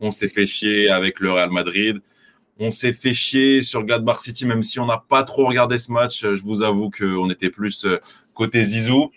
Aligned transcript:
On 0.00 0.10
s'est 0.10 0.28
fait 0.28 0.46
chier 0.46 0.88
avec 0.88 1.20
le 1.20 1.32
Real 1.32 1.50
Madrid. 1.50 2.00
On 2.58 2.70
s'est 2.70 2.92
fait 2.92 3.14
chier 3.14 3.62
sur 3.62 3.84
Gladbach 3.84 4.20
City, 4.20 4.46
même 4.46 4.62
si 4.62 4.80
on 4.80 4.86
n'a 4.86 4.98
pas 4.98 5.22
trop 5.22 5.46
regardé 5.46 5.78
ce 5.78 5.92
match. 5.92 6.22
Je 6.22 6.42
vous 6.42 6.62
avoue 6.62 6.90
qu'on 6.90 7.30
était 7.30 7.50
plus 7.50 7.84
euh, 7.84 7.98
côté 8.34 8.64
Zizou. 8.64 9.10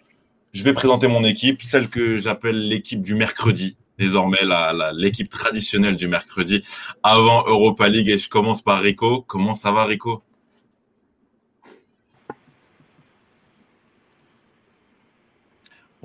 Je 0.53 0.63
vais 0.63 0.73
présenter 0.73 1.07
mon 1.07 1.23
équipe, 1.23 1.61
celle 1.61 1.89
que 1.89 2.17
j'appelle 2.17 2.67
l'équipe 2.67 3.01
du 3.01 3.15
mercredi. 3.15 3.75
Désormais, 3.97 4.39
l'équipe 4.93 5.29
traditionnelle 5.29 5.95
du 5.95 6.07
mercredi 6.07 6.63
avant 7.01 7.45
Europa 7.47 7.87
League. 7.87 8.09
Et 8.09 8.17
je 8.17 8.29
commence 8.29 8.61
par 8.61 8.81
Rico. 8.81 9.23
Comment 9.27 9.55
ça 9.55 9.71
va, 9.71 9.85
Rico? 9.85 10.23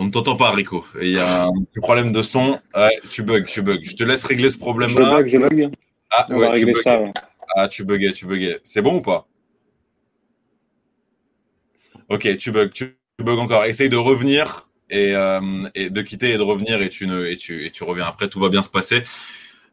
On 0.00 0.04
ne 0.04 0.10
t'entend 0.12 0.36
pas, 0.36 0.52
Rico. 0.52 0.86
Il 1.02 1.10
y 1.10 1.18
a 1.18 1.46
un 1.46 1.52
petit 1.64 1.80
problème 1.80 2.12
de 2.12 2.22
son. 2.22 2.60
Ouais, 2.74 2.98
tu 3.10 3.24
bugs, 3.24 3.44
tu 3.44 3.62
bugs. 3.62 3.80
Je 3.82 3.96
te 3.96 4.04
laisse 4.04 4.24
régler 4.24 4.48
ce 4.48 4.56
problème-là. 4.56 5.04
Je 5.04 5.16
bug, 5.16 5.28
je 5.28 5.38
bug. 5.38 5.70
Ah, 6.10 6.26
On 6.30 6.38
va 6.38 6.50
régler 6.50 6.74
ça. 6.76 7.00
Ah, 7.56 7.66
tu 7.66 7.84
buguais, 7.84 8.12
tu 8.12 8.26
buguais. 8.26 8.60
C'est 8.62 8.80
bon 8.80 8.96
ou 8.96 9.00
pas? 9.02 9.26
Ok, 12.08 12.36
tu 12.38 12.52
bugs, 12.52 12.70
tu 12.72 12.96
bugs 13.22 13.38
encore. 13.38 13.64
Essaye 13.64 13.90
de 13.90 13.96
revenir 13.96 14.68
et, 14.88 15.14
euh, 15.14 15.68
et, 15.74 15.90
de 15.90 16.02
quitter 16.02 16.32
et 16.32 16.36
de 16.36 16.42
revenir 16.42 16.80
et 16.80 16.88
tu, 16.88 17.06
ne, 17.08 17.26
et, 17.26 17.36
tu, 17.36 17.66
et 17.66 17.70
tu 17.70 17.82
reviens 17.82 18.06
après. 18.06 18.28
Tout 18.28 18.38
va 18.38 18.50
bien 18.50 18.62
se 18.62 18.70
passer. 18.70 19.02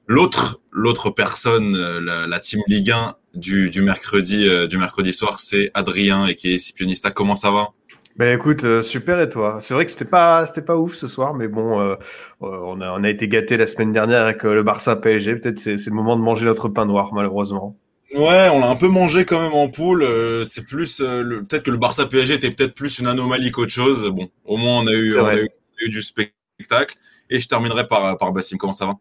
L'autre, 0.08 0.60
l'autre 0.72 1.12
personne, 1.12 1.76
euh, 1.76 2.28
la, 2.28 2.40
team 2.40 2.62
Ligue 2.68 2.92
1 2.92 3.16
du, 3.36 3.70
du 3.70 3.84
mercredi, 3.84 4.48
euh, 4.48 4.68
du 4.68 4.78
mercredi 4.78 5.14
soir, 5.14 5.40
c'est 5.40 5.70
Adrien 5.76 6.26
et 6.26 6.36
qui 6.36 6.54
est 6.54 6.58
Scipionista. 6.58 7.12
Comment 7.12 7.36
ça 7.36 7.52
va? 7.52 7.70
Ben 8.18 8.34
écoute, 8.38 8.64
euh, 8.64 8.82
super 8.82 9.20
et 9.20 9.30
toi? 9.30 9.60
C'est 9.62 9.74
vrai 9.74 9.86
que 9.86 9.92
c'était 9.92 10.06
pas 10.06 10.46
c'était 10.46 10.62
pas 10.62 10.78
ouf 10.78 10.96
ce 10.96 11.08
soir, 11.08 11.34
mais 11.34 11.50
bon, 11.50 11.82
euh, 11.82 11.96
euh, 12.44 12.60
on 12.64 12.80
a 12.80 12.92
on 12.98 13.04
a 13.04 13.10
été 13.10 13.28
gâté 13.28 13.58
la 13.58 13.68
semaine 13.68 13.92
dernière 13.92 14.22
avec 14.22 14.44
le 14.44 14.64
Barça 14.64 14.96
PSG. 14.96 15.36
Peut-être 15.36 15.60
c'est 15.60 15.78
c'est 15.78 15.90
le 15.90 15.98
moment 15.98 16.16
de 16.16 16.22
manger 16.22 16.46
notre 16.46 16.70
pain 16.70 16.86
noir 16.86 17.14
malheureusement. 17.14 17.76
Ouais, 18.14 18.48
on 18.54 18.62
l'a 18.62 18.70
un 18.70 18.76
peu 18.78 18.88
mangé 18.88 19.26
quand 19.26 19.42
même 19.42 19.54
en 19.54 19.68
poule. 19.68 20.08
c'est 20.46 20.66
plus 20.66 21.00
peut-être 21.00 21.64
que 21.64 21.72
le 21.72 21.78
Barça 21.78 22.06
PSG 22.06 22.36
était 22.36 22.52
peut-être 22.52 22.74
plus 22.74 23.00
une 23.00 23.08
anomalie 23.08 23.52
qu'autre 23.52 23.74
chose. 23.74 24.08
Bon, 24.08 24.30
au 24.46 24.56
moins 24.56 24.80
on 24.80 24.88
a 24.88 24.94
eu, 24.94 25.18
on 25.20 25.26
a 25.26 25.36
eu, 25.36 25.50
eu 25.80 25.90
du 25.90 26.02
spectacle. 26.02 26.96
Et 27.30 27.42
je 27.42 27.48
terminerai 27.50 27.86
par 27.88 28.18
par 28.18 28.32
Bassim. 28.32 28.58
Comment 28.58 28.72
ça 28.72 28.86
va? 28.86 28.94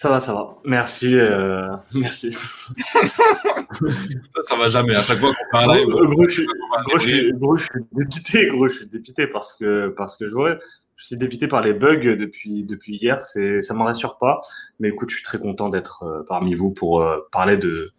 Ça 0.00 0.08
va, 0.08 0.18
ça 0.18 0.32
va. 0.32 0.56
Merci, 0.64 1.14
euh... 1.14 1.76
merci. 1.94 2.32
ça, 2.32 2.42
ça, 4.48 4.56
va 4.56 4.70
jamais. 4.70 4.94
À 4.94 5.02
chaque 5.02 5.18
fois 5.18 5.30
qu'on 5.52 5.74
live, 5.74 5.86
gros, 5.88 6.26
je, 6.26 6.32
suis, 6.32 6.46
gros, 6.46 6.98
je, 6.98 7.02
suis, 7.02 7.32
gros, 7.34 7.56
je 7.58 7.64
suis 7.64 7.80
dépité. 7.92 8.46
Gros, 8.46 8.68
je 8.68 8.76
suis 8.76 8.86
dépité 8.86 9.26
parce 9.26 9.52
que 9.52 9.92
parce 9.94 10.16
que 10.16 10.24
je 10.26 10.32
vois, 10.32 10.56
je 10.96 11.06
suis 11.06 11.18
dépité 11.18 11.48
par 11.48 11.60
les 11.60 11.74
bugs 11.74 12.16
depuis 12.16 12.64
depuis 12.64 12.96
hier. 12.96 13.22
Ça 13.22 13.38
me 13.74 13.82
rassure 13.82 14.16
pas. 14.16 14.40
Mais 14.78 14.88
écoute, 14.88 15.10
je 15.10 15.16
suis 15.16 15.22
très 15.24 15.38
content 15.38 15.68
d'être 15.68 16.04
euh, 16.04 16.22
parmi 16.26 16.54
vous 16.54 16.72
pour 16.72 17.02
euh, 17.02 17.18
parler 17.30 17.58
de 17.58 17.92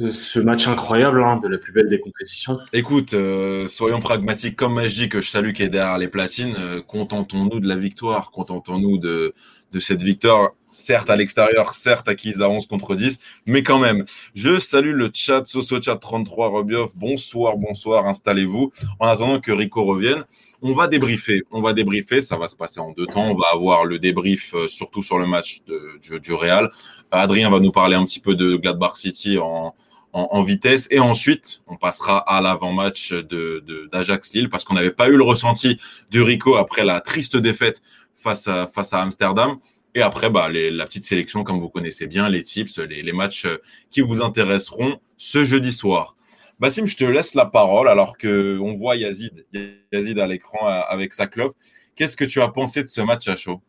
de 0.00 0.10
ce 0.10 0.38
match 0.38 0.66
incroyable, 0.66 1.22
hein, 1.22 1.36
de 1.36 1.48
la 1.48 1.58
plus 1.58 1.72
belle 1.72 1.88
des 1.88 2.00
compétitions. 2.00 2.58
Écoute, 2.72 3.14
euh, 3.14 3.66
soyons 3.66 4.00
pragmatiques. 4.00 4.56
Comme 4.56 4.82
dis 4.86 5.08
que 5.08 5.20
je 5.20 5.30
salue 5.30 5.52
qui 5.52 5.62
est 5.62 5.68
derrière 5.68 5.98
les 5.98 6.08
platines, 6.08 6.54
euh, 6.58 6.82
contentons-nous 6.82 7.60
de 7.60 7.68
la 7.68 7.76
victoire, 7.76 8.30
contentons-nous 8.30 8.98
de, 8.98 9.34
de 9.76 9.80
cette 9.80 10.02
victoire, 10.02 10.52
certes 10.70 11.10
à 11.10 11.16
l'extérieur, 11.16 11.74
certes 11.74 12.08
acquise 12.08 12.40
à 12.40 12.48
11 12.48 12.66
contre 12.66 12.94
10, 12.94 13.20
mais 13.44 13.62
quand 13.62 13.78
même. 13.78 14.06
Je 14.34 14.58
salue 14.58 14.94
le 14.94 15.10
chat, 15.12 15.44
Soso 15.44 15.82
Chat 15.82 15.96
33, 15.96 16.48
Robioff, 16.48 16.96
bonsoir, 16.96 17.58
bonsoir, 17.58 18.06
installez-vous. 18.06 18.72
En 18.98 19.06
attendant 19.06 19.38
que 19.38 19.52
Rico 19.52 19.84
revienne, 19.84 20.24
on 20.62 20.72
va 20.72 20.88
débriefer, 20.88 21.42
on 21.50 21.60
va 21.60 21.74
débriefer, 21.74 22.22
ça 22.22 22.38
va 22.38 22.48
se 22.48 22.56
passer 22.56 22.80
en 22.80 22.92
deux 22.92 23.06
temps. 23.06 23.30
On 23.30 23.34
va 23.34 23.48
avoir 23.52 23.84
le 23.84 23.98
débrief 23.98 24.54
euh, 24.54 24.66
surtout 24.66 25.02
sur 25.02 25.18
le 25.18 25.26
match 25.26 25.58
de, 25.66 25.98
du, 26.02 26.18
du 26.20 26.32
Real. 26.32 26.70
Adrien 27.10 27.50
va 27.50 27.60
nous 27.60 27.72
parler 27.72 27.96
un 27.96 28.04
petit 28.06 28.20
peu 28.20 28.34
de 28.34 28.56
Gladbach 28.56 28.96
City 28.96 29.36
en, 29.36 29.74
en, 30.16 30.42
vitesse. 30.42 30.88
Et 30.90 30.98
ensuite, 30.98 31.60
on 31.66 31.76
passera 31.76 32.18
à 32.18 32.40
l'avant-match 32.40 33.12
de, 33.12 33.88
d'Ajax 33.92 34.32
Lille 34.32 34.48
parce 34.48 34.64
qu'on 34.64 34.74
n'avait 34.74 34.92
pas 34.92 35.08
eu 35.08 35.16
le 35.16 35.22
ressenti 35.22 35.78
de 36.10 36.20
Rico 36.20 36.56
après 36.56 36.84
la 36.84 37.00
triste 37.00 37.36
défaite 37.36 37.82
face 38.14 38.48
à, 38.48 38.66
face 38.66 38.94
à 38.94 39.02
Amsterdam. 39.02 39.58
Et 39.94 40.00
après, 40.00 40.30
bah, 40.30 40.48
la 40.50 40.86
petite 40.86 41.04
sélection, 41.04 41.44
comme 41.44 41.60
vous 41.60 41.68
connaissez 41.68 42.06
bien, 42.06 42.28
les 42.28 42.42
tips, 42.42 42.78
les, 42.78 43.12
matchs 43.12 43.46
qui 43.90 44.00
vous 44.00 44.22
intéresseront 44.22 45.00
ce 45.16 45.44
jeudi 45.44 45.72
soir. 45.72 46.16
Bassim, 46.58 46.86
je 46.86 46.96
te 46.96 47.04
laisse 47.04 47.34
la 47.34 47.44
parole 47.44 47.88
alors 47.88 48.16
que 48.16 48.58
on 48.58 48.72
voit 48.72 48.96
Yazid, 48.96 49.46
Yazid 49.92 50.18
à 50.18 50.26
l'écran 50.26 50.66
avec 50.66 51.12
sa 51.12 51.26
clope. 51.26 51.54
Qu'est-ce 51.94 52.16
que 52.16 52.24
tu 52.24 52.40
as 52.40 52.48
pensé 52.48 52.82
de 52.82 52.88
ce 52.88 53.02
match 53.02 53.28
à 53.28 53.36
chaud? 53.36 53.60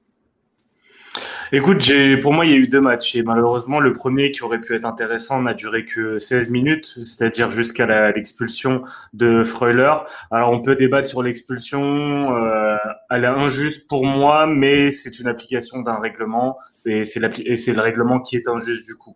Écoute, 1.52 1.90
pour 2.22 2.34
moi, 2.34 2.46
il 2.46 2.52
y 2.52 2.54
a 2.54 2.58
eu 2.58 2.68
deux 2.68 2.82
matchs. 2.82 3.16
Et 3.16 3.24
malheureusement, 3.24 3.80
le 3.80 3.94
premier 3.94 4.32
qui 4.32 4.44
aurait 4.44 4.60
pu 4.60 4.76
être 4.76 4.86
intéressant 4.86 5.42
n'a 5.42 5.54
duré 5.54 5.86
que 5.86 6.18
16 6.18 6.50
minutes, 6.50 7.00
c'est-à-dire 7.06 7.50
jusqu'à 7.50 8.12
l'expulsion 8.12 8.82
de 9.14 9.44
Freuler. 9.44 9.94
Alors, 10.32 10.52
on 10.52 10.62
peut 10.62 10.76
débattre 10.76 11.08
sur 11.08 11.24
l'expulsion. 11.24 12.36
Euh, 12.36 12.78
elle 13.10 13.24
est 13.24 13.28
injuste 13.28 13.88
pour 13.88 14.06
moi, 14.06 14.48
mais 14.48 14.92
c'est 14.92 15.20
une 15.20 15.28
application 15.28 15.82
d'un 15.82 16.00
règlement. 16.00 16.58
Et 16.86 17.04
c'est 17.06 17.20
le 17.20 17.82
règlement 17.82 18.20
qui 18.20 18.36
est 18.36 18.48
injuste 18.48 18.86
du 18.86 18.96
coup 18.96 19.16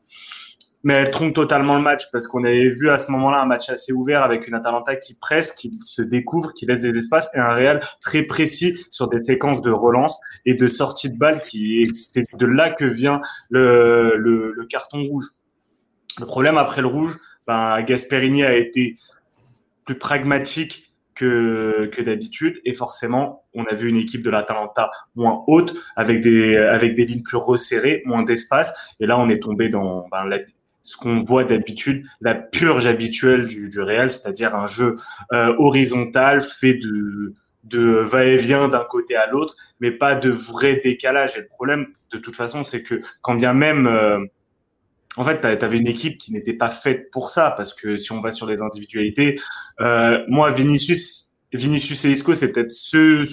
mais 0.83 0.95
elle 0.95 1.11
trompe 1.11 1.35
totalement 1.35 1.75
le 1.75 1.81
match 1.81 2.09
parce 2.11 2.27
qu'on 2.27 2.43
avait 2.43 2.69
vu 2.69 2.89
à 2.89 2.97
ce 2.97 3.11
moment-là 3.11 3.41
un 3.41 3.45
match 3.45 3.69
assez 3.69 3.93
ouvert 3.93 4.23
avec 4.23 4.47
une 4.47 4.53
Atalanta 4.53 4.95
qui 4.95 5.13
presse, 5.13 5.51
qui 5.51 5.71
se 5.81 6.01
découvre, 6.01 6.53
qui 6.53 6.65
laisse 6.65 6.79
des 6.79 6.97
espaces 6.97 7.29
et 7.33 7.39
un 7.39 7.53
Real 7.53 7.81
très 8.01 8.23
précis 8.23 8.77
sur 8.89 9.07
des 9.07 9.21
séquences 9.23 9.61
de 9.61 9.71
relance 9.71 10.19
et 10.45 10.53
de 10.53 10.67
sortie 10.67 11.09
de 11.09 11.17
balle 11.17 11.41
qui 11.41 11.89
c'est 11.93 12.25
de 12.33 12.45
là 12.45 12.71
que 12.71 12.85
vient 12.85 13.21
le, 13.49 14.65
carton 14.69 15.03
rouge. 15.03 15.25
Le 16.19 16.25
problème 16.25 16.57
après 16.57 16.81
le 16.81 16.87
rouge, 16.87 17.17
ben, 17.47 17.81
Gasperini 17.81 18.43
a 18.43 18.55
été 18.55 18.97
plus 19.85 19.97
pragmatique 19.97 20.91
que, 21.15 22.01
d'habitude 22.01 22.59
et 22.65 22.73
forcément 22.73 23.43
on 23.53 23.65
a 23.65 23.75
vu 23.75 23.89
une 23.89 23.97
équipe 23.97 24.23
de 24.23 24.31
l'Atalanta 24.31 24.89
moins 25.13 25.43
haute 25.45 25.75
avec 25.95 26.21
des 26.21 26.57
avec 26.57 26.95
des 26.95 27.05
lignes 27.05 27.21
plus 27.21 27.37
resserrées, 27.37 28.01
moins 28.05 28.23
d'espace 28.23 28.73
et 28.99 29.05
là 29.05 29.19
on 29.19 29.29
est 29.29 29.39
tombé 29.39 29.69
dans 29.69 30.07
ben, 30.09 30.25
la, 30.25 30.39
ce 30.81 30.97
qu'on 30.97 31.19
voit 31.19 31.43
d'habitude, 31.43 32.05
la 32.21 32.35
purge 32.35 32.85
habituelle 32.85 33.45
du, 33.45 33.69
du 33.69 33.81
Real, 33.81 34.09
c'est-à-dire 34.09 34.55
un 34.55 34.67
jeu 34.67 34.95
euh, 35.31 35.53
horizontal 35.57 36.41
fait 36.41 36.73
de, 36.73 37.35
de 37.63 37.81
va-et-vient 37.81 38.67
d'un 38.67 38.83
côté 38.83 39.15
à 39.15 39.27
l'autre, 39.27 39.55
mais 39.79 39.91
pas 39.91 40.15
de 40.15 40.29
vrai 40.29 40.81
décalage. 40.83 41.37
Et 41.37 41.41
le 41.41 41.47
problème, 41.47 41.87
de 42.11 42.17
toute 42.17 42.35
façon, 42.35 42.63
c'est 42.63 42.81
que 42.81 43.01
quand 43.21 43.35
bien 43.35 43.53
même, 43.53 43.87
euh, 43.87 44.19
en 45.17 45.23
fait, 45.23 45.41
tu 45.41 45.65
avais 45.65 45.77
une 45.77 45.87
équipe 45.87 46.17
qui 46.17 46.33
n'était 46.33 46.53
pas 46.53 46.69
faite 46.69 47.11
pour 47.11 47.29
ça, 47.29 47.51
parce 47.51 47.73
que 47.73 47.97
si 47.97 48.11
on 48.11 48.19
va 48.19 48.31
sur 48.31 48.47
les 48.47 48.61
individualités, 48.61 49.39
euh, 49.81 50.23
moi, 50.27 50.51
Vinicius, 50.51 51.29
Vinicius 51.53 52.05
et 52.05 52.11
Isco, 52.11 52.33
c'est 52.33 52.51
peut-être 52.51 52.71
ceux 52.71 53.23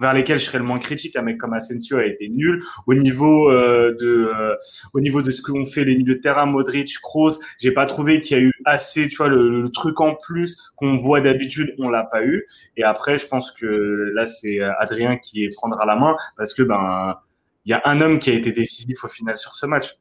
vers 0.00 0.12
lesquels 0.12 0.38
je 0.38 0.44
serais 0.44 0.58
le 0.58 0.64
moins 0.64 0.78
critique. 0.78 1.16
Un 1.16 1.22
mec 1.22 1.38
comme 1.38 1.54
Asensio 1.54 1.98
a 1.98 2.06
été 2.06 2.28
nul. 2.28 2.62
Au 2.86 2.94
niveau 2.94 3.50
euh, 3.50 3.94
de, 3.98 4.30
euh, 4.34 4.54
au 4.92 5.00
niveau 5.00 5.22
de 5.22 5.30
ce 5.30 5.42
que 5.42 5.52
l'on 5.52 5.64
fait 5.64 5.84
les 5.84 5.96
milieux 5.96 6.14
de 6.16 6.20
terrain, 6.20 6.46
Modric, 6.46 6.98
Kroos, 7.00 7.38
j'ai 7.58 7.72
pas 7.72 7.86
trouvé 7.86 8.20
qu'il 8.20 8.36
y 8.36 8.40
a 8.40 8.42
eu 8.42 8.52
assez, 8.64 9.08
tu 9.08 9.16
vois, 9.16 9.28
le, 9.28 9.68
truc 9.70 10.00
en 10.00 10.14
plus 10.14 10.56
qu'on 10.76 10.94
voit 10.94 11.20
d'habitude, 11.20 11.74
on 11.78 11.88
l'a 11.88 12.04
pas 12.04 12.24
eu. 12.24 12.46
Et 12.76 12.84
après, 12.84 13.18
je 13.18 13.26
pense 13.26 13.50
que 13.50 13.66
là, 14.14 14.26
c'est 14.26 14.60
Adrien 14.60 15.16
qui 15.18 15.48
prendra 15.48 15.84
la 15.84 15.96
main 15.96 16.16
parce 16.36 16.54
que 16.54 16.62
ben, 16.62 17.16
il 17.64 17.70
y 17.70 17.74
a 17.74 17.82
un 17.84 18.00
homme 18.00 18.18
qui 18.18 18.30
a 18.30 18.32
été 18.32 18.50
décisif 18.50 19.04
au 19.04 19.08
final 19.08 19.36
sur 19.36 19.54
ce 19.54 19.66
match. 19.66 19.96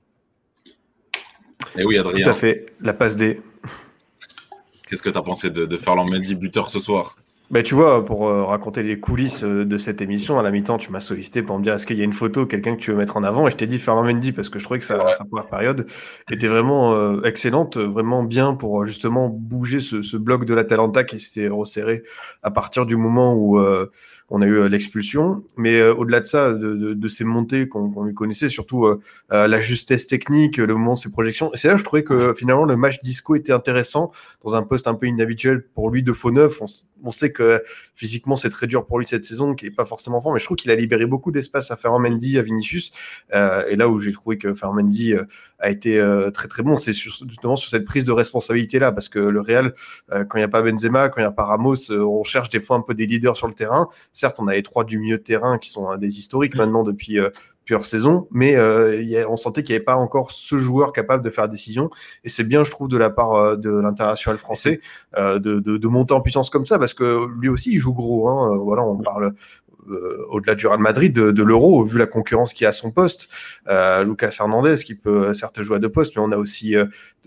Et 1.78 1.84
oui, 1.84 1.98
Adrien. 1.98 2.24
Tout 2.24 2.30
à 2.30 2.34
fait. 2.34 2.68
La 2.82 2.94
passe 2.94 3.16
D. 3.16 3.42
Qu'est-ce 4.88 5.04
que 5.04 5.10
tu 5.10 5.18
as 5.18 5.22
pensé 5.22 5.50
de, 5.50 5.66
de 5.66 5.78
Ferland 5.78 6.10
Mendy 6.10 6.34
buteur 6.34 6.70
ce 6.70 6.80
soir? 6.80 7.18
Bah, 7.50 7.64
tu 7.64 7.76
vois, 7.76 8.04
pour 8.04 8.28
euh, 8.28 8.44
raconter 8.44 8.84
les 8.84 9.00
coulisses 9.00 9.44
euh, 9.44 9.66
de 9.66 9.78
cette 9.78 10.02
émission, 10.02 10.38
à 10.38 10.44
la 10.44 10.52
mi-temps, 10.52 10.78
tu 10.78 10.92
m'as 10.92 11.00
sollicité 11.00 11.42
pour 11.42 11.58
me 11.58 11.64
dire 11.64 11.74
est-ce 11.74 11.86
qu'il 11.86 11.98
y 11.98 12.02
a 12.02 12.04
une 12.04 12.14
photo, 12.14 12.46
quelqu'un 12.46 12.76
que 12.76 12.82
tu 12.82 12.92
veux 12.92 12.98
mettre 12.98 13.16
en 13.16 13.24
avant? 13.24 13.48
Et 13.48 13.52
je 13.52 13.56
t'ai 13.56 13.68
dit 13.68 13.80
Fernand 13.80 14.04
Mendy 14.04 14.34
parce 14.34 14.50
que 14.50 14.60
je 14.60 14.66
trouvais 14.66 14.80
que 14.80 14.86
sa, 14.86 15.16
sa 15.16 15.24
première 15.24 15.48
période 15.48 15.88
était 16.30 16.48
vraiment 16.48 16.94
euh, 16.94 17.22
excellente, 17.24 17.78
vraiment 17.78 18.24
bien 18.24 18.54
pour 18.54 18.86
justement 18.86 19.30
bouger 19.30 19.80
ce, 19.80 20.02
ce 20.02 20.18
bloc 20.18 20.46
de 20.46 20.54
l'Atalanta 20.54 21.04
qui 21.04 21.20
s'était 21.20 21.48
resserré 21.48 22.04
à 22.44 22.52
partir 22.52 22.86
du 22.86 22.98
moment 22.98 23.34
où 23.34 23.60
on 24.30 24.42
a 24.42 24.46
eu 24.46 24.56
euh, 24.56 24.68
l'expulsion, 24.68 25.44
mais 25.56 25.80
euh, 25.80 25.94
au-delà 25.94 26.20
de 26.20 26.26
ça, 26.26 26.52
de, 26.52 26.76
de, 26.76 26.94
de 26.94 27.08
ces 27.08 27.24
montées 27.24 27.68
qu'on 27.68 28.04
lui 28.04 28.14
connaissait, 28.14 28.50
surtout 28.50 28.86
euh, 28.86 29.00
la 29.30 29.60
justesse 29.62 30.08
technique, 30.08 30.58
le 30.58 30.74
moment 30.74 30.96
de 30.96 31.00
ses 31.00 31.10
projections. 31.10 31.50
C'est 31.54 31.68
là 31.68 31.76
que 31.76 31.80
je 31.80 31.86
trouvais 31.86 32.04
que 32.04 32.34
finalement 32.34 32.66
le 32.66 32.76
match 32.76 33.00
disco 33.02 33.36
était 33.36 33.54
intéressant 33.54 34.12
dans 34.44 34.56
un 34.56 34.64
poste 34.64 34.88
un 34.88 34.96
peu 34.96 35.08
inhabituel 35.08 35.64
pour 35.74 35.90
lui 35.90 36.04
de 36.04 36.12
faux 36.12 36.32
neuf. 36.32 36.62
On, 36.62 36.66
on 37.04 37.12
sait 37.12 37.32
que 37.32 37.64
physiquement 37.94 38.36
c'est 38.36 38.50
très 38.50 38.68
dur 38.68 38.86
pour 38.86 39.00
lui 39.00 39.08
cette 39.08 39.26
saison, 39.26 39.56
qu'il 39.56 39.68
est 39.68 39.72
pas 39.72 39.86
forcément 39.86 40.22
fort, 40.22 40.34
mais 40.34 40.40
je 40.40 40.46
trouve 40.46 40.58
qu'il 40.58 40.72
a 40.72 40.76
libéré 40.76 41.06
beaucoup 41.06 41.32
d'espace 41.32 41.72
à 41.72 41.78
Ferrand 41.78 42.00
Mendy, 42.00 42.38
à 42.38 42.42
Vinicius. 42.42 42.92
et 43.34 43.76
là 43.76 43.90
où 43.90 44.00
j'ai 44.00 44.12
trouvé 44.12 44.38
que 44.38 44.54
Ferrand 44.54 44.74
Mendy 44.74 45.14
a 45.60 45.70
été 45.70 46.04
très 46.34 46.48
très 46.48 46.64
bon, 46.64 46.78
c'est 46.78 46.94
justement 46.94 47.56
sur 47.56 47.70
cette 47.70 47.86
prise 47.86 48.06
de 48.06 48.12
responsabilité 48.12 48.80
là, 48.80 48.92
parce 48.92 49.10
que 49.10 49.20
le 49.20 49.42
Real, 49.42 49.74
quand 50.10 50.36
il 50.36 50.40
n'y 50.40 50.44
a 50.44 50.48
pas 50.48 50.62
Benzema, 50.62 51.10
quand 51.10 51.20
il 51.20 51.24
n'y 51.24 51.28
a 51.28 51.32
pas 51.32 51.46
Ramos, 51.46 51.92
on 51.92 52.24
cherche 52.24 52.50
des 52.50 52.60
fois 52.60 52.78
un 52.78 52.82
peu 52.82 52.94
des 52.94 53.06
leaders 53.06 53.38
sur 53.38 53.48
le 53.48 53.54
terrain 53.54 53.88
certes, 54.14 54.38
on 54.40 54.48
a 54.48 54.54
les 54.54 54.64
trois 54.64 54.84
du 54.84 54.98
milieu 55.00 55.18
de 55.18 55.24
terrain 55.24 55.58
qui 55.58 55.70
sont 55.70 55.96
des 55.98 56.18
historiques 56.18 56.56
mm. 56.56 56.58
maintenant 56.58 56.84
depuis 56.84 57.20
euh, 57.20 57.30
plusieurs 57.68 57.86
saisons, 57.86 58.28
mais 58.32 58.58
on 59.28 59.36
sentait 59.36 59.62
qu'il 59.62 59.74
n'y 59.74 59.78
avait 59.78 59.86
pas 59.86 59.96
encore 59.96 60.32
ce 60.32 60.58
joueur 60.58 60.94
capable 60.94 61.24
de 61.24 61.30
faire 61.30 61.48
décision. 61.50 61.90
Et 62.24 62.30
c'est 62.30 62.44
bien, 62.44 62.64
je 62.64 62.72
trouve, 62.72 62.88
de 62.88 62.98
la 62.98 63.10
part 63.10 63.58
de 63.58 63.70
l'international 63.70 64.40
français 64.40 64.80
de, 65.16 65.38
de, 65.38 65.78
de, 65.78 65.88
monter 65.88 66.14
en 66.14 66.22
puissance 66.22 66.50
comme 66.50 66.66
ça, 66.66 66.80
parce 66.80 66.94
que 66.94 67.28
lui 67.40 67.50
aussi, 67.50 67.72
il 67.74 67.80
joue 67.80 67.94
gros. 67.94 68.30
Hein. 68.30 68.58
Voilà, 68.58 68.84
on 68.84 68.98
parle 68.98 69.26
euh, 69.26 69.32
au-delà 70.30 70.56
du 70.56 70.68
Real 70.68 70.80
Madrid 70.80 71.14
de, 71.14 71.44
l'Euro, 71.44 71.84
vu 71.84 71.98
la 71.98 72.06
concurrence 72.06 72.54
qui 72.54 72.66
a 72.66 72.70
à 72.70 72.72
son 72.72 72.92
poste. 72.92 73.30
Euh, 73.68 74.04
Lucas 74.04 74.36
Hernandez 74.40 74.76
qui 74.84 74.96
peut 74.96 75.34
certes 75.34 75.62
jouer 75.62 75.78
à 75.78 75.80
deux 75.80 75.90
postes, 75.90 76.16
mais 76.16 76.22
on 76.22 76.32
a 76.32 76.38
aussi 76.38 76.76
euh, 76.76 76.86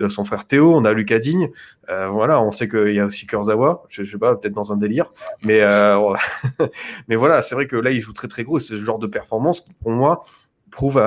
son 0.09 0.25
frère 0.25 0.47
Théo, 0.47 0.75
on 0.75 0.85
a 0.85 0.93
Lucas 0.93 1.19
Digne. 1.19 1.51
voilà, 1.89 2.43
on 2.43 2.53
sait 2.53 2.69
qu'il 2.69 2.95
y 2.95 3.01
a 3.01 3.07
aussi 3.07 3.27
Kurzawa, 3.27 3.85
je, 3.89 4.05
je 4.05 4.11
sais 4.13 4.19
pas, 4.19 4.37
peut-être 4.37 4.55
dans 4.55 4.73
un 4.73 4.77
délire, 4.77 5.13
mais 5.43 5.61
mais 7.09 7.17
voilà, 7.17 7.43
c'est 7.43 7.55
vrai 7.55 7.67
que 7.67 7.77
là 7.77 7.91
il 7.91 8.01
joue 8.01 8.13
très 8.13 8.29
très 8.29 8.45
gros. 8.45 8.61
C'est 8.61 8.77
ce 8.77 8.85
genre 8.85 8.99
de 8.99 9.07
performance 9.07 9.67
pour 9.83 9.91
moi 9.91 10.23
prouve 10.71 11.03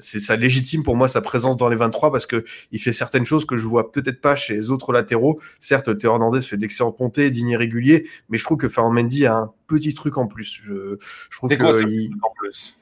c'est 0.00 0.20
ça 0.20 0.36
légitime 0.36 0.82
pour 0.82 0.96
moi 0.96 1.08
sa 1.08 1.20
présence 1.20 1.56
dans 1.56 1.68
les 1.68 1.76
23 1.76 2.10
parce 2.10 2.26
que 2.26 2.44
il 2.72 2.80
fait 2.80 2.92
certaines 2.92 3.24
choses 3.24 3.44
que 3.44 3.56
je 3.56 3.66
vois 3.66 3.92
peut-être 3.92 4.20
pas 4.20 4.36
chez 4.36 4.54
les 4.54 4.70
autres 4.70 4.92
latéraux. 4.92 5.40
Certes, 5.60 5.96
Théo 5.98 6.12
Hernandez 6.12 6.40
fait 6.40 6.56
d'excellents 6.56 6.92
pontées, 6.92 7.30
digne 7.30 7.56
régulier, 7.56 8.08
mais 8.28 8.38
je 8.38 8.44
trouve 8.44 8.58
que 8.58 8.68
Fernand 8.68 8.92
Mendy 8.92 9.26
a 9.26 9.36
un 9.36 9.52
petit 9.66 9.94
truc 9.94 10.18
en 10.18 10.26
plus. 10.26 10.60
Je, 10.64 10.96
je 11.30 11.36
trouve 11.36 11.50
que 11.50 11.62
en 11.64 12.32
plus? 12.36 12.76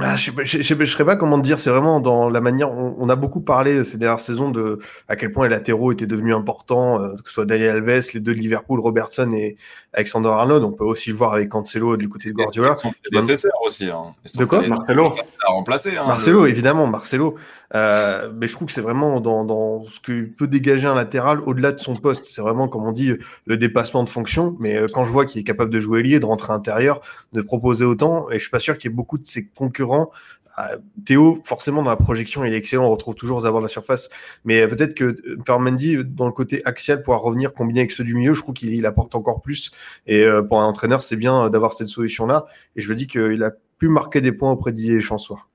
Ah, 0.00 0.14
je 0.14 0.30
ne 0.30 0.84
sais 0.84 1.04
pas 1.04 1.16
comment 1.16 1.40
te 1.40 1.44
dire, 1.44 1.58
c'est 1.58 1.70
vraiment 1.70 1.98
dans 2.00 2.30
la 2.30 2.40
manière. 2.40 2.70
On, 2.70 3.08
a 3.08 3.16
beaucoup 3.16 3.40
parlé 3.40 3.82
ces 3.82 3.98
dernières 3.98 4.20
saisons 4.20 4.50
de 4.50 4.78
à 5.08 5.16
quel 5.16 5.32
point 5.32 5.48
les 5.48 5.54
latéraux 5.54 5.90
étaient 5.90 6.06
devenus 6.06 6.36
importants, 6.36 7.02
euh, 7.02 7.16
que 7.16 7.28
ce 7.28 7.34
soit 7.34 7.46
Daniel 7.46 7.76
Alves, 7.76 8.08
les 8.14 8.20
deux 8.20 8.32
de 8.32 8.38
Liverpool, 8.38 8.78
Robertson 8.78 9.32
et 9.32 9.56
Alexander 9.92 10.28
Arnold. 10.28 10.62
On 10.62 10.72
peut 10.72 10.84
aussi 10.84 11.10
le 11.10 11.16
voir 11.16 11.32
avec 11.32 11.48
Cancelo 11.48 11.96
du 11.96 12.08
côté 12.08 12.28
de 12.28 12.34
Guardiola. 12.34 12.74
Ils 12.76 12.80
sont 12.80 12.92
nécessaires 13.12 13.50
aussi. 13.66 13.90
Hein. 13.90 14.14
de 14.36 14.44
quoi? 14.44 14.64
Marcelo. 14.68 15.16
À 15.44 15.50
remplacer. 15.50 15.96
Hein, 15.96 16.06
Marcelo, 16.06 16.46
évidemment, 16.46 16.86
Marcelo. 16.86 17.36
Euh, 17.74 18.32
mais 18.34 18.46
je 18.46 18.52
trouve 18.54 18.68
que 18.68 18.72
c'est 18.72 18.80
vraiment 18.80 19.20
dans, 19.20 19.44
dans, 19.44 19.84
ce 19.86 20.00
que 20.00 20.24
peut 20.24 20.46
dégager 20.46 20.86
un 20.86 20.94
latéral 20.94 21.40
au-delà 21.40 21.72
de 21.72 21.80
son 21.80 21.96
poste. 21.96 22.24
C'est 22.24 22.40
vraiment, 22.40 22.68
comme 22.68 22.84
on 22.84 22.92
dit, 22.92 23.12
le 23.46 23.56
dépassement 23.56 24.04
de 24.04 24.08
fonction. 24.08 24.56
Mais 24.58 24.76
euh, 24.76 24.86
quand 24.92 25.04
je 25.04 25.12
vois 25.12 25.26
qu'il 25.26 25.40
est 25.40 25.44
capable 25.44 25.70
de 25.70 25.80
jouer 25.80 26.02
lié, 26.02 26.20
de 26.20 26.26
rentrer 26.26 26.52
à 26.52 26.56
l'intérieur, 26.56 27.00
de 27.32 27.42
proposer 27.42 27.84
autant, 27.84 28.30
et 28.30 28.34
je 28.34 28.40
suis 28.40 28.50
pas 28.50 28.60
sûr 28.60 28.78
qu'il 28.78 28.90
y 28.90 28.92
ait 28.92 28.96
beaucoup 28.96 29.18
de 29.18 29.26
ses 29.26 29.46
concurrents 29.46 30.10
euh, 30.58 30.76
Théo, 31.04 31.40
forcément, 31.44 31.84
dans 31.84 31.90
la 31.90 31.96
projection, 31.96 32.44
il 32.44 32.52
est 32.52 32.56
excellent. 32.56 32.86
On 32.86 32.90
retrouve 32.90 33.14
toujours 33.14 33.44
aux 33.44 33.60
la 33.60 33.68
surface. 33.68 34.08
Mais 34.44 34.66
peut-être 34.66 34.94
que 34.94 35.16
Fermendi, 35.46 35.98
dans 36.04 36.26
le 36.26 36.32
côté 36.32 36.64
axial, 36.64 37.02
pourra 37.04 37.18
revenir 37.18 37.52
combiner 37.52 37.80
avec 37.80 37.92
ceux 37.92 38.02
du 38.02 38.14
milieu. 38.14 38.32
Je 38.32 38.42
trouve 38.42 38.54
qu'il 38.54 38.84
apporte 38.86 39.14
encore 39.14 39.40
plus. 39.40 39.70
Et 40.08 40.26
pour 40.48 40.60
un 40.60 40.66
entraîneur, 40.66 41.04
c'est 41.04 41.16
bien 41.16 41.48
d'avoir 41.48 41.74
cette 41.74 41.88
solution-là. 41.88 42.46
Et 42.74 42.80
je 42.80 42.88
me 42.88 42.96
dis 42.96 43.06
qu'il 43.06 43.40
a 43.44 43.52
pu 43.78 43.88
marquer 43.88 44.20
des 44.20 44.32
points 44.32 44.50
auprès 44.50 44.72
d'Ier 44.72 45.00
Chansoir. 45.00 45.46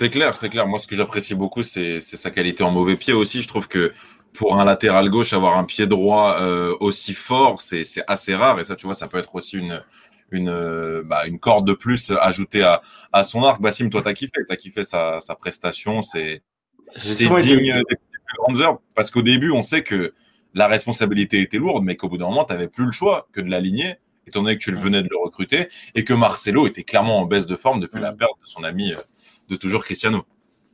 C'est 0.00 0.08
clair, 0.08 0.34
c'est 0.34 0.48
clair. 0.48 0.66
Moi, 0.66 0.78
ce 0.78 0.86
que 0.86 0.96
j'apprécie 0.96 1.34
beaucoup, 1.34 1.62
c'est 1.62 2.00
sa 2.00 2.30
qualité 2.30 2.62
en 2.62 2.70
mauvais 2.70 2.96
pied 2.96 3.12
aussi. 3.12 3.42
Je 3.42 3.48
trouve 3.48 3.68
que 3.68 3.92
pour 4.32 4.58
un 4.58 4.64
latéral 4.64 5.10
gauche, 5.10 5.34
avoir 5.34 5.58
un 5.58 5.64
pied 5.64 5.86
droit 5.86 6.38
euh, 6.40 6.74
aussi 6.80 7.12
fort, 7.12 7.60
c'est 7.60 7.84
assez 8.06 8.34
rare. 8.34 8.58
Et 8.58 8.64
ça, 8.64 8.76
tu 8.76 8.86
vois, 8.86 8.94
ça 8.94 9.08
peut 9.08 9.18
être 9.18 9.34
aussi 9.34 9.58
une, 9.58 9.82
une, 10.30 10.48
euh, 10.48 11.02
bah, 11.04 11.26
une 11.26 11.38
corde 11.38 11.66
de 11.66 11.74
plus 11.74 12.12
ajoutée 12.18 12.62
à, 12.62 12.80
à 13.12 13.24
son 13.24 13.44
arc. 13.44 13.60
Bassim, 13.60 13.90
toi, 13.90 14.00
t'as 14.00 14.14
kiffé, 14.14 14.40
t'as 14.48 14.56
kiffé 14.56 14.84
sa, 14.84 15.20
sa 15.20 15.34
prestation. 15.34 16.00
C'est 16.00 16.40
digne 16.96 17.74
des 17.74 17.84
plus 17.84 18.36
grandes 18.38 18.60
heures. 18.62 18.78
Parce 18.94 19.10
qu'au 19.10 19.20
début, 19.20 19.50
on 19.50 19.62
sait 19.62 19.82
que 19.82 20.14
la 20.54 20.66
responsabilité 20.66 21.42
était 21.42 21.58
lourde, 21.58 21.84
mais 21.84 21.96
qu'au 21.96 22.08
bout 22.08 22.16
d'un 22.16 22.28
moment, 22.28 22.46
tu 22.46 22.54
n'avais 22.54 22.68
plus 22.68 22.86
le 22.86 22.92
choix 22.92 23.28
que 23.34 23.42
de 23.42 23.50
l'aligner, 23.50 23.96
étant 24.26 24.40
donné 24.40 24.56
que 24.56 24.64
tu 24.64 24.74
venais 24.74 25.02
de 25.02 25.08
le 25.10 25.18
recruter, 25.22 25.68
et 25.94 26.04
que 26.04 26.14
Marcelo 26.14 26.66
était 26.66 26.84
clairement 26.84 27.18
en 27.18 27.26
baisse 27.26 27.44
de 27.44 27.56
forme 27.56 27.80
depuis 27.80 28.00
la 28.00 28.14
perte 28.14 28.40
de 28.40 28.46
son 28.46 28.64
ami 28.64 28.94
euh, 28.94 28.96
de 29.50 29.56
toujours 29.56 29.84
Cristiano. 29.84 30.24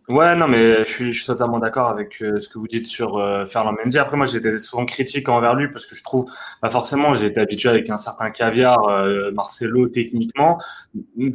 Ouais, 0.09 0.37
non, 0.37 0.47
mais 0.47 0.85
je 0.85 1.11
suis, 1.11 1.27
totalement 1.27 1.59
d'accord 1.59 1.89
avec 1.89 2.23
euh, 2.23 2.39
ce 2.39 2.49
que 2.49 2.61
vous 2.61 2.69
dites 2.69 2.87
sur 2.87 3.19
euh, 3.19 3.45
Ferland 3.45 3.75
Mendy. 3.77 3.99
Après, 3.99 4.17
moi, 4.17 4.27
j'étais 4.27 4.57
souvent 4.61 4.85
critique 4.85 5.29
envers 5.29 5.57
lui 5.57 5.69
parce 5.69 5.85
que 5.85 5.97
je 5.97 6.05
trouve, 6.05 6.27
bah, 6.63 6.71
forcément, 6.71 7.13
été 7.13 7.41
habitué 7.41 7.71
avec 7.71 7.91
un 7.91 7.99
certain 7.99 8.31
caviar, 8.31 8.85
euh, 8.89 9.33
Marcelo, 9.33 9.89
techniquement. 9.89 10.59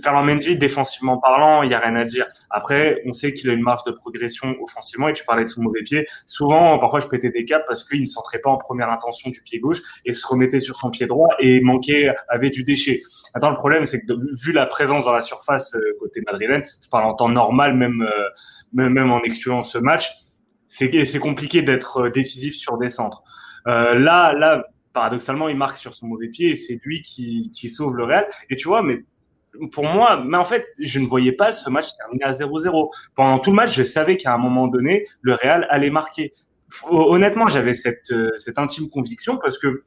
Ferland 0.01 0.25
Mendy, 0.25 0.55
défensivement 0.55 1.17
parlant, 1.17 1.63
il 1.63 1.71
y 1.71 1.73
a 1.73 1.79
rien 1.79 1.97
à 1.97 2.05
dire. 2.05 2.27
Après, 2.49 3.01
on 3.05 3.11
sait 3.11 3.33
qu'il 3.33 3.49
a 3.49 3.53
une 3.53 3.61
marge 3.61 3.83
de 3.83 3.91
progression 3.91 4.55
offensivement 4.61 5.09
et 5.09 5.13
tu 5.13 5.25
parlais 5.25 5.43
de 5.43 5.49
son 5.49 5.63
mauvais 5.63 5.83
pied. 5.83 6.07
Souvent, 6.25 6.79
parfois, 6.79 7.01
je 7.01 7.07
pétais 7.07 7.29
des 7.29 7.43
caps 7.43 7.65
parce 7.67 7.83
qu'il 7.83 7.99
ne 7.99 8.05
centrait 8.05 8.39
pas 8.39 8.51
en 8.51 8.57
première 8.57 8.89
intention 8.89 9.31
du 9.31 9.41
pied 9.41 9.59
gauche 9.59 9.81
et 10.05 10.13
se 10.13 10.25
remettait 10.25 10.61
sur 10.61 10.77
son 10.77 10.91
pied 10.91 11.07
droit 11.07 11.35
et 11.39 11.59
manquait, 11.59 12.13
avait 12.29 12.49
du 12.49 12.63
déchet. 12.63 13.01
Attends, 13.33 13.49
le 13.49 13.55
problème, 13.55 13.85
c'est 13.85 14.01
que 14.01 14.13
vu 14.43 14.51
la 14.51 14.65
présence 14.65 15.05
dans 15.05 15.13
la 15.13 15.21
surface 15.21 15.73
euh, 15.75 15.97
côté 15.99 16.21
madrilène, 16.21 16.63
je 16.81 16.89
parle 16.89 17.05
en 17.05 17.13
temps 17.13 17.29
normal, 17.29 17.75
même, 17.75 18.01
euh, 18.01 18.29
même, 18.73 19.11
en 19.11 19.21
excluant 19.21 19.61
ce 19.61 19.77
match, 19.77 20.11
c'est 20.67 21.19
compliqué 21.19 21.61
d'être 21.61 22.05
euh, 22.05 22.09
décisif 22.09 22.55
sur 22.55 22.77
des 22.77 22.89
centres. 22.89 23.23
Là, 23.65 24.33
là, 24.33 24.65
paradoxalement, 24.91 25.47
il 25.47 25.55
marque 25.55 25.77
sur 25.77 25.93
son 25.93 26.07
mauvais 26.07 26.29
pied 26.29 26.49
et 26.49 26.55
c'est 26.55 26.79
lui 26.83 27.01
qui, 27.03 27.51
qui 27.51 27.69
sauve 27.69 27.95
le 27.95 28.03
Real. 28.03 28.27
Et 28.49 28.55
tu 28.55 28.67
vois, 28.67 28.81
mais 28.81 29.05
pour 29.71 29.85
moi, 29.85 30.23
mais 30.25 30.37
en 30.37 30.43
fait, 30.43 30.65
je 30.79 30.99
ne 30.99 31.05
voyais 31.05 31.31
pas 31.31 31.53
ce 31.53 31.69
match 31.69 31.93
terminer 31.95 32.23
à 32.23 32.31
0-0. 32.31 32.89
Pendant 33.13 33.37
tout 33.37 33.51
le 33.51 33.55
match, 33.55 33.75
je 33.75 33.83
savais 33.83 34.17
qu'à 34.17 34.33
un 34.33 34.39
moment 34.39 34.67
donné, 34.67 35.05
le 35.21 35.35
Real 35.35 35.67
allait 35.69 35.91
marquer. 35.91 36.31
Honnêtement, 36.89 37.49
j'avais 37.49 37.73
cette, 37.73 38.11
cette 38.35 38.57
intime 38.57 38.89
conviction 38.89 39.37
parce 39.37 39.59
que 39.59 39.83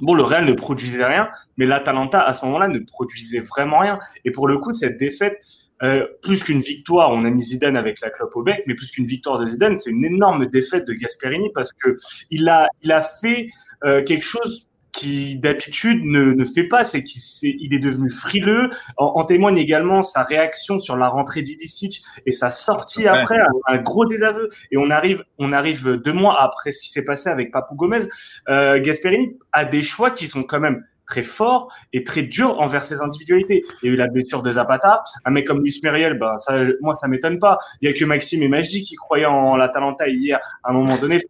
Bon, 0.00 0.14
le 0.14 0.22
Real 0.22 0.44
ne 0.44 0.52
produisait 0.52 1.04
rien, 1.04 1.28
mais 1.56 1.66
l'Atalanta, 1.66 2.20
à 2.20 2.32
ce 2.32 2.44
moment-là, 2.46 2.68
ne 2.68 2.78
produisait 2.78 3.40
vraiment 3.40 3.80
rien. 3.80 3.98
Et 4.24 4.30
pour 4.30 4.48
le 4.48 4.58
coup, 4.58 4.72
cette 4.72 4.96
défaite, 4.96 5.38
euh, 5.82 6.06
plus 6.22 6.42
qu'une 6.42 6.60
victoire, 6.60 7.10
on 7.12 7.24
a 7.24 7.30
mis 7.30 7.42
Zidane 7.42 7.76
avec 7.76 8.00
la 8.00 8.10
clope 8.10 8.34
au 8.34 8.42
bec, 8.42 8.62
mais 8.66 8.74
plus 8.74 8.90
qu'une 8.90 9.06
victoire 9.06 9.38
de 9.38 9.46
Zidane, 9.46 9.76
c'est 9.76 9.90
une 9.90 10.04
énorme 10.04 10.46
défaite 10.46 10.86
de 10.86 10.92
Gasperini 10.92 11.50
parce 11.54 11.72
que 11.72 11.96
il 12.30 12.48
a, 12.48 12.68
il 12.82 12.90
a 12.90 13.00
fait 13.02 13.46
euh, 13.84 14.02
quelque 14.02 14.24
chose 14.24 14.68
qui 14.92 15.36
d'habitude 15.36 16.04
ne, 16.04 16.32
ne 16.32 16.44
fait 16.44 16.64
pas, 16.64 16.84
c'est 16.84 17.02
qu'il 17.02 17.20
est, 17.20 17.56
il 17.60 17.74
est 17.74 17.78
devenu 17.78 18.10
frileux. 18.10 18.70
En, 18.96 19.24
témoigne 19.24 19.58
également 19.58 20.02
sa 20.02 20.22
réaction 20.22 20.78
sur 20.78 20.96
la 20.96 21.08
rentrée 21.08 21.42
d'Idicic 21.42 22.02
et 22.26 22.32
sa 22.32 22.50
sortie 22.50 23.06
après, 23.06 23.38
un, 23.66 23.78
gros 23.78 24.06
désaveu. 24.06 24.48
Et 24.70 24.76
on 24.76 24.90
arrive, 24.90 25.24
on 25.38 25.52
arrive 25.52 25.96
deux 25.96 26.12
mois 26.12 26.40
après 26.42 26.72
ce 26.72 26.82
qui 26.82 26.90
s'est 26.90 27.04
passé 27.04 27.28
avec 27.28 27.52
Papou 27.52 27.74
Gomez. 27.74 28.06
Euh, 28.48 28.80
Gasperini 28.80 29.36
a 29.52 29.64
des 29.64 29.82
choix 29.82 30.10
qui 30.10 30.26
sont 30.26 30.42
quand 30.42 30.60
même 30.60 30.84
très 31.06 31.22
forts 31.22 31.72
et 31.92 32.04
très 32.04 32.22
durs 32.22 32.60
envers 32.60 32.82
ses 32.82 33.00
individualités. 33.00 33.64
Il 33.82 33.88
y 33.88 33.90
a 33.90 33.94
eu 33.94 33.96
la 33.96 34.08
blessure 34.08 34.42
de 34.42 34.52
Zapata, 34.52 35.02
un 35.24 35.30
mec 35.30 35.46
comme 35.46 35.62
Luis 35.62 35.80
Muriel, 35.82 36.18
ben 36.18 36.36
ça, 36.36 36.60
moi 36.82 36.94
ça 36.94 37.08
m'étonne 37.08 37.38
pas. 37.38 37.58
Il 37.80 37.88
y 37.88 37.90
a 37.90 37.94
que 37.94 38.04
Maxime 38.04 38.42
et 38.42 38.48
Majdi 38.48 38.82
qui 38.82 38.94
croyaient 38.94 39.26
en 39.26 39.56
l'Atalanta 39.56 40.06
hier. 40.06 40.38
À 40.62 40.70
un 40.70 40.74
moment 40.74 40.98
donné, 40.98 41.20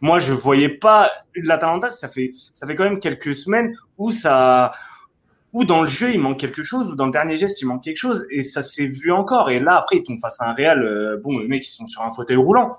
moi, 0.00 0.18
je 0.18 0.32
voyais 0.32 0.68
pas 0.68 1.10
l'Atalanta. 1.34 1.90
Ça 1.90 2.08
fait, 2.08 2.30
ça 2.52 2.66
fait 2.66 2.74
quand 2.74 2.84
même 2.84 3.00
quelques 3.00 3.34
semaines 3.34 3.74
où 3.98 4.10
ça, 4.10 4.72
où 5.52 5.64
dans 5.64 5.82
le 5.82 5.88
jeu 5.88 6.12
il 6.12 6.20
manque 6.20 6.38
quelque 6.38 6.62
chose, 6.62 6.90
ou 6.90 6.96
dans 6.96 7.06
le 7.06 7.12
dernier 7.12 7.36
geste 7.36 7.60
il 7.62 7.66
manque 7.66 7.82
quelque 7.82 7.96
chose, 7.96 8.26
et 8.30 8.42
ça 8.42 8.62
s'est 8.62 8.86
vu 8.86 9.10
encore. 9.12 9.50
Et 9.50 9.60
là, 9.60 9.76
après, 9.76 9.96
ils 9.96 10.02
tombent 10.02 10.20
face 10.20 10.40
à 10.40 10.50
un 10.50 10.54
Real. 10.54 10.82
Euh, 10.82 11.18
bon, 11.22 11.38
les 11.38 11.48
mecs, 11.48 11.66
ils 11.66 11.70
sont 11.70 11.86
sur 11.86 12.02
un 12.02 12.10
fauteuil 12.10 12.36
roulant, 12.36 12.76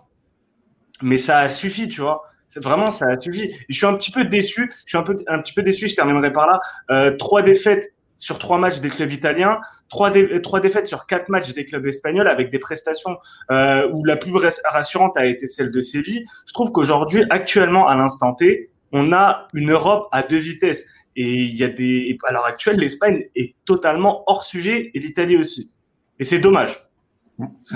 mais 1.02 1.18
ça 1.18 1.40
a 1.40 1.50
suffi, 1.50 1.88
tu 1.88 2.02
vois. 2.02 2.24
Vraiment 2.56 2.90
ça 2.90 3.08
a 3.08 3.20
suffi. 3.20 3.54
Je 3.68 3.76
suis 3.76 3.86
un 3.86 3.94
petit 3.94 4.12
peu 4.12 4.24
déçu. 4.24 4.72
Je 4.86 4.92
suis 4.92 4.98
un 4.98 5.04
peu, 5.04 5.18
un 5.28 5.40
petit 5.40 5.54
peu 5.54 5.64
déçu. 5.64 5.88
Je 5.88 5.96
terminerai 5.96 6.32
par 6.32 6.48
là. 6.48 6.60
Euh, 6.90 7.12
trois 7.18 7.42
défaites 7.42 7.94
sur 8.18 8.40
trois 8.40 8.58
matchs 8.58 8.80
des 8.80 8.90
clubs 8.90 9.12
italiens, 9.12 9.60
trois, 9.90 10.10
défaites 10.12 10.88
sur 10.88 11.06
quatre 11.06 11.30
matchs 11.30 11.54
des 11.54 11.66
clubs 11.66 11.86
espagnols 11.86 12.28
avec 12.28 12.50
des 12.50 12.60
prestations 12.60 13.18
euh, 13.52 13.90
où 13.94 14.04
la 14.06 14.18
plus 14.18 14.32
rassurante 14.66 15.18
a 15.18 15.26
été 15.26 15.48
celle 15.48 15.72
de 15.72 15.82
Séville. 15.82 16.26
Je 16.48 16.54
trouve 16.54 16.72
qu'aujourd'hui, 16.72 17.24
actuellement, 17.30 17.88
à 17.88 17.96
l'instant 17.96 18.34
T, 18.34 18.70
on 18.92 19.12
a 19.14 19.48
une 19.54 19.72
Europe 19.72 20.08
à 20.12 20.24
deux 20.24 20.38
vitesses. 20.38 20.86
Et 21.16 21.34
il 21.34 21.56
y 21.56 21.64
a 21.64 21.70
des, 21.70 22.16
à 22.28 22.32
l'heure 22.32 22.46
actuelle, 22.46 22.78
l'Espagne 22.78 23.26
est 23.36 23.56
totalement 23.66 24.24
hors 24.28 24.44
sujet 24.44 24.92
et 24.94 25.00
l'Italie 25.00 25.36
aussi. 25.36 25.72
Et 26.20 26.24
c'est 26.24 26.40
dommage. 26.40 26.88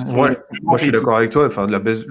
Moi 0.07 0.31
je 0.77 0.83
suis 0.83 0.91
d'accord 0.91 1.17
avec 1.17 1.31
toi. 1.31 1.47
Enfin, 1.47 1.67
la 1.67 1.79
baisse, 1.79 2.03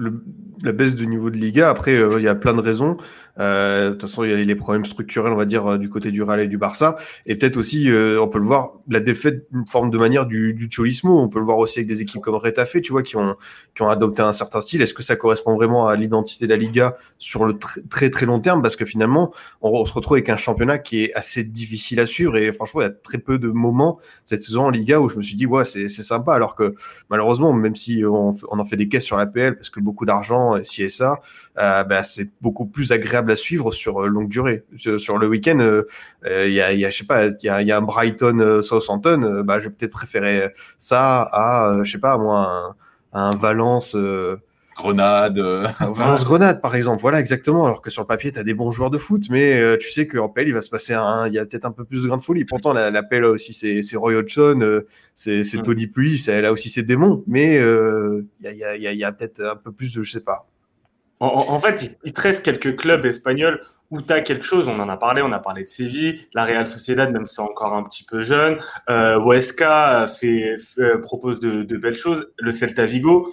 la 0.63 0.71
baisse 0.71 0.95
du 0.95 1.07
niveau 1.07 1.29
de 1.29 1.37
Liga. 1.37 1.69
Après, 1.69 1.95
euh, 1.95 2.19
il 2.19 2.23
y 2.23 2.27
a 2.27 2.35
plein 2.35 2.53
de 2.53 2.61
raisons. 2.61 2.97
Euh, 3.39 3.87
de 3.87 3.91
toute 3.91 4.01
façon, 4.01 4.23
il 4.23 4.31
y 4.31 4.33
a 4.33 4.37
les 4.37 4.55
problèmes 4.55 4.85
structurels, 4.85 5.31
on 5.31 5.35
va 5.37 5.45
dire, 5.45 5.65
euh, 5.65 5.77
du 5.77 5.89
côté 5.89 6.11
du 6.11 6.21
Real 6.23 6.41
et 6.41 6.47
du 6.47 6.57
Barça. 6.57 6.97
Et 7.25 7.35
peut-être 7.35 7.57
aussi, 7.57 7.89
euh, 7.89 8.21
on 8.21 8.27
peut 8.27 8.39
le 8.39 8.45
voir, 8.45 8.73
la 8.89 8.99
défaite, 8.99 9.47
une 9.53 9.65
forme 9.67 9.89
de 9.89 9.97
manière 9.97 10.25
du, 10.25 10.53
du 10.53 10.69
cholismo. 10.69 11.19
On 11.19 11.29
peut 11.29 11.39
le 11.39 11.45
voir 11.45 11.57
aussi 11.57 11.79
avec 11.79 11.87
des 11.87 12.01
équipes 12.01 12.21
comme 12.21 12.35
Retafe, 12.35 12.81
tu 12.81 12.91
vois, 12.91 13.03
qui 13.03 13.17
ont, 13.17 13.35
qui 13.75 13.81
ont 13.83 13.89
adopté 13.89 14.21
un 14.21 14.33
certain 14.33 14.61
style. 14.61 14.81
Est-ce 14.81 14.93
que 14.93 15.03
ça 15.03 15.15
correspond 15.15 15.55
vraiment 15.55 15.87
à 15.87 15.95
l'identité 15.95 16.45
de 16.45 16.51
la 16.51 16.57
Liga 16.57 16.97
sur 17.17 17.45
le 17.45 17.57
très 17.57 18.09
très 18.09 18.25
long 18.25 18.39
terme? 18.39 18.61
Parce 18.61 18.75
que 18.75 18.85
finalement, 18.85 19.33
on, 19.61 19.85
se 19.85 19.93
retrouve 19.93 20.15
avec 20.15 20.29
un 20.29 20.37
championnat 20.37 20.77
qui 20.77 21.03
est 21.03 21.13
assez 21.13 21.43
difficile 21.43 21.99
à 21.99 22.05
suivre. 22.05 22.35
Et 22.37 22.51
franchement, 22.51 22.81
il 22.81 22.85
y 22.85 22.87
a 22.87 22.91
très 22.91 23.17
peu 23.17 23.39
de 23.39 23.49
moments 23.49 23.99
cette 24.25 24.43
saison 24.43 24.63
en 24.63 24.69
Liga 24.69 24.99
où 24.99 25.09
je 25.09 25.15
me 25.15 25.21
suis 25.21 25.35
dit, 25.35 25.45
ouais, 25.45 25.65
c'est 25.65 25.87
sympa. 25.89 26.33
Alors 26.33 26.55
que 26.55 26.75
malheureusement, 27.09 27.53
même 27.53 27.75
si 27.75 28.03
on, 28.05 28.35
on 28.49 28.59
en 28.59 28.65
fait 28.65 28.77
des 28.77 28.89
caisses 28.89 29.05
sur 29.05 29.17
la 29.17 29.25
PL 29.25 29.55
parce 29.55 29.69
que 29.69 29.79
beaucoup 29.79 30.05
d'argent, 30.05 30.61
si 30.63 30.81
et 30.81 30.89
ça, 30.89 31.21
euh, 31.57 31.83
bah, 31.83 32.03
c'est 32.03 32.29
beaucoup 32.41 32.65
plus 32.65 32.91
agréable 32.91 33.31
à 33.31 33.35
suivre 33.35 33.71
sur 33.71 34.07
longue 34.07 34.29
durée. 34.29 34.63
Sur, 34.97 35.17
le 35.17 35.27
week-end, 35.27 35.81
il 36.25 36.51
y 36.51 36.61
a, 36.61 36.73
y 36.73 36.85
a, 36.85 36.89
je 36.89 36.97
sais 36.97 37.05
pas, 37.05 37.27
il 37.27 37.37
y 37.43 37.49
a, 37.49 37.61
y 37.61 37.71
a 37.71 37.77
un 37.77 37.81
Brighton 37.81 38.61
Southampton, 38.61 39.43
bah, 39.43 39.59
je 39.59 39.65
vais 39.65 39.71
peut-être 39.71 39.91
préférer 39.91 40.53
ça 40.79 41.27
à, 41.31 41.83
je 41.83 41.91
sais 41.91 41.99
pas, 41.99 42.17
moi, 42.17 42.75
un, 43.13 43.29
un 43.29 43.35
Valence. 43.35 43.95
Grenade. 44.75 45.37
Euh. 45.37 45.67
Valence 45.79 46.25
Grenade, 46.25 46.61
par 46.61 46.75
exemple. 46.75 47.01
Voilà, 47.01 47.19
exactement. 47.19 47.65
Alors 47.65 47.81
que 47.81 47.89
sur 47.89 48.01
le 48.01 48.07
papier, 48.07 48.31
tu 48.31 48.39
as 48.39 48.43
des 48.43 48.53
bons 48.53 48.71
joueurs 48.71 48.89
de 48.89 48.97
foot, 48.97 49.23
mais 49.29 49.59
euh, 49.59 49.77
tu 49.77 49.91
sais 49.91 50.07
qu'en 50.07 50.29
PL, 50.29 50.47
il 50.47 50.53
va 50.53 50.61
se 50.61 50.69
passer 50.69 50.93
un. 50.93 51.27
Il 51.27 51.33
y 51.33 51.39
a 51.39 51.45
peut-être 51.45 51.65
un 51.65 51.71
peu 51.71 51.83
plus 51.83 52.03
de 52.03 52.07
grain 52.07 52.17
de 52.17 52.23
folie. 52.23 52.45
Pourtant, 52.45 52.73
la, 52.73 52.91
la 52.91 53.03
PL 53.03 53.25
aussi, 53.25 53.53
c'est 53.53 53.97
Roy 53.97 54.15
Hodgson, 54.15 54.59
euh, 54.61 54.87
c'est 55.15 55.41
mm. 55.41 55.61
Tony 55.61 55.87
Puy, 55.87 56.21
elle 56.27 56.45
a 56.45 56.51
aussi 56.51 56.69
ses 56.69 56.83
démons, 56.83 57.23
mais 57.27 57.55
il 57.55 58.25
y 58.41 58.47
a, 58.47 58.75
y 58.77 58.87
a, 58.87 58.93
y 58.93 59.03
a 59.03 59.11
peut-être 59.11 59.41
un 59.41 59.55
peu 59.55 59.71
plus 59.71 59.93
de. 59.93 60.01
Je 60.01 60.11
sais 60.11 60.21
pas. 60.21 60.47
En, 61.23 61.59
fait, 61.59 61.97
il, 62.03 62.13
te 62.13 62.21
reste 62.21 62.43
quelques 62.43 62.75
clubs 62.75 63.05
espagnols 63.05 63.61
où 63.91 64.01
tu 64.01 64.11
as 64.11 64.21
quelque 64.21 64.43
chose, 64.43 64.67
on 64.67 64.79
en 64.79 64.89
a 64.89 64.97
parlé, 64.97 65.21
on 65.21 65.31
a 65.31 65.37
parlé 65.37 65.61
de 65.61 65.67
Séville, 65.67 66.19
la 66.33 66.45
Real 66.45 66.67
Sociedad, 66.67 67.11
même 67.11 67.25
si 67.25 67.35
c'est 67.35 67.41
encore 67.41 67.75
un 67.75 67.83
petit 67.83 68.03
peu 68.03 68.23
jeune, 68.23 68.57
euh, 68.89 69.19
Huesca 69.19 70.07
fait, 70.07 70.55
propose 71.03 71.39
de, 71.39 71.61
de, 71.61 71.77
belles 71.77 71.95
choses, 71.95 72.33
le 72.39 72.51
Celta 72.51 72.87
Vigo, 72.87 73.31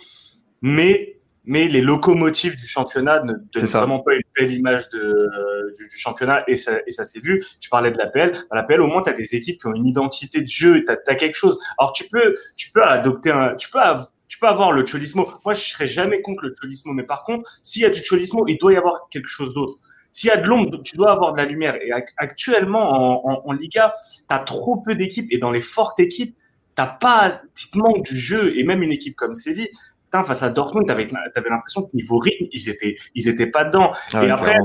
mais 0.60 1.18
mais 1.48 1.66
les 1.66 1.80
locomotives 1.80 2.56
du 2.56 2.66
championnat 2.66 3.22
ne 3.22 3.32
donnent 3.32 3.64
vraiment 3.64 4.00
pas 4.00 4.12
une 4.14 4.20
belle 4.36 4.52
image 4.52 4.90
de, 4.90 4.98
euh, 4.98 5.72
du, 5.78 5.96
championnat 5.96 6.44
et 6.46 6.56
ça, 6.56 6.72
et 6.86 6.92
ça 6.92 7.06
s'est 7.06 7.20
vu. 7.20 7.42
Tu 7.58 7.70
parlais 7.70 7.90
de 7.90 7.96
l'APL. 7.96 8.32
Dans 8.50 8.56
l'APL, 8.56 8.82
au 8.82 8.86
moins, 8.86 9.00
tu 9.00 9.08
as 9.08 9.14
des 9.14 9.34
équipes 9.34 9.58
qui 9.58 9.66
ont 9.66 9.74
une 9.74 9.86
identité 9.86 10.42
de 10.42 10.46
jeu, 10.46 10.84
tu 10.84 10.92
as, 10.92 11.14
quelque 11.14 11.34
chose. 11.34 11.58
Alors, 11.78 11.92
tu 11.92 12.04
peux, 12.06 12.34
tu 12.54 12.70
peux 12.70 12.82
adopter 12.82 13.30
un, 13.30 13.54
tu 13.54 13.70
peux, 13.70 13.78
tu 14.28 14.38
peux 14.38 14.46
avoir 14.46 14.72
le 14.72 14.84
cholismo. 14.86 15.28
Moi, 15.44 15.54
je 15.54 15.60
serais 15.60 15.86
jamais 15.86 16.20
contre 16.20 16.44
le 16.44 16.54
cholismo, 16.60 16.92
mais 16.92 17.02
par 17.02 17.24
contre, 17.24 17.58
s'il 17.62 17.82
y 17.82 17.84
a 17.84 17.90
du 17.90 18.02
cholismo, 18.02 18.46
il 18.46 18.58
doit 18.58 18.72
y 18.72 18.76
avoir 18.76 19.08
quelque 19.10 19.28
chose 19.28 19.54
d'autre. 19.54 19.78
S'il 20.10 20.28
y 20.28 20.30
a 20.30 20.36
de 20.36 20.46
l'ombre, 20.46 20.82
tu 20.82 20.96
dois 20.96 21.12
avoir 21.12 21.32
de 21.32 21.38
la 21.38 21.44
lumière. 21.44 21.76
Et 21.76 21.90
actuellement, 22.16 23.26
en, 23.26 23.42
en, 23.44 23.52
Liga, 23.52 23.94
tu 24.16 24.22
as 24.28 24.38
trop 24.38 24.76
peu 24.76 24.94
d'équipes 24.94 25.28
et 25.30 25.38
dans 25.38 25.50
les 25.50 25.60
fortes 25.60 26.00
équipes, 26.00 26.36
t'as 26.74 26.86
pas, 26.86 27.42
tu 27.54 27.78
manque 27.78 28.02
du 28.04 28.16
jeu 28.16 28.56
et 28.58 28.64
même 28.64 28.82
une 28.82 28.92
équipe 28.92 29.16
comme 29.16 29.34
Séville, 29.34 29.70
putain, 30.04 30.22
face 30.22 30.42
à 30.42 30.50
Dortmund, 30.50 30.86
tu 30.86 30.92
avais 30.92 31.50
l'impression 31.50 31.82
que 31.82 31.94
niveau 31.94 32.18
rythme, 32.18 32.46
ils 32.52 32.68
étaient, 32.68 32.96
ils 33.14 33.28
étaient 33.28 33.46
pas 33.46 33.64
dedans. 33.64 33.92
Ah 34.12 34.24
et 34.24 34.30
après, 34.30 34.56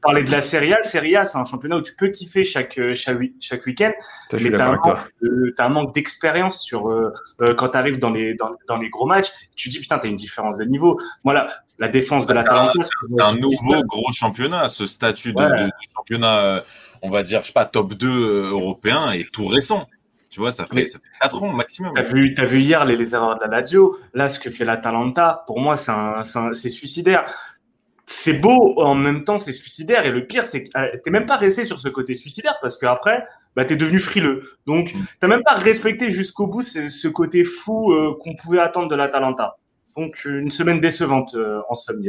parler 0.00 0.22
de 0.22 0.30
la 0.30 0.42
Serie 0.42 0.72
A, 0.72 0.82
Serie 0.82 1.16
A, 1.16 1.24
c'est 1.24 1.38
un 1.38 1.44
championnat 1.44 1.76
où 1.76 1.82
tu 1.82 1.94
peux 1.94 2.08
kiffer 2.08 2.44
chaque, 2.44 2.78
chaque, 2.94 3.18
chaque 3.40 3.66
week-end, 3.66 3.92
mais 4.32 4.50
tu 4.50 4.54
as, 4.56 5.64
un 5.64 5.68
manque 5.68 5.94
d'expérience 5.94 6.62
sur 6.62 6.88
euh, 6.88 7.12
euh, 7.40 7.54
quand 7.54 7.70
tu 7.70 7.76
arrives 7.76 7.98
dans 7.98 8.10
les, 8.10 8.34
dans, 8.34 8.50
dans, 8.68 8.76
les 8.76 8.90
gros 8.90 9.06
matchs. 9.06 9.28
Tu 9.56 9.68
dis, 9.68 9.80
putain, 9.80 9.98
tu 9.98 10.06
as 10.06 10.10
une 10.10 10.16
différence 10.16 10.56
de 10.56 10.64
niveau. 10.64 11.00
Voilà, 11.24 11.48
la 11.78 11.88
défense 11.88 12.26
de 12.26 12.32
la 12.32 12.42
C'est 12.42 13.22
un, 13.22 13.34
nouveau 13.34 13.82
gros 13.84 14.12
championnat. 14.12 14.68
Ce 14.68 14.86
statut 14.86 15.32
de, 15.32 15.70
championnat, 15.96 16.38
euh, 16.38 16.60
on 17.02 17.10
va 17.10 17.22
dire, 17.22 17.42
je 17.42 17.48
sais 17.48 17.52
pas, 17.52 17.64
top 17.64 17.94
2 17.94 18.50
européen 18.50 19.10
est 19.12 19.30
tout 19.30 19.46
récent. 19.46 19.86
Tu 20.30 20.40
vois, 20.40 20.52
ça 20.52 20.66
fait, 20.66 20.84
ça 20.84 20.98
fait 20.98 21.08
4 21.22 21.42
ans 21.42 21.52
maximum. 21.52 21.94
Tu 21.94 22.00
as 22.00 22.04
vu, 22.04 22.34
as 22.36 22.44
vu 22.44 22.60
hier 22.60 22.84
les, 22.84 22.96
les, 22.96 23.14
erreurs 23.14 23.36
de 23.36 23.40
la 23.40 23.46
Lazio. 23.46 23.96
Là, 24.12 24.28
ce 24.28 24.38
que 24.38 24.50
fait 24.50 24.64
l'Atalanta, 24.64 25.42
pour 25.46 25.58
moi, 25.58 25.76
c'est 25.76 26.68
suicidaire. 26.68 27.24
C'est 28.10 28.32
beau, 28.32 28.72
en 28.78 28.94
même 28.94 29.22
temps, 29.24 29.36
c'est 29.36 29.52
suicidaire. 29.52 30.06
Et 30.06 30.10
le 30.10 30.26
pire, 30.26 30.46
c'est 30.46 30.64
que 30.64 30.70
euh, 30.78 30.96
t'es 31.04 31.10
même 31.10 31.26
pas 31.26 31.36
resté 31.36 31.64
sur 31.64 31.78
ce 31.78 31.88
côté 31.90 32.14
suicidaire 32.14 32.56
parce 32.62 32.78
qu'après, 32.78 33.26
bah, 33.54 33.66
tu 33.66 33.74
es 33.74 33.76
devenu 33.76 33.98
frileux. 33.98 34.44
Donc, 34.66 34.94
mm. 34.94 34.98
tu 34.98 35.18
n'as 35.20 35.28
même 35.28 35.42
pas 35.42 35.52
respecté 35.52 36.10
jusqu'au 36.10 36.46
bout 36.46 36.62
ce, 36.62 37.08
côté 37.08 37.44
fou 37.44 37.92
euh, 37.92 38.16
qu'on 38.22 38.34
pouvait 38.34 38.60
attendre 38.60 38.88
de 38.88 38.96
l'Atalanta. 38.96 39.58
Donc, 39.94 40.24
une 40.24 40.50
semaine 40.50 40.80
décevante 40.80 41.34
euh, 41.34 41.60
en 41.68 41.74
somme, 41.74 42.00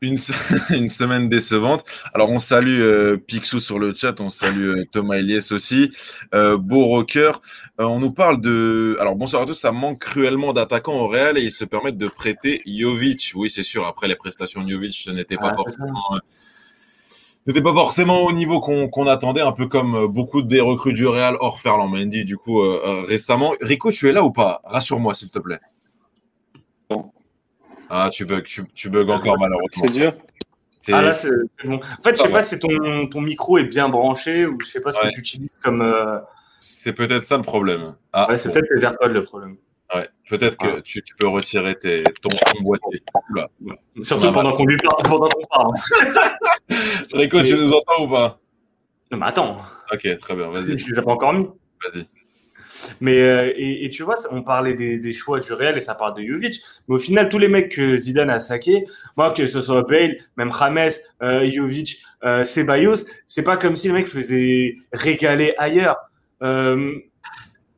une, 0.00 0.18
une, 0.70 0.88
semaine 0.88 1.28
décevante. 1.28 1.84
Alors, 2.14 2.30
on 2.30 2.38
salue 2.38 2.80
euh, 2.80 3.16
Pixou 3.16 3.60
sur 3.60 3.78
le 3.78 3.94
chat, 3.94 4.20
on 4.20 4.30
salue 4.30 4.68
euh, 4.68 4.84
Thomas 4.90 5.16
Elias 5.16 5.48
aussi. 5.52 5.90
Euh, 6.34 6.56
Beau 6.58 6.84
Rocker, 6.86 7.32
euh, 7.80 7.84
on 7.84 8.00
nous 8.00 8.12
parle 8.12 8.40
de. 8.40 8.96
Alors, 9.00 9.16
bonsoir 9.16 9.42
à 9.42 9.46
tous, 9.46 9.54
ça 9.54 9.72
manque 9.72 10.00
cruellement 10.00 10.52
d'attaquants 10.52 10.98
au 10.98 11.08
Real 11.08 11.38
et 11.38 11.42
ils 11.42 11.52
se 11.52 11.64
permettent 11.64 11.98
de 11.98 12.08
prêter 12.08 12.62
Jovic. 12.66 13.32
Oui, 13.34 13.50
c'est 13.50 13.62
sûr, 13.62 13.86
après 13.86 14.08
les 14.08 14.16
prestations 14.16 14.62
de 14.62 14.70
Jovic, 14.70 14.94
ce 14.94 15.10
n'était 15.10 15.36
pas 15.36 15.50
ah, 15.52 15.56
forcément. 15.56 16.02
N'était 17.46 17.62
pas 17.62 17.72
forcément 17.72 18.24
au 18.24 18.32
niveau 18.32 18.60
qu'on 18.60 19.06
attendait, 19.06 19.40
un 19.40 19.52
peu 19.52 19.68
comme 19.68 20.08
beaucoup 20.08 20.42
des 20.42 20.60
recrues 20.60 20.92
du 20.92 21.06
Real 21.06 21.36
hors 21.38 21.60
Ferland 21.60 21.88
Mendy, 21.88 22.24
du 22.24 22.36
coup, 22.36 22.60
récemment. 23.06 23.54
Rico, 23.60 23.92
tu 23.92 24.08
es 24.08 24.12
là 24.12 24.24
ou 24.24 24.32
pas? 24.32 24.60
Rassure-moi, 24.64 25.14
s'il 25.14 25.28
te 25.28 25.38
plaît. 25.38 25.60
Ah, 27.88 28.10
tu 28.12 28.24
bugs, 28.24 28.42
tu, 28.42 28.64
tu 28.74 28.90
bugs 28.90 29.08
encore 29.08 29.36
malheureusement. 29.38 29.84
C'est 29.86 29.92
dur. 29.92 30.12
Ah 30.92 31.02
là, 31.02 31.12
c'est 31.12 31.30
bon. 31.64 31.76
En 31.76 32.02
fait, 32.02 32.16
je 32.16 32.22
sais 32.22 32.28
pas 32.28 32.42
si 32.42 32.58
ton, 32.58 33.08
ton, 33.08 33.20
micro 33.20 33.58
est 33.58 33.64
bien 33.64 33.88
branché 33.88 34.46
ou 34.46 34.58
je 34.60 34.66
sais 34.66 34.80
pas 34.80 34.90
ce 34.90 35.00
que 35.00 35.08
tu 35.08 35.20
utilises 35.20 35.58
comme. 35.62 35.82
Euh, 35.82 36.18
c'est 36.58 36.92
peut-être 36.92 37.24
ça 37.24 37.36
le 37.36 37.42
problème. 37.42 37.96
Ah, 38.12 38.28
ouais, 38.28 38.36
c'est 38.36 38.50
peut-être 38.52 38.68
les 38.74 38.84
AirPods 38.84 39.08
le 39.08 39.24
problème. 39.24 39.56
Ouais, 39.94 40.08
peut-être 40.28 40.56
que 40.56 40.78
ah. 40.78 40.82
tu, 40.82 41.02
tu, 41.02 41.14
peux 41.14 41.28
retirer 41.28 41.76
tes, 41.76 42.02
ton, 42.20 42.28
boîtier. 42.60 43.02
Surtout 44.02 44.32
pendant 44.32 44.52
qu'on 44.52 44.66
lui 44.66 44.76
parle, 44.76 45.02
pendant 45.04 45.28
qu'on 45.28 45.44
parle. 45.44 45.74
Rico, 47.12 47.42
tu 47.42 47.54
nous 47.54 47.72
entends 47.72 48.04
ou 48.04 48.08
pas? 48.08 48.38
Non, 49.10 49.18
mais 49.18 49.26
attends. 49.26 49.58
Ok, 49.92 50.18
très 50.18 50.34
bien, 50.34 50.48
vas-y. 50.50 50.76
Je 50.76 50.92
les 50.92 50.98
ai 50.98 51.02
pas 51.02 51.12
encore 51.12 51.32
mis. 51.32 51.46
Vas-y. 51.84 52.06
Mais 53.00 53.20
euh, 53.20 53.52
et, 53.56 53.88
tu 53.90 54.02
vois, 54.02 54.14
on 54.30 54.42
parlait 54.42 54.74
des, 54.74 55.12
choix 55.12 55.40
du 55.40 55.52
Real 55.52 55.76
et 55.76 55.80
ça 55.80 55.94
parle 55.94 56.16
de 56.16 56.26
Jovic. 56.26 56.60
Mais 56.88 56.94
au 56.94 56.98
final, 56.98 57.28
tous 57.28 57.38
les 57.38 57.48
mecs 57.48 57.70
que 57.70 57.96
Zidane 57.96 58.30
a 58.30 58.38
saqués, 58.38 58.84
moi 59.16 59.32
que 59.32 59.46
ce 59.46 59.60
soit 59.60 59.82
Bale, 59.82 60.16
même 60.36 60.50
James, 60.58 60.90
euh, 61.22 61.50
Jovic, 61.50 61.98
euh, 62.24 62.44
c'est 62.44 63.42
pas 63.42 63.56
comme 63.56 63.76
si 63.76 63.88
les 63.88 63.94
mecs 63.94 64.08
faisaient 64.08 64.76
régaler 64.92 65.54
ailleurs. 65.58 65.98
Euh, 66.42 66.92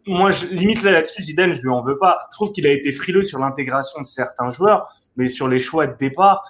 moi, 0.06 0.30
je, 0.30 0.46
limite 0.46 0.82
là 0.82 0.92
là-dessus, 0.92 1.22
Zidane, 1.22 1.52
je 1.52 1.60
lui 1.60 1.68
en 1.68 1.82
veux 1.82 1.98
pas. 1.98 2.26
Je 2.30 2.36
trouve 2.36 2.52
qu'il 2.52 2.66
a 2.66 2.70
été 2.70 2.92
frileux 2.92 3.22
sur 3.22 3.38
l'intégration 3.38 4.00
de 4.00 4.06
certains 4.06 4.50
joueurs, 4.50 4.88
mais 5.16 5.28
sur 5.28 5.48
les 5.48 5.58
choix 5.58 5.86
de 5.86 5.96
départ, 5.98 6.42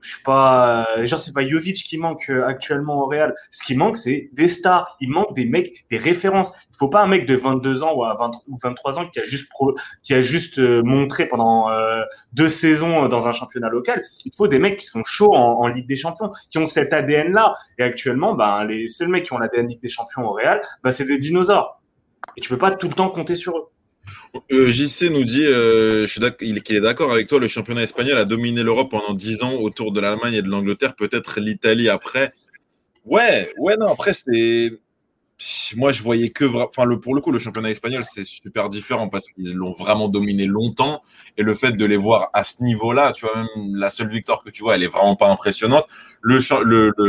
je 0.00 0.14
suis 0.14 0.22
pas, 0.22 0.86
euh, 0.96 1.06
genre 1.06 1.20
c'est 1.20 1.32
pas 1.32 1.46
Jovic 1.46 1.76
qui 1.76 1.98
manque 1.98 2.30
euh, 2.30 2.46
actuellement 2.46 3.02
au 3.02 3.06
Real. 3.06 3.34
Ce 3.50 3.62
qui 3.62 3.74
manque, 3.74 3.96
c'est 3.96 4.30
des 4.32 4.48
stars. 4.48 4.96
Il 5.00 5.10
manque 5.10 5.34
des 5.34 5.44
mecs, 5.44 5.84
des 5.90 5.96
références. 5.96 6.52
Il 6.70 6.76
faut 6.76 6.88
pas 6.88 7.02
un 7.02 7.06
mec 7.06 7.26
de 7.26 7.34
22 7.34 7.82
ans 7.82 7.94
ou, 7.94 8.04
à 8.04 8.14
20, 8.18 8.30
ou 8.48 8.56
23 8.62 9.00
ans 9.00 9.06
qui 9.06 9.20
a 9.20 9.22
juste 9.22 9.48
qui 10.02 10.14
a 10.14 10.20
juste 10.20 10.58
euh, 10.58 10.82
montré 10.82 11.26
pendant 11.26 11.68
deux 12.32 12.48
saisons 12.48 13.08
dans 13.08 13.28
un 13.28 13.32
championnat 13.32 13.68
local. 13.68 14.02
Il 14.24 14.32
faut 14.34 14.48
des 14.48 14.58
mecs 14.58 14.78
qui 14.78 14.86
sont 14.86 15.04
chauds 15.04 15.34
en, 15.34 15.68
Ligue 15.68 15.86
des 15.86 15.96
Champions, 15.96 16.30
qui 16.48 16.58
ont 16.58 16.66
cet 16.66 16.92
ADN 16.92 17.32
là. 17.32 17.54
Et 17.78 17.82
actuellement, 17.82 18.34
ben 18.34 18.64
les 18.64 18.88
seuls 18.88 19.08
mecs 19.08 19.24
qui 19.24 19.32
ont 19.32 19.38
l'ADN 19.38 19.68
Ligue 19.68 19.80
des 19.80 19.88
Champions 19.88 20.26
au 20.26 20.32
Real, 20.32 20.60
ben, 20.82 20.90
c'est 20.90 21.04
des 21.04 21.18
dinosaures. 21.18 21.80
Et 22.36 22.40
tu 22.40 22.48
peux 22.48 22.58
pas 22.58 22.70
tout 22.72 22.88
le 22.88 22.94
temps 22.94 23.10
compter 23.10 23.36
sur 23.36 23.56
eux. 23.56 23.68
Euh, 24.52 24.68
JC 24.68 25.10
nous 25.10 25.24
dit 25.24 25.44
euh, 25.44 26.06
qu'il 26.38 26.76
est 26.76 26.80
d'accord 26.80 27.12
avec 27.12 27.28
toi, 27.28 27.38
le 27.38 27.48
championnat 27.48 27.82
espagnol 27.82 28.18
a 28.18 28.24
dominé 28.24 28.62
l'Europe 28.62 28.90
pendant 28.90 29.12
10 29.12 29.42
ans 29.42 29.54
autour 29.54 29.92
de 29.92 30.00
l'Allemagne 30.00 30.34
et 30.34 30.42
de 30.42 30.48
l'Angleterre, 30.48 30.94
peut-être 30.94 31.40
l'Italie 31.40 31.88
après. 31.88 32.32
Ouais, 33.04 33.52
ouais, 33.58 33.76
non, 33.76 33.88
après, 33.88 34.14
c'est. 34.14 34.72
Moi, 35.74 35.90
je 35.92 36.02
voyais 36.02 36.30
que. 36.30 36.44
Enfin, 36.44 36.86
pour 36.98 37.14
le 37.14 37.20
coup, 37.22 37.32
le 37.32 37.38
championnat 37.38 37.70
espagnol, 37.70 38.04
c'est 38.04 38.24
super 38.24 38.68
différent 38.68 39.08
parce 39.08 39.28
qu'ils 39.28 39.54
l'ont 39.54 39.72
vraiment 39.72 40.08
dominé 40.08 40.46
longtemps. 40.46 41.02
Et 41.38 41.42
le 41.42 41.54
fait 41.54 41.72
de 41.72 41.84
les 41.86 41.96
voir 41.96 42.28
à 42.34 42.44
ce 42.44 42.62
niveau-là, 42.62 43.12
tu 43.12 43.24
vois, 43.24 43.36
même 43.36 43.74
la 43.74 43.88
seule 43.88 44.10
victoire 44.10 44.44
que 44.44 44.50
tu 44.50 44.62
vois, 44.62 44.74
elle 44.76 44.82
est 44.82 44.88
vraiment 44.88 45.16
pas 45.16 45.28
impressionnante. 45.28 45.86
Le, 46.20 46.40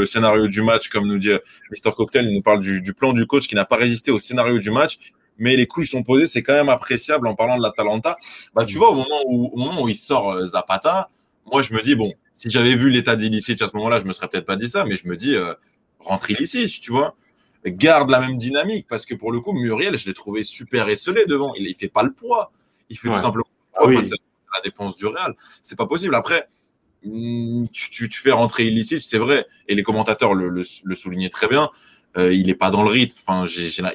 scénario 0.05 0.47
du 0.47 0.61
match, 0.61 0.87
comme 0.89 1.07
nous 1.07 1.17
dit 1.17 1.31
Mr. 1.71 1.91
Cocktail, 1.95 2.27
il 2.29 2.35
nous 2.35 2.41
parle 2.41 2.61
du 2.61 2.93
plan 2.93 3.11
du 3.11 3.27
coach 3.27 3.47
qui 3.47 3.55
n'a 3.55 3.65
pas 3.65 3.75
résisté 3.75 4.11
au 4.11 4.19
scénario 4.19 4.59
du 4.59 4.71
match 4.71 4.97
mais 5.41 5.55
les 5.55 5.65
coups 5.65 5.87
ils 5.87 5.89
sont 5.89 6.03
posés, 6.03 6.27
c'est 6.27 6.43
quand 6.43 6.53
même 6.53 6.69
appréciable 6.69 7.27
en 7.27 7.35
parlant 7.35 7.57
de 7.57 7.63
la 7.63 7.71
Talenta. 7.71 8.15
Bah, 8.53 8.63
tu 8.63 8.77
vois, 8.77 8.91
au 8.91 8.95
moment 8.95 9.23
où, 9.25 9.49
au 9.51 9.57
moment 9.57 9.81
où 9.81 9.89
il 9.89 9.95
sort 9.95 10.31
euh, 10.31 10.45
Zapata, 10.45 11.09
moi 11.51 11.63
je 11.63 11.73
me 11.73 11.81
dis, 11.81 11.95
bon, 11.95 12.13
si 12.35 12.49
j'avais 12.49 12.75
vu 12.75 12.89
l'état 12.91 13.15
d'illicite 13.15 13.61
à 13.63 13.67
ce 13.67 13.75
moment-là, 13.75 13.99
je 13.99 14.05
me 14.05 14.13
serais 14.13 14.27
peut-être 14.27 14.45
pas 14.45 14.55
dit 14.55 14.69
ça, 14.69 14.85
mais 14.85 14.95
je 14.95 15.07
me 15.07 15.17
dis, 15.17 15.35
euh, 15.35 15.55
rentre 15.99 16.29
illicite, 16.29 16.79
tu 16.79 16.91
vois. 16.91 17.15
Garde 17.65 18.09
la 18.11 18.19
même 18.19 18.37
dynamique, 18.37 18.85
parce 18.87 19.05
que 19.05 19.15
pour 19.15 19.31
le 19.31 19.39
coup, 19.39 19.51
Muriel, 19.51 19.97
je 19.97 20.05
l'ai 20.07 20.13
trouvé 20.13 20.43
super 20.43 20.87
esselé 20.89 21.25
devant. 21.25 21.53
Il, 21.55 21.67
il 21.67 21.75
fait 21.75 21.89
pas 21.89 22.03
le 22.03 22.11
poids. 22.11 22.51
Il 22.89 22.97
fait 22.97 23.07
tout 23.07 23.19
simplement 23.19 23.45
ah 23.75 23.85
la 23.87 24.61
défense 24.63 24.97
du 24.97 25.05
Real. 25.07 25.35
C'est 25.63 25.77
pas 25.77 25.87
possible. 25.87 26.13
Après, 26.13 26.49
hmm, 27.03 27.65
tu, 27.71 28.09
tu, 28.09 28.19
fais 28.19 28.31
rentrer 28.31 28.65
illicite, 28.65 29.01
c'est 29.01 29.17
vrai. 29.17 29.47
Et 29.67 29.75
les 29.75 29.83
commentateurs 29.83 30.33
le, 30.33 30.49
le, 30.49 30.95
soulignaient 30.95 31.29
très 31.29 31.47
bien. 31.47 31.69
Euh, 32.17 32.33
il 32.33 32.49
est 32.49 32.55
pas 32.55 32.69
dans 32.69 32.83
le 32.83 32.89
rythme. 32.89 33.17
Enfin, 33.25 33.45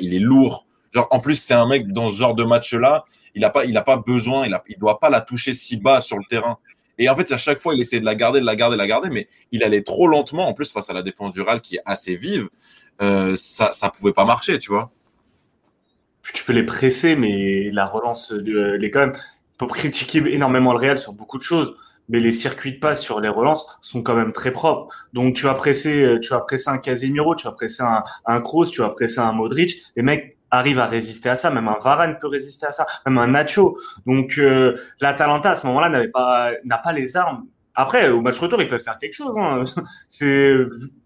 il 0.00 0.14
est 0.14 0.18
lourd 0.18 0.65
en 1.10 1.20
plus, 1.20 1.36
c'est 1.36 1.54
un 1.54 1.66
mec 1.66 1.88
dans 1.92 2.08
ce 2.08 2.16
genre 2.16 2.34
de 2.34 2.44
match-là, 2.44 3.04
il 3.34 3.42
n'a 3.42 3.50
pas, 3.50 3.64
pas 3.82 3.96
besoin, 3.96 4.46
il 4.46 4.50
ne 4.52 4.80
doit 4.80 4.98
pas 4.98 5.10
la 5.10 5.20
toucher 5.20 5.54
si 5.54 5.76
bas 5.76 6.00
sur 6.00 6.16
le 6.16 6.24
terrain. 6.24 6.58
Et 6.98 7.08
en 7.08 7.16
fait, 7.16 7.30
à 7.32 7.38
chaque 7.38 7.60
fois, 7.60 7.74
il 7.74 7.80
essaie 7.80 8.00
de 8.00 8.04
la 8.04 8.14
garder, 8.14 8.40
de 8.40 8.46
la 8.46 8.56
garder, 8.56 8.76
de 8.76 8.80
la 8.80 8.86
garder, 8.86 9.10
mais 9.10 9.28
il 9.52 9.62
allait 9.62 9.82
trop 9.82 10.06
lentement. 10.06 10.48
En 10.48 10.54
plus, 10.54 10.72
face 10.72 10.88
à 10.88 10.94
la 10.94 11.02
défense 11.02 11.32
du 11.32 11.42
Real 11.42 11.60
qui 11.60 11.76
est 11.76 11.82
assez 11.84 12.16
vive, 12.16 12.48
euh, 13.02 13.34
ça 13.36 13.70
ne 13.82 13.88
pouvait 13.90 14.14
pas 14.14 14.24
marcher, 14.24 14.58
tu 14.58 14.70
vois. 14.70 14.90
Tu 16.32 16.44
peux 16.44 16.52
les 16.52 16.64
presser, 16.64 17.14
mais 17.14 17.70
la 17.70 17.86
relance, 17.86 18.32
elle 18.32 18.82
est 18.82 18.90
quand 18.90 19.00
même. 19.00 19.16
Pour 19.58 19.68
critiquer 19.68 20.18
énormément 20.26 20.72
le 20.72 20.78
Real 20.78 20.98
sur 20.98 21.14
beaucoup 21.14 21.38
de 21.38 21.42
choses, 21.42 21.76
mais 22.08 22.20
les 22.20 22.32
circuits 22.32 22.72
de 22.72 22.78
passe 22.78 23.02
sur 23.02 23.20
les 23.20 23.28
relances 23.28 23.66
sont 23.80 24.02
quand 24.02 24.14
même 24.14 24.32
très 24.32 24.52
propres. 24.52 24.94
Donc 25.12 25.34
tu 25.34 25.44
vas 25.44 25.54
presser, 25.54 26.02
euh, 26.02 26.20
tu 26.20 26.28
vas 26.30 26.40
presser 26.40 26.68
un 26.68 26.78
Casemiro, 26.78 27.34
tu 27.34 27.46
vas 27.46 27.52
presser 27.52 27.82
un, 27.82 28.04
un 28.26 28.40
Kroos, 28.42 28.66
tu 28.66 28.82
vas 28.82 28.90
presser 28.90 29.20
un 29.20 29.32
Modric. 29.32 29.82
Les 29.96 30.02
mecs 30.02 30.35
arrivent 30.50 30.80
à 30.80 30.86
résister 30.86 31.28
à 31.28 31.36
ça. 31.36 31.50
Même 31.50 31.68
un 31.68 31.78
Varane 31.82 32.18
peut 32.20 32.28
résister 32.28 32.66
à 32.66 32.70
ça. 32.70 32.86
Même 33.06 33.18
un 33.18 33.28
Nacho. 33.28 33.78
Donc 34.06 34.38
euh, 34.38 34.76
l'Atalanta 35.00 35.50
à 35.50 35.54
ce 35.54 35.66
moment-là 35.66 35.88
n'avait 35.88 36.08
pas, 36.08 36.50
n'a 36.64 36.78
pas 36.78 36.92
les 36.92 37.16
armes. 37.16 37.46
Après, 37.78 38.08
au 38.08 38.22
match 38.22 38.38
retour, 38.38 38.62
ils 38.62 38.68
peuvent 38.68 38.82
faire 38.82 38.96
quelque 38.96 39.12
chose. 39.12 39.36
Hein. 39.36 39.60
C'est 40.08 40.56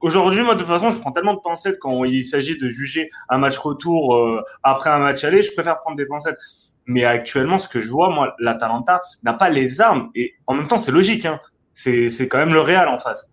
aujourd'hui, 0.01 0.43
moi, 0.43 0.55
de 0.55 0.61
toute 0.61 0.69
façon, 0.69 0.91
je 0.91 1.01
prends 1.01 1.11
tellement 1.11 1.35
de 1.35 1.41
pincettes 1.41 1.81
quand 1.81 2.05
il 2.05 2.25
s'agit 2.25 2.57
de 2.57 2.69
juger 2.69 3.11
un 3.29 3.39
match 3.39 3.59
retour 3.59 4.15
euh, 4.15 4.41
après 4.63 4.89
un 4.91 5.01
match 5.01 5.25
aller. 5.25 5.43
Je 5.43 5.53
préfère 5.53 5.79
prendre 5.81 5.97
des 5.97 6.07
pincettes. 6.07 6.39
Mais 6.87 7.05
actuellement, 7.05 7.59
ce 7.59 7.69
que 7.69 7.81
je 7.81 7.91
vois, 7.91 8.11
moi, 8.11 8.35
l'Atalanta 8.39 9.01
n'a 9.25 9.33
pas 9.33 9.51
les 9.51 9.81
armes. 9.81 10.11
Et 10.15 10.35
en 10.47 10.55
même 10.55 10.69
temps, 10.69 10.79
c'est 10.79 10.93
logique. 10.93 11.27
Hein. 11.27 11.41
C'est 11.73 12.29
quand 12.29 12.39
même 12.39 12.53
le 12.53 12.61
Real 12.61 12.89
en 12.89 12.99
face. 12.99 13.33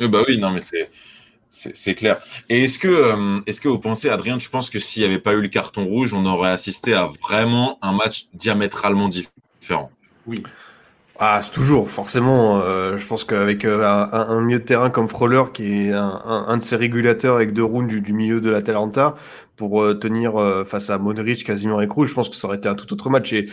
Oui, 0.00 0.08
bah 0.08 0.22
oui, 0.26 0.38
non, 0.38 0.50
mais 0.50 0.60
c'est. 0.60 0.90
C'est 1.50 1.94
clair. 1.96 2.18
Et 2.48 2.64
est-ce 2.64 2.78
que, 2.78 2.88
euh, 2.88 3.40
est-ce 3.46 3.60
que 3.60 3.68
vous 3.68 3.80
pensez, 3.80 4.08
Adrien, 4.08 4.38
je 4.38 4.48
pense 4.48 4.70
que 4.70 4.78
s'il 4.78 5.02
n'y 5.02 5.08
avait 5.08 5.18
pas 5.18 5.32
eu 5.32 5.40
le 5.40 5.48
carton 5.48 5.84
rouge, 5.84 6.14
on 6.14 6.24
aurait 6.24 6.50
assisté 6.50 6.94
à 6.94 7.06
vraiment 7.06 7.78
un 7.82 7.92
match 7.92 8.26
diamétralement 8.34 9.08
différent? 9.08 9.90
Oui. 10.26 10.44
Ah, 11.22 11.40
c'est 11.42 11.50
toujours, 11.50 11.90
forcément. 11.90 12.62
Euh, 12.62 12.96
je 12.96 13.06
pense 13.06 13.24
qu'avec 13.24 13.66
euh, 13.66 13.82
un, 13.84 14.10
un, 14.10 14.40
milieu 14.40 14.58
de 14.58 14.64
terrain 14.64 14.88
comme 14.88 15.06
Froller, 15.06 15.42
qui 15.52 15.88
est 15.88 15.92
un, 15.92 16.22
un, 16.24 16.56
de 16.56 16.62
ses 16.62 16.76
régulateurs 16.76 17.36
avec 17.36 17.52
deux 17.52 17.62
rounds 17.62 17.90
du, 17.90 18.00
du 18.00 18.14
milieu 18.14 18.40
de 18.40 18.48
l'Atalanta, 18.48 19.16
pour 19.60 19.82
euh, 19.82 19.92
tenir 19.92 20.36
euh, 20.38 20.64
face 20.64 20.88
à 20.88 20.96
Modric, 20.96 21.44
Casimir 21.44 21.82
et 21.82 21.86
Cruz, 21.86 22.06
je 22.06 22.14
pense 22.14 22.30
que 22.30 22.36
ça 22.36 22.48
aurait 22.48 22.56
été 22.56 22.66
un 22.70 22.74
tout 22.74 22.90
autre 22.94 23.10
match. 23.10 23.30
Et 23.34 23.50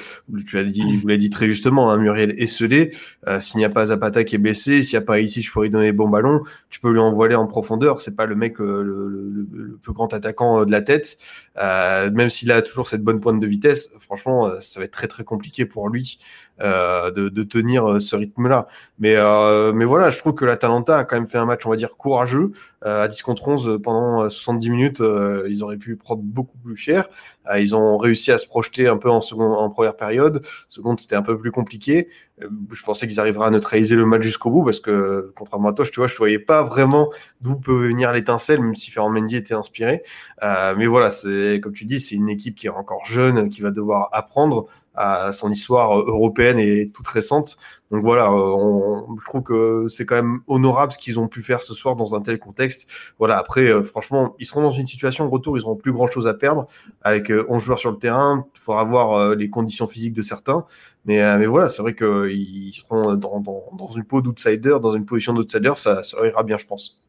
tu 0.48 0.58
as 0.58 0.64
dit, 0.64 0.96
vous 0.96 1.06
l'avez 1.06 1.18
dit 1.18 1.30
très 1.30 1.50
justement, 1.50 1.92
hein, 1.92 1.98
Muriel. 1.98 2.34
Euh, 2.40 3.40
s'il 3.42 3.58
n'y 3.58 3.66
a 3.66 3.70
pas 3.70 3.88
Zapata 3.88 4.24
qui 4.24 4.36
est 4.36 4.38
blessé, 4.38 4.84
s'il 4.84 4.98
n'y 4.98 5.04
a 5.04 5.06
pas 5.06 5.20
ici, 5.20 5.42
je 5.42 5.52
pourrais 5.52 5.66
lui 5.66 5.72
donner 5.74 5.92
bon 5.92 6.08
ballon. 6.08 6.44
Tu 6.70 6.80
peux 6.80 6.94
lui 6.94 7.02
envoyer 7.02 7.36
en 7.36 7.46
profondeur. 7.46 8.00
C'est 8.02 8.16
pas 8.16 8.26
le 8.26 8.36
mec 8.36 8.58
le, 8.60 8.84
le, 8.84 9.46
le, 9.52 9.78
plus 9.84 9.92
grand 9.92 10.14
attaquant 10.14 10.64
de 10.64 10.72
la 10.72 10.82
tête. 10.82 11.18
même 11.58 12.30
s'il 12.30 12.54
a 12.54 12.62
toujours 12.62 12.88
cette 12.88 13.04
bonne 13.04 13.20
pointe 13.20 13.42
de 13.42 13.48
vitesse, 13.48 13.90
franchement, 14.00 14.50
ça 14.62 14.80
va 14.80 14.86
être 14.86 14.92
très 14.92 15.08
très 15.08 15.26
compliqué 15.26 15.66
pour 15.66 15.90
lui 15.90 16.20
euh, 16.62 17.12
de, 17.12 17.30
de, 17.30 17.44
tenir 17.44 18.02
ce 18.02 18.16
rythme-là. 18.16 18.68
Mais, 19.00 19.16
euh, 19.16 19.74
mais 19.74 19.86
voilà, 19.86 20.10
je 20.10 20.18
trouve 20.18 20.34
que 20.34 20.46
l'Atalanta 20.46 20.98
a 20.98 21.04
quand 21.04 21.16
même 21.16 21.28
fait 21.28 21.38
un 21.38 21.46
match, 21.46 21.66
on 21.66 21.70
va 21.70 21.76
dire, 21.76 21.98
courageux. 21.98 22.52
Euh, 22.86 23.04
à 23.04 23.08
10 23.08 23.22
contre 23.24 23.48
11 23.48 23.80
pendant 23.84 24.30
70 24.30 24.70
minutes, 24.70 25.04
ils 25.48 25.64
auraient 25.64 25.78
pu 25.78 25.96
prendre 25.96 26.22
beaucoup 26.22 26.58
plus 26.58 26.78
cher. 26.78 27.10
ils 27.58 27.76
ont 27.76 27.98
réussi 27.98 28.32
à 28.32 28.38
se 28.38 28.46
projeter 28.46 28.88
un 28.88 28.98
peu 28.98 29.10
en, 29.10 29.22
seconde, 29.22 29.54
en 29.54 29.70
première 29.70 29.96
période. 29.96 30.46
Seconde, 30.70 31.00
c'était 31.00 31.16
un 31.16 31.22
peu 31.24 31.38
plus 31.38 31.52
compliqué. 31.52 32.10
je 32.40 32.84
pensais 32.84 33.08
qu'ils 33.08 33.20
arriveraient 33.20 33.48
à 33.48 33.50
neutraliser 33.50 33.96
le 33.96 34.06
match 34.06 34.22
jusqu'au 34.22 34.52
bout 34.52 34.64
parce 34.64 34.80
que, 34.80 35.34
contrairement 35.36 35.70
à 35.70 35.74
toi, 35.74 35.86
tu 35.86 36.00
vois, 36.00 36.08
je 36.08 36.14
ne 36.14 36.18
voyais 36.18 36.40
pas 36.40 36.64
vraiment 36.64 37.10
d'où 37.42 37.56
peut 37.56 37.88
venir 37.88 38.12
l'étincelle, 38.12 38.62
même 38.62 38.76
si 38.76 38.92
Ferrand 38.92 39.10
Mendy 39.10 39.38
était 39.38 39.56
inspiré. 39.56 40.04
mais 40.42 40.86
voilà, 40.86 41.12
c'est 41.12 41.60
comme 41.64 41.74
tu 41.74 41.86
dis, 41.86 42.00
c'est 42.00 42.16
une 42.16 42.30
équipe 42.30 42.56
qui 42.56 42.68
est 42.68 42.72
encore 42.72 43.06
jeune, 43.06 43.50
qui 43.50 43.62
va 43.62 43.72
devoir 43.72 44.10
apprendre 44.12 44.68
à 44.98 45.32
son 45.32 45.52
histoire 45.52 45.98
européenne 46.00 46.60
et 46.60 46.90
toute 46.90 47.08
récente. 47.08 47.58
Donc 47.92 48.04
voilà, 48.04 48.30
euh, 48.32 49.02
je 49.20 49.26
trouve 49.26 49.44
que 49.44 49.88
c'est 49.90 50.06
quand 50.06 50.16
même 50.16 50.40
honorable 50.48 50.92
ce 50.92 50.98
qu'ils 50.98 51.20
ont 51.20 51.28
pu 51.28 51.42
faire 51.42 51.64
ce 51.64 51.74
soir 51.74 51.96
dans 51.96 52.16
un 52.16 52.22
tel 52.22 52.38
contexte. 52.38 52.88
Voilà, 53.18 53.38
après, 53.38 53.68
euh, 53.68 53.84
franchement, 53.84 54.36
ils 54.40 54.46
seront 54.46 54.62
dans 54.62 54.72
une 54.72 54.88
situation 54.88 55.26
de 55.26 55.30
retour, 55.30 55.58
ils 55.58 55.62
n'auront 55.62 55.78
plus 55.78 55.94
grand 55.94 56.08
chose 56.08 56.28
à 56.28 56.34
perdre. 56.34 56.68
Avec 57.02 57.30
11 57.30 57.40
euh, 57.40 57.60
joueurs 57.60 57.80
sur 57.80 57.92
le 57.92 57.98
terrain, 57.98 58.46
il 58.56 58.60
faudra 58.60 58.84
voir 58.84 59.36
les 59.36 59.50
conditions 59.50 59.88
physiques 59.88 60.14
de 60.14 60.22
certains. 60.22 60.66
Mais, 61.06 61.38
mais 61.38 61.46
voilà, 61.46 61.70
c'est 61.70 61.82
vrai 61.82 61.96
qu'ils 61.96 62.74
seront 62.74 63.16
dans, 63.16 63.40
dans, 63.40 63.64
dans 63.78 63.90
une 63.96 64.04
peau 64.04 64.22
d'outsider, 64.22 64.78
dans 64.82 64.92
une 64.92 65.06
position 65.06 65.34
d'outsider, 65.34 65.72
ça, 65.78 66.04
ça 66.04 66.18
ira 66.28 66.44
bien, 66.44 66.58
je 66.58 66.66
pense. 66.66 67.02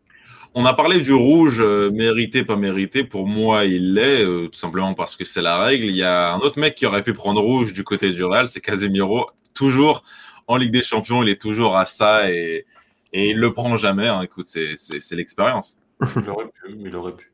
On 0.54 0.64
a 0.64 0.72
parlé 0.72 1.00
du 1.00 1.12
rouge, 1.12 1.60
mérité, 1.60 2.44
pas 2.44 2.54
mérité. 2.54 3.02
Pour 3.02 3.26
moi, 3.26 3.64
il 3.64 3.94
l'est, 3.94 4.24
tout 4.24 4.58
simplement 4.58 4.94
parce 4.94 5.16
que 5.16 5.24
c'est 5.24 5.42
la 5.42 5.58
règle. 5.58 5.86
Il 5.86 5.96
y 5.96 6.04
a 6.04 6.32
un 6.32 6.38
autre 6.38 6.60
mec 6.60 6.76
qui 6.76 6.86
aurait 6.86 7.02
pu 7.02 7.12
prendre 7.12 7.40
rouge 7.40 7.72
du 7.72 7.82
côté 7.82 8.12
du 8.12 8.22
Real, 8.22 8.46
c'est 8.46 8.60
Casemiro. 8.60 9.26
Toujours 9.52 10.04
en 10.48 10.56
Ligue 10.56 10.72
des 10.72 10.82
Champions, 10.82 11.22
il 11.22 11.28
est 11.28 11.40
toujours 11.40 11.76
à 11.76 11.86
ça 11.86 12.30
et, 12.30 12.66
et 13.12 13.30
il 13.30 13.38
le 13.38 13.52
prend 13.52 13.76
jamais. 13.76 14.08
Hein. 14.08 14.22
Écoute, 14.22 14.46
c'est 14.46 15.12
l'expérience. 15.12 15.78
Il 16.16 16.28
aurait 16.30 16.46
pu, 16.46 16.76
il 16.78 16.96
aurait 16.96 17.14
pu. 17.14 17.32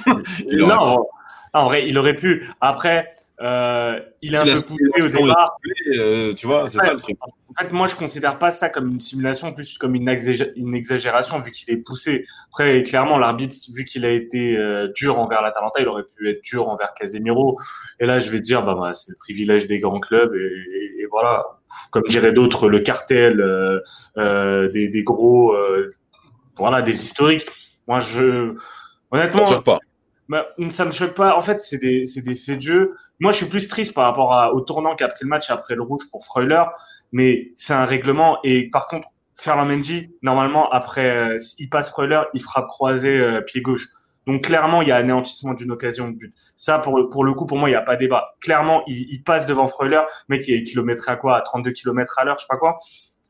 non, 0.51 1.05
en 1.53 1.65
vrai, 1.65 1.87
il 1.87 1.97
aurait 1.97 2.15
pu. 2.15 2.47
Après, 2.61 3.11
euh, 3.41 3.99
il 4.21 4.35
est 4.35 4.37
un 4.37 4.45
peu 4.45 4.61
poussé 4.61 5.03
au 5.03 5.07
départ. 5.07 5.55
Euh, 5.95 6.33
tu 6.33 6.47
vois, 6.47 6.69
c'est 6.69 6.77
ça 6.77 6.93
le 6.93 6.99
truc. 6.99 7.17
En 7.57 7.63
fait, 7.63 7.71
moi, 7.71 7.87
je 7.87 7.95
considère 7.95 8.39
pas 8.39 8.51
ça 8.51 8.69
comme 8.69 8.89
une 8.89 8.99
simulation, 8.99 9.51
plus 9.51 9.77
comme 9.77 9.95
une, 9.95 10.09
exagération, 10.09 11.37
vu 11.39 11.51
qu'il 11.51 11.71
est 11.73 11.77
poussé. 11.77 12.25
Après, 12.47 12.81
clairement, 12.83 13.17
l'arbitre, 13.17 13.55
vu 13.73 13.85
qu'il 13.85 14.05
a 14.05 14.11
été 14.11 14.57
euh, 14.57 14.87
dur 14.95 15.19
envers 15.19 15.41
l'Atalanta, 15.41 15.79
il 15.79 15.87
aurait 15.87 16.03
pu 16.03 16.29
être 16.29 16.41
dur 16.43 16.67
envers 16.69 16.93
Casemiro. 16.93 17.59
Et 17.99 18.05
là, 18.05 18.19
je 18.19 18.29
vais 18.31 18.39
te 18.39 18.43
dire, 18.43 18.63
bah, 18.63 18.75
bah 18.75 18.93
c'est 18.93 19.11
le 19.11 19.17
privilège 19.17 19.67
des 19.67 19.79
grands 19.79 19.99
clubs. 19.99 20.33
Et, 20.35 21.01
et, 21.01 21.05
voilà, 21.11 21.45
comme 21.91 22.03
diraient 22.03 22.33
d'autres, 22.33 22.69
le 22.69 22.79
cartel 22.79 23.39
euh, 23.39 23.79
euh, 24.17 24.67
des, 24.69 24.87
des, 24.87 25.03
gros, 25.03 25.55
voilà, 26.57 26.81
des 26.81 26.99
historiques. 26.99 27.45
Moi, 27.87 27.99
je, 27.99 28.55
honnêtement, 29.11 29.45
ça, 29.45 29.61
pas. 29.61 29.79
Bah, 30.29 30.47
ça 30.69 30.85
me 30.85 30.91
choque 30.91 31.13
pas. 31.13 31.37
En 31.37 31.41
fait, 31.41 31.61
c'est 31.61 31.77
des, 31.77 32.05
des 32.05 32.35
faits 32.35 32.57
de 32.57 32.61
jeu. 32.61 32.95
Moi, 33.19 33.31
je 33.31 33.37
suis 33.37 33.45
plus 33.45 33.67
triste 33.67 33.93
par 33.93 34.05
rapport 34.05 34.33
à, 34.33 34.53
au 34.53 34.61
tournant 34.61 34.95
qu'a 34.95 35.07
pris 35.07 35.19
le 35.21 35.29
match 35.29 35.49
après 35.49 35.75
le 35.75 35.83
rouge 35.83 36.03
pour 36.11 36.25
Freuler, 36.25 36.63
mais 37.13 37.53
c'est 37.55 37.73
un 37.73 37.85
règlement. 37.85 38.39
Et 38.43 38.69
par 38.69 38.87
contre, 38.87 39.07
Ferland 39.37 39.67
Mendy, 39.67 40.09
normalement, 40.21 40.69
après, 40.71 41.35
euh, 41.35 41.39
il 41.59 41.69
passe 41.69 41.89
Freuler, 41.89 42.21
il 42.33 42.41
frappe 42.41 42.67
croisé 42.67 43.09
euh, 43.09 43.39
pied 43.41 43.61
gauche. 43.61 43.87
Donc 44.25 44.45
clairement, 44.45 44.81
il 44.81 44.87
y 44.87 44.91
a 44.91 44.95
anéantissement 44.95 45.53
d'une 45.53 45.71
occasion 45.71 46.09
de 46.09 46.15
but. 46.15 46.33
Ça, 46.55 46.79
pour, 46.79 47.09
pour 47.09 47.23
le 47.23 47.33
coup, 47.33 47.45
pour 47.45 47.57
moi, 47.57 47.69
il 47.69 47.73
n'y 47.73 47.77
a 47.77 47.81
pas 47.81 47.95
débat. 47.95 48.35
Clairement, 48.41 48.83
il, 48.87 49.21
passe 49.23 49.47
devant 49.47 49.67
Freuler, 49.67 50.01
mec, 50.27 50.41
qui 50.41 50.53
est 50.53 50.63
kilométré 50.63 51.11
à 51.11 51.15
quoi? 51.15 51.37
À 51.37 51.41
32 51.41 51.71
km 51.71 52.19
à 52.19 52.23
l'heure, 52.25 52.37
je 52.37 52.41
sais 52.41 52.47
pas 52.49 52.57
quoi. 52.57 52.77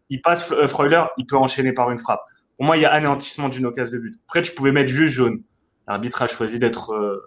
Il 0.10 0.22
passe 0.22 0.52
euh, 0.52 0.68
Freuler, 0.68 1.04
il 1.18 1.26
peut 1.26 1.38
enchaîner 1.38 1.74
par 1.74 1.92
une 1.92 2.00
frappe. 2.00 2.22
Pour 2.58 2.66
moi, 2.66 2.78
il 2.78 2.84
y 2.84 2.86
a 2.86 2.92
anéantissement 2.92 3.50
d'une 3.50 3.66
occasion 3.66 3.94
de 3.94 4.00
but. 4.00 4.20
Après, 4.28 4.42
tu 4.44 4.54
pouvais 4.54 4.72
mettre 4.72 4.92
juste 4.92 5.14
jaune. 5.14 5.42
L'arbitre 5.88 6.22
a 6.22 6.28
choisi 6.28 6.60
d'être 6.60 7.22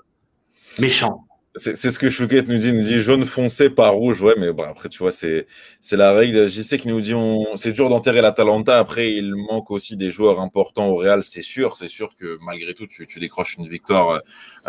méchant. 0.79 1.26
C'est 1.59 1.77
ce 1.77 1.99
que 1.99 2.11
Chouquette 2.11 2.49
nous 2.49 2.59
dit, 2.59 2.69
il 2.69 2.75
nous 2.75 2.83
dit 2.83 3.01
jaune 3.01 3.25
foncé 3.25 3.71
par 3.71 3.95
rouge. 3.95 4.21
Ouais, 4.21 4.35
mais 4.39 4.53
bon, 4.53 4.65
après, 4.65 4.91
tu 4.91 4.99
vois, 4.99 5.11
c'est 5.11 5.47
la 5.93 6.13
règle. 6.13 6.51
Sais 6.51 6.77
qu'il 6.77 6.91
nous 6.91 7.01
dit 7.01 7.15
c'est 7.55 7.73
dur 7.73 7.89
d'enterrer 7.89 8.21
la 8.21 8.33
Talenta. 8.33 8.79
Après, 8.79 9.13
il 9.13 9.35
manque 9.35 9.71
aussi 9.71 9.97
des 9.97 10.11
joueurs 10.11 10.41
importants 10.41 10.89
au 10.89 10.97
Real, 10.97 11.25
c'est 11.25 11.43
sûr. 11.43 11.77
C'est 11.77 11.89
sûr 11.89 12.15
que 12.15 12.39
malgré 12.43 12.75
tout, 12.75 12.87
tu, 12.87 13.07
tu 13.07 13.21
décroches 13.21 13.57
une 13.57 13.67
victoire 13.67 14.11
euh, 14.11 14.19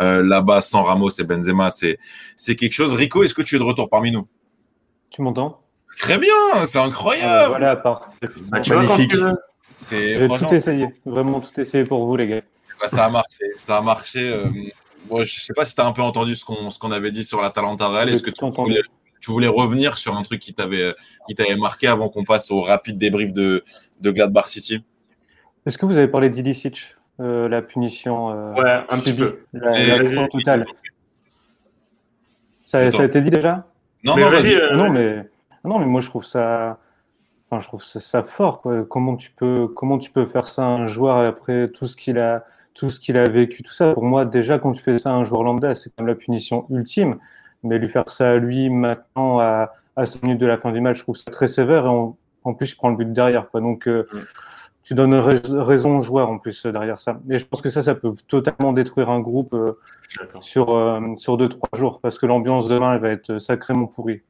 euh 0.00 0.22
là-bas 0.22 0.62
sans 0.62 0.82
Ramos 0.82 1.10
et 1.10 1.24
Benzema. 1.24 1.68
C'est 1.70 2.56
quelque 2.56 2.72
chose. 2.72 2.94
Rico, 2.94 3.22
est-ce 3.22 3.34
que 3.34 3.42
tu 3.42 3.56
es 3.56 3.58
de 3.58 3.64
retour 3.64 3.90
parmi 3.90 4.10
nous? 4.10 4.26
Tu 5.10 5.20
m'entends? 5.20 5.60
Très 5.98 6.16
bien, 6.16 6.64
c'est 6.64 6.78
incroyable. 6.78 7.26
Ah, 7.28 7.48
voilà, 7.48 7.76
parfait. 7.76 8.28
Bah, 8.48 8.60
magnifique. 8.66 9.14
C'est 9.74 10.28
tout 10.38 10.54
essayé, 10.54 10.88
vraiment 11.04 11.40
tout 11.40 11.60
essayé 11.60 11.84
pour 11.84 12.06
vous, 12.06 12.16
les 12.16 12.28
gars. 12.28 12.42
Bah, 12.80 12.88
ça 12.88 13.04
a 13.04 13.10
marché, 13.10 13.44
ça 13.56 13.76
a 13.78 13.82
marché. 13.82 14.28
Euh, 14.28 14.46
Bon, 15.08 15.24
je 15.24 15.40
sais 15.40 15.54
pas 15.54 15.64
si 15.64 15.74
tu 15.74 15.80
as 15.80 15.86
un 15.86 15.92
peu 15.92 16.02
entendu 16.02 16.34
ce 16.34 16.44
qu'on 16.44 16.68
qu'on 16.68 16.92
avait 16.92 17.10
dit 17.10 17.24
sur 17.24 17.40
la 17.40 17.50
Talenta 17.50 17.88
Real. 17.88 18.08
Est-ce 18.08 18.22
que 18.22 18.30
tu 18.30 18.44
voulais, 18.44 18.82
tu 19.20 19.30
voulais, 19.30 19.48
revenir 19.48 19.98
sur 19.98 20.16
un 20.16 20.22
truc 20.22 20.40
qui 20.40 20.54
t'avait 20.54 20.94
marqué 21.58 21.86
avant 21.86 22.08
qu'on 22.08 22.24
passe 22.24 22.50
au 22.50 22.60
rapide 22.62 22.98
débrief 22.98 23.32
de, 23.32 23.64
de 24.00 24.10
Gladbach 24.10 24.48
City? 24.48 24.84
Est-ce 25.66 25.76
que 25.76 25.86
vous 25.86 25.96
avez 25.96 26.08
parlé 26.08 26.30
d'Ilicic, 26.30 26.96
euh, 27.20 27.48
la 27.48 27.62
punition 27.62 28.30
euh, 28.30 28.54
Ouais, 28.54 28.84
un 28.88 28.98
petit 28.98 29.12
peu. 29.12 29.40
La, 29.52 30.28
totale? 30.28 30.66
Ça, 32.66 32.90
ça, 32.90 33.02
a 33.02 33.04
été 33.04 33.20
dit 33.20 33.30
déjà? 33.30 33.66
Non, 34.04 34.16
mais. 34.16 34.22
Euh, 34.22 34.76
non, 34.76 34.90
mais, 34.90 35.28
non, 35.64 35.78
mais 35.78 35.86
moi 35.86 36.00
je 36.00 36.08
trouve 36.08 36.24
ça. 36.24 36.78
Enfin, 37.50 37.62
je 37.62 37.66
trouve 37.66 37.82
ça, 37.82 38.22
fort. 38.22 38.60
Quoi. 38.60 38.84
Comment, 38.84 39.16
tu 39.16 39.30
peux, 39.30 39.68
comment 39.68 39.98
tu 39.98 40.10
peux 40.10 40.26
faire 40.26 40.48
ça 40.48 40.64
à 40.64 40.68
un 40.68 40.86
joueur 40.86 41.18
après 41.18 41.68
tout 41.68 41.86
ce 41.86 41.96
qu'il 41.96 42.18
a, 42.18 42.44
tout 42.78 42.90
ce 42.90 43.00
qu'il 43.00 43.16
a 43.16 43.28
vécu, 43.28 43.64
tout 43.64 43.72
ça. 43.72 43.92
Pour 43.92 44.04
moi, 44.04 44.24
déjà, 44.24 44.58
quand 44.60 44.72
tu 44.72 44.80
fais 44.80 44.98
ça 44.98 45.10
à 45.10 45.14
un 45.14 45.24
joueur 45.24 45.42
lambda, 45.42 45.74
c'est 45.74 45.94
comme 45.96 46.06
la 46.06 46.14
punition 46.14 46.64
ultime. 46.70 47.18
Mais 47.64 47.78
lui 47.78 47.88
faire 47.88 48.08
ça 48.08 48.30
à 48.30 48.36
lui 48.36 48.70
maintenant, 48.70 49.40
à, 49.40 49.72
à 49.96 50.06
5 50.06 50.22
minutes 50.22 50.40
de 50.40 50.46
la 50.46 50.58
fin 50.58 50.70
du 50.70 50.80
match, 50.80 50.98
je 50.98 51.02
trouve 51.02 51.16
ça 51.16 51.28
très 51.32 51.48
sévère. 51.48 51.86
Et 51.86 51.88
en 51.88 52.54
plus, 52.54 52.66
je 52.66 52.76
prends 52.76 52.90
le 52.90 52.96
but 52.96 53.12
derrière. 53.12 53.50
Quoi. 53.50 53.60
Donc, 53.60 53.88
euh, 53.88 54.06
mm. 54.12 54.18
tu 54.84 54.94
donnes 54.94 55.14
raison 55.14 55.98
aux 55.98 56.02
joueurs 56.02 56.30
en 56.30 56.38
plus 56.38 56.64
derrière 56.66 57.00
ça. 57.00 57.18
Et 57.28 57.40
je 57.40 57.46
pense 57.46 57.60
que 57.60 57.68
ça, 57.68 57.82
ça 57.82 57.96
peut 57.96 58.12
totalement 58.28 58.72
détruire 58.72 59.10
un 59.10 59.18
groupe 59.18 59.54
euh, 59.54 59.72
sur, 60.40 60.72
euh, 60.76 61.00
sur 61.18 61.36
deux, 61.36 61.48
trois 61.48 61.76
jours. 61.76 61.98
Parce 62.00 62.16
que 62.16 62.26
l'ambiance 62.26 62.68
demain, 62.68 62.94
elle 62.94 63.00
va 63.00 63.10
être 63.10 63.40
sacrément 63.40 63.86
pourrie. 63.86 64.22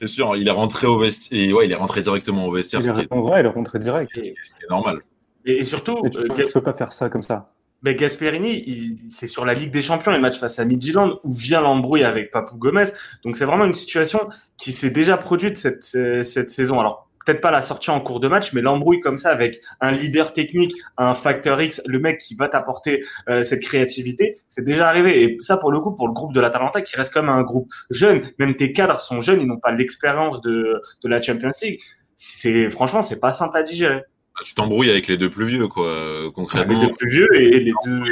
C'est 0.00 0.08
sûr, 0.08 0.36
il 0.36 0.48
est 0.48 0.52
rentré 0.52 0.88
au 0.88 0.98
vestiaire. 0.98 1.54
Ouais, 1.56 1.66
il 1.66 1.72
est 1.72 1.76
rentré 1.76 2.02
directement 2.02 2.46
au 2.46 2.52
vestiaire. 2.52 2.80
Il 2.80 2.88
est, 2.88 2.92
vrai, 2.92 3.40
il 3.40 3.46
est 3.46 3.48
rentré 3.48 3.78
direct. 3.78 4.10
C'est 4.14 4.70
normal. 4.70 5.02
Et, 5.44 5.62
surtout, 5.62 6.02
tu 6.10 6.18
ne 6.18 6.52
peux 6.52 6.60
pas 6.60 6.72
faire 6.72 6.92
ça 6.92 7.08
comme 7.08 7.22
ça. 7.22 7.52
Gasperini, 7.94 8.96
c'est 9.10 9.26
sur 9.26 9.44
la 9.44 9.54
Ligue 9.54 9.70
des 9.70 9.82
Champions, 9.82 10.12
le 10.12 10.20
match 10.20 10.38
face 10.38 10.58
à 10.58 10.64
Midtjylland, 10.64 11.18
où 11.24 11.32
vient 11.32 11.60
l'embrouille 11.60 12.04
avec 12.04 12.30
Papou 12.30 12.56
Gomez. 12.56 12.84
Donc 13.24 13.36
c'est 13.36 13.44
vraiment 13.44 13.64
une 13.64 13.74
situation 13.74 14.28
qui 14.56 14.72
s'est 14.72 14.90
déjà 14.90 15.16
produite 15.16 15.56
cette, 15.56 15.82
saison. 15.82 16.80
Alors 16.80 17.08
peut-être 17.24 17.40
pas 17.40 17.50
la 17.50 17.60
sortie 17.60 17.90
en 17.90 18.00
cours 18.00 18.20
de 18.20 18.28
match, 18.28 18.52
mais 18.52 18.60
l'embrouille 18.60 19.00
comme 19.00 19.16
ça 19.16 19.30
avec 19.30 19.60
un 19.80 19.90
leader 19.90 20.32
technique, 20.32 20.74
un 20.96 21.12
facteur 21.12 21.60
X, 21.60 21.82
le 21.84 21.98
mec 21.98 22.18
qui 22.18 22.36
va 22.36 22.48
t'apporter 22.48 23.04
euh, 23.28 23.42
cette 23.42 23.62
créativité, 23.62 24.36
c'est 24.48 24.64
déjà 24.64 24.88
arrivé. 24.88 25.22
Et 25.22 25.36
ça, 25.40 25.56
pour 25.56 25.72
le 25.72 25.80
coup, 25.80 25.92
pour 25.92 26.06
le 26.06 26.12
groupe 26.12 26.32
de 26.32 26.40
l'Atalanta, 26.40 26.82
qui 26.82 26.96
reste 26.96 27.12
comme 27.12 27.28
un 27.28 27.42
groupe 27.42 27.72
jeune, 27.90 28.22
même 28.38 28.54
tes 28.54 28.72
cadres 28.72 29.00
sont 29.00 29.20
jeunes, 29.20 29.40
ils 29.40 29.48
n'ont 29.48 29.58
pas 29.58 29.72
l'expérience 29.72 30.40
de, 30.40 30.80
de 31.02 31.08
la 31.08 31.20
Champions 31.20 31.50
League. 31.62 31.80
C'est 32.14 32.70
franchement, 32.70 33.02
c'est 33.02 33.20
pas 33.20 33.32
simple 33.32 33.58
à 33.58 33.62
digérer. 33.62 34.02
Bah, 34.36 34.42
tu 34.44 34.52
t'embrouilles 34.54 34.90
avec 34.90 35.06
les 35.06 35.16
deux 35.16 35.30
plus 35.30 35.46
vieux, 35.46 35.66
quoi, 35.66 36.30
concrètement. 36.34 36.78
Les 36.78 36.86
deux 36.86 36.92
plus 36.92 37.10
vieux 37.10 37.34
et, 37.36 37.58
les 37.58 37.72
deux. 37.86 38.02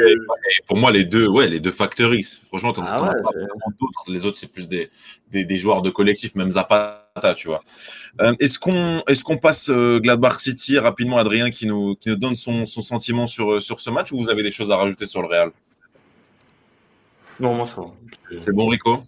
pour 0.66 0.78
moi, 0.78 0.90
les 0.90 1.04
deux, 1.04 1.28
ouais, 1.28 1.48
les 1.48 1.60
deux 1.60 1.74
X. 2.14 2.42
Franchement, 2.48 2.72
t'en 2.72 2.82
ah 2.82 2.94
as 2.94 2.98
pas 2.98 3.12
d'autres. 3.78 4.04
Les 4.08 4.24
autres, 4.24 4.38
c'est 4.38 4.50
plus 4.50 4.66
des, 4.66 4.88
des, 5.30 5.44
des, 5.44 5.58
joueurs 5.58 5.82
de 5.82 5.90
collectif, 5.90 6.34
même 6.34 6.50
Zapata, 6.50 7.34
tu 7.36 7.48
vois. 7.48 7.62
Euh, 8.22 8.34
est-ce 8.40 8.58
qu'on 8.58 9.02
est 9.06 9.22
qu'on 9.22 9.36
passe 9.36 9.68
euh, 9.68 10.00
Gladbach 10.00 10.38
City 10.38 10.78
rapidement, 10.78 11.18
Adrien, 11.18 11.50
qui 11.50 11.66
nous, 11.66 11.94
qui 11.96 12.08
nous 12.08 12.16
donne 12.16 12.36
son, 12.36 12.64
son 12.64 12.80
sentiment 12.80 13.26
sur, 13.26 13.60
sur 13.60 13.80
ce 13.80 13.90
match, 13.90 14.10
ou 14.10 14.16
vous 14.16 14.30
avez 14.30 14.42
des 14.42 14.50
choses 14.50 14.72
à 14.72 14.76
rajouter 14.76 15.04
sur 15.04 15.20
le 15.20 15.28
Real? 15.28 15.50
Non, 17.38 17.52
moi, 17.52 17.66
ça 17.66 17.82
va. 17.82 17.88
C'est 18.38 18.52
bon, 18.52 18.68
Rico? 18.68 19.02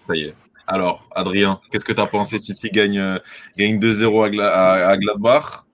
Ça 0.00 0.16
y 0.16 0.22
est. 0.22 0.34
Alors, 0.66 1.08
Adrien, 1.14 1.60
qu'est-ce 1.70 1.84
que 1.84 1.92
tu 1.92 2.00
as 2.00 2.06
pensé 2.06 2.38
City 2.38 2.70
gagne, 2.70 2.98
euh, 2.98 3.18
gagne 3.56 3.78
2-0 3.78 4.40
à, 4.40 4.96
Gladbach? 4.96 5.64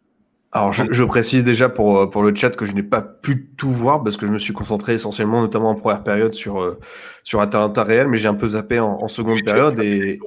Alors, 0.53 0.73
je, 0.73 1.05
précise 1.05 1.45
déjà 1.45 1.69
pour, 1.69 1.99
euh, 1.99 2.07
pour 2.07 2.25
le 2.25 2.35
chat 2.35 2.51
que 2.51 2.65
je 2.65 2.73
n'ai 2.73 2.83
pas 2.83 3.01
pu 3.01 3.47
tout 3.57 3.71
voir 3.71 4.03
parce 4.03 4.17
que 4.17 4.27
je 4.27 4.33
me 4.33 4.39
suis 4.39 4.53
concentré 4.53 4.95
essentiellement, 4.95 5.41
notamment 5.41 5.71
en 5.71 5.75
première 5.77 6.03
période, 6.03 6.35
sur, 6.35 6.61
euh, 6.61 6.79
sur 7.23 7.41
Atalanta 7.41 7.85
Real, 7.85 8.09
mais 8.09 8.17
j'ai 8.17 8.27
un 8.27 8.35
peu 8.35 8.49
zappé 8.49 8.81
en, 8.81 9.07
seconde 9.07 9.43
période. 9.45 9.79
Et... 9.79 10.19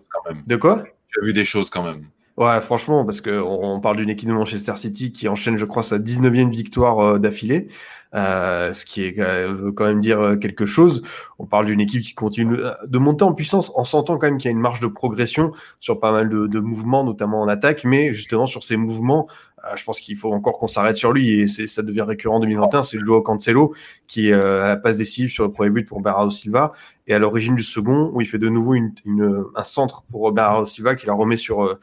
De 0.48 0.56
quoi? 0.56 0.84
Tu 1.12 1.20
as 1.22 1.26
vu 1.26 1.34
des 1.34 1.44
choses 1.44 1.70
quand 1.70 1.84
même. 1.84 2.04
Ouais, 2.38 2.60
franchement, 2.62 3.06
parce 3.06 3.22
qu'on 3.22 3.42
on 3.42 3.80
parle 3.80 3.98
d'une 3.98 4.10
équipe 4.10 4.28
de 4.28 4.34
Manchester 4.34 4.76
City 4.76 5.12
qui 5.12 5.28
enchaîne, 5.28 5.58
je 5.58 5.66
crois, 5.66 5.84
sa 5.84 6.00
19e 6.00 6.50
victoire 6.50 7.20
d'affilée. 7.20 7.68
Euh, 8.16 8.74
ce 8.74 8.86
qui 8.86 9.04
est, 9.06 9.20
euh, 9.20 9.52
veut 9.54 9.72
quand 9.72 9.86
même 9.86 10.00
dire 10.00 10.20
euh, 10.20 10.36
quelque 10.36 10.66
chose. 10.68 11.02
On 11.40 11.46
parle 11.48 11.66
d'une 11.66 11.80
équipe 11.80 12.04
qui 12.04 12.14
continue 12.14 12.58
de 12.86 12.98
monter 13.00 13.24
en 13.24 13.34
puissance 13.34 13.72
en 13.76 13.84
sentant 13.84 14.20
quand 14.20 14.28
même 14.28 14.38
qu'il 14.38 14.50
y 14.50 14.54
a 14.54 14.56
une 14.56 14.62
marge 14.62 14.80
de 14.80 14.88
progression 14.88 15.52
sur 15.80 16.00
pas 16.00 16.12
mal 16.12 16.30
de, 16.30 16.60
mouvements, 16.60 17.04
notamment 17.04 17.42
en 17.42 17.48
attaque, 17.48 17.84
mais 17.86 18.14
justement 18.14 18.46
sur 18.46 18.64
ces 18.64 18.78
mouvements, 18.78 19.28
je 19.76 19.84
pense 19.84 20.00
qu'il 20.00 20.16
faut 20.18 20.32
encore 20.32 20.60
qu'on 20.60 20.68
s'arrête 20.68 20.96
sur 20.96 21.12
lui 21.14 21.42
et 21.42 21.48
ça 21.48 21.82
devient 21.82 22.02
récurrent 22.02 22.36
en 22.36 22.40
2021. 22.40 22.84
C'est 22.84 23.00
Joao 23.00 23.22
Cancelo 23.22 23.74
qui 24.08 24.30
la 24.30 24.78
passe 24.78 24.98
décisive 24.98 25.32
sur 25.32 25.46
le 25.46 25.52
premier 25.52 25.70
but 25.70 25.88
pour 25.88 26.02
Bernardo 26.02 26.32
Silva 26.32 26.74
et 27.08 27.14
à 27.14 27.20
l'origine 27.20 27.56
du 27.56 27.64
second 27.64 28.12
où 28.14 28.22
il 28.22 28.28
fait 28.28 28.38
de 28.38 28.50
nouveau 28.50 28.76
un 28.76 29.64
centre 29.64 30.04
pour 30.10 30.32
Bernardo 30.32 30.66
Silva 30.66 30.96
qui 30.96 31.06
la 31.06 31.14
remet 31.14 31.38
sur, 31.38 31.78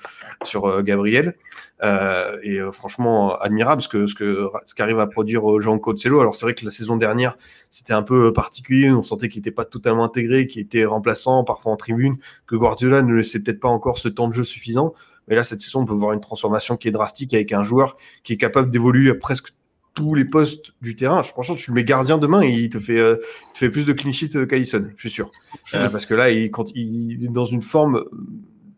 sur 0.44 0.82
Gabriel. 0.82 1.34
Euh, 1.82 2.38
et 2.42 2.58
euh, 2.58 2.72
franchement 2.72 3.36
admirable 3.36 3.80
ce 3.80 3.88
que 3.88 4.06
ce 4.06 4.74
qu'arrive 4.74 4.98
à 4.98 5.06
produire 5.06 5.50
euh, 5.50 5.60
Jean 5.60 5.78
Cancelo. 5.78 6.20
Alors 6.20 6.34
c'est 6.34 6.44
vrai 6.44 6.54
que 6.54 6.64
la 6.64 6.70
saison 6.70 6.98
dernière 6.98 7.38
c'était 7.70 7.94
un 7.94 8.02
peu 8.02 8.34
particulier, 8.34 8.90
on 8.90 9.02
sentait 9.02 9.30
qu'il 9.30 9.38
n'était 9.40 9.50
pas 9.50 9.64
totalement 9.64 10.04
intégré, 10.04 10.46
qu'il 10.46 10.60
était 10.60 10.84
remplaçant, 10.84 11.42
parfois 11.42 11.72
en 11.72 11.76
tribune, 11.76 12.18
que 12.46 12.54
Guardiola 12.54 13.00
ne 13.00 13.14
laissait 13.14 13.40
peut-être 13.40 13.60
pas 13.60 13.68
encore 13.68 13.98
ce 13.98 14.08
temps 14.08 14.28
de 14.28 14.34
jeu 14.34 14.44
suffisant. 14.44 14.92
Mais 15.28 15.36
là 15.36 15.42
cette 15.42 15.62
saison 15.62 15.80
on 15.80 15.86
peut 15.86 15.94
voir 15.94 16.12
une 16.12 16.20
transformation 16.20 16.76
qui 16.76 16.88
est 16.88 16.90
drastique 16.90 17.32
avec 17.32 17.50
un 17.52 17.62
joueur 17.62 17.96
qui 18.24 18.34
est 18.34 18.38
capable 18.38 18.70
d'évoluer 18.70 19.14
presque 19.14 19.54
tous 19.94 20.14
les 20.14 20.24
postes 20.24 20.72
du 20.80 20.94
terrain. 20.94 21.22
Franchement, 21.22 21.54
tu 21.54 21.70
le 21.70 21.74
mets 21.74 21.84
gardien 21.84 22.18
demain 22.18 22.42
et 22.42 22.50
il 22.50 22.68
te 22.68 22.78
fait, 22.78 22.96
te 22.96 23.58
fait 23.58 23.70
plus 23.70 23.86
de 23.86 23.92
clean 23.92 24.12
sheet 24.12 24.46
qu'Alisson, 24.46 24.86
je 24.96 25.00
suis 25.00 25.10
sûr. 25.10 25.30
parce 25.72 26.06
que 26.06 26.14
là, 26.14 26.30
il, 26.30 26.50
quand 26.50 26.70
il 26.74 27.24
est 27.24 27.28
dans 27.28 27.44
une 27.44 27.62
forme 27.62 28.04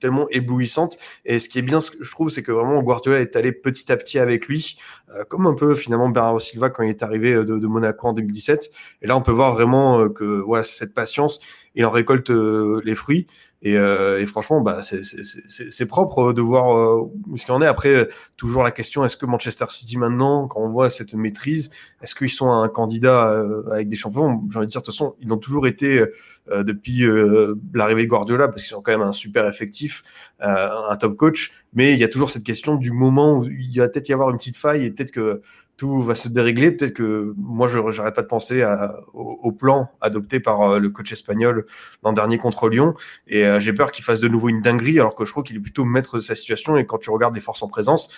tellement 0.02 0.28
éblouissante. 0.30 0.98
Et 1.24 1.38
ce 1.38 1.48
qui 1.48 1.58
est 1.58 1.62
bien, 1.62 1.80
je 1.80 2.10
trouve, 2.10 2.28
c'est 2.28 2.42
que 2.42 2.52
vraiment 2.52 2.82
Guardiola 2.82 3.20
est 3.20 3.36
allé 3.36 3.52
petit 3.52 3.90
à 3.90 3.96
petit 3.96 4.18
avec 4.18 4.48
lui, 4.48 4.76
euh, 5.14 5.24
comme 5.24 5.46
un 5.46 5.54
peu 5.54 5.74
finalement 5.76 6.10
Bernardo 6.10 6.40
Silva 6.40 6.68
quand 6.68 6.82
il 6.82 6.90
est 6.90 7.02
arrivé 7.02 7.32
euh, 7.32 7.44
de, 7.44 7.66
Monaco 7.66 8.08
en 8.08 8.12
2017. 8.12 8.70
Et 9.00 9.06
là, 9.06 9.16
on 9.16 9.22
peut 9.22 9.32
voir 9.32 9.54
vraiment 9.54 10.00
euh, 10.00 10.08
que 10.08 10.24
voilà 10.24 10.64
cette 10.64 10.92
patience, 10.92 11.40
il 11.74 11.84
en 11.84 11.90
récolte 11.90 12.30
les 12.30 12.94
fruits. 12.94 13.26
Et, 13.64 13.74
et, 13.74 14.26
franchement, 14.26 14.60
bah, 14.60 14.80
c'est 14.82 15.86
propre 15.86 16.32
de 16.32 16.42
voir 16.42 17.06
où 17.28 17.36
ce 17.36 17.44
qu'il 17.44 17.54
en 17.54 17.62
est. 17.62 17.66
Après, 17.66 18.08
toujours 18.36 18.64
la 18.64 18.72
question 18.72 19.04
est-ce 19.04 19.16
que 19.16 19.24
Manchester 19.24 19.66
City 19.68 19.98
maintenant, 19.98 20.48
quand 20.48 20.60
on 20.60 20.68
voit 20.68 20.90
cette 20.90 21.14
maîtrise, 21.14 21.70
est-ce 22.02 22.16
qu'ils 22.16 22.28
sont 22.28 22.50
un 22.50 22.68
candidat 22.68 23.40
avec 23.70 23.88
des 23.88 23.94
champions? 23.94 24.42
J'ai 24.50 24.58
envie 24.58 24.66
de 24.66 24.72
dire, 24.72 24.80
de 24.80 24.86
toute 24.86 24.94
façon, 24.94 25.14
ils 25.20 25.32
ont 25.32 25.38
toujours 25.38 25.68
été 25.68 26.04
euh, 26.50 26.64
depuis 26.64 27.04
euh, 27.04 27.54
l'arrivée 27.72 28.02
de 28.02 28.08
Guardiola, 28.08 28.48
parce 28.48 28.64
qu'ils 28.64 28.74
ont 28.74 28.82
quand 28.82 28.90
même 28.90 29.00
un 29.00 29.12
super 29.12 29.46
effectif, 29.46 30.02
euh, 30.40 30.68
un 30.90 30.96
top 30.96 31.16
coach. 31.16 31.52
Mais 31.72 31.92
il 31.92 32.00
y 32.00 32.04
a 32.04 32.08
toujours 32.08 32.30
cette 32.30 32.42
question 32.42 32.74
du 32.74 32.90
moment 32.90 33.38
où 33.38 33.44
il 33.44 33.78
va 33.78 33.88
peut-être 33.88 34.08
y 34.08 34.12
avoir 34.12 34.30
une 34.30 34.38
petite 34.38 34.56
faille 34.56 34.84
et 34.84 34.90
peut-être 34.90 35.12
que 35.12 35.40
tout 35.76 36.02
va 36.02 36.14
se 36.14 36.28
dérégler. 36.28 36.70
Peut-être 36.70 36.94
que 36.94 37.34
moi, 37.36 37.68
je 37.68 37.78
n'arrête 37.78 38.14
pas 38.14 38.22
de 38.22 38.26
penser 38.26 38.64
au, 39.12 39.52
plan 39.52 39.90
adopté 40.00 40.38
par 40.38 40.78
le 40.78 40.90
coach 40.90 41.12
espagnol 41.12 41.66
l'an 42.02 42.12
dernier 42.12 42.38
contre 42.38 42.68
Lyon. 42.68 42.94
Et 43.26 43.44
j'ai 43.58 43.72
peur 43.72 43.90
qu'il 43.90 44.04
fasse 44.04 44.20
de 44.20 44.28
nouveau 44.28 44.48
une 44.48 44.60
dinguerie, 44.60 45.00
alors 45.00 45.14
que 45.14 45.24
je 45.24 45.30
crois 45.32 45.42
qu'il 45.42 45.56
est 45.56 45.60
plutôt 45.60 45.84
maître 45.84 46.16
de 46.16 46.20
sa 46.20 46.34
situation. 46.34 46.76
Et 46.76 46.86
quand 46.86 46.98
tu 46.98 47.10
regardes 47.10 47.34
les 47.34 47.40
forces 47.40 47.62
en 47.62 47.68
présence, 47.68 48.10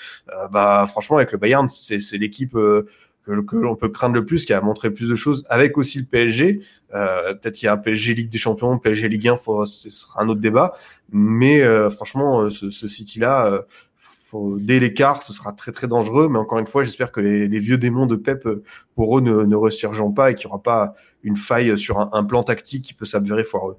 bah 0.51 0.85
franchement, 0.88 1.17
avec 1.17 1.33
le 1.33 1.38
Bayern, 1.38 1.69
c'est 1.69 2.19
l'équipe 2.19 2.57
que, 3.25 3.57
l'on 3.57 3.77
peut 3.77 3.88
craindre 3.88 4.14
le 4.14 4.25
plus, 4.25 4.45
qui 4.45 4.53
a 4.53 4.61
montré 4.61 4.90
plus 4.90 5.09
de 5.09 5.14
choses, 5.14 5.45
avec 5.49 5.79
aussi 5.79 5.99
le 5.99 6.05
PSG. 6.05 6.61
Euh, 6.95 7.35
Peut-être 7.35 7.55
qu'il 7.55 7.67
y 7.67 7.69
a 7.69 7.73
un 7.73 7.79
PSG 7.79 8.14
Ligue 8.14 8.31
des 8.31 8.38
Champions, 8.38 8.79
PSG 8.79 9.09
Ligue 9.09 9.29
1, 9.29 9.37
faut, 9.38 9.64
ce 9.67 9.90
sera 9.90 10.23
un 10.23 10.29
autre 10.29 10.40
débat. 10.40 10.75
Mais 11.11 11.62
euh, 11.62 11.90
franchement, 11.90 12.43
euh, 12.43 12.51
ce, 12.51 12.71
ce 12.71 12.88
City-là, 12.88 13.47
euh, 13.47 13.62
dès 14.59 14.81
l'écart, 14.81 15.23
ce 15.23 15.33
sera 15.33 15.53
très 15.53 15.73
très 15.73 15.87
dangereux. 15.87 16.29
Mais 16.29 16.38
encore 16.38 16.59
une 16.59 16.66
fois, 16.66 16.85
j'espère 16.85 17.12
que 17.12 17.20
les, 17.20 17.49
les, 17.49 17.59
vieux 17.59 17.79
démons 17.79 18.07
de 18.07 18.16
Pep, 18.16 18.49
pour 18.94 19.18
eux, 19.18 19.20
ne, 19.20 19.44
ne 19.44 20.14
pas 20.14 20.31
et 20.31 20.35
qu'il 20.35 20.47
n'y 20.47 20.53
aura 20.53 20.62
pas 20.62 20.94
une 21.23 21.37
faille 21.37 21.79
sur 21.79 21.99
un, 21.99 22.11
un 22.12 22.25
plan 22.25 22.42
tactique 22.42 22.85
qui 22.85 22.94
peut 22.94 23.07
s'avérer 23.07 23.44
foireux. 23.44 23.77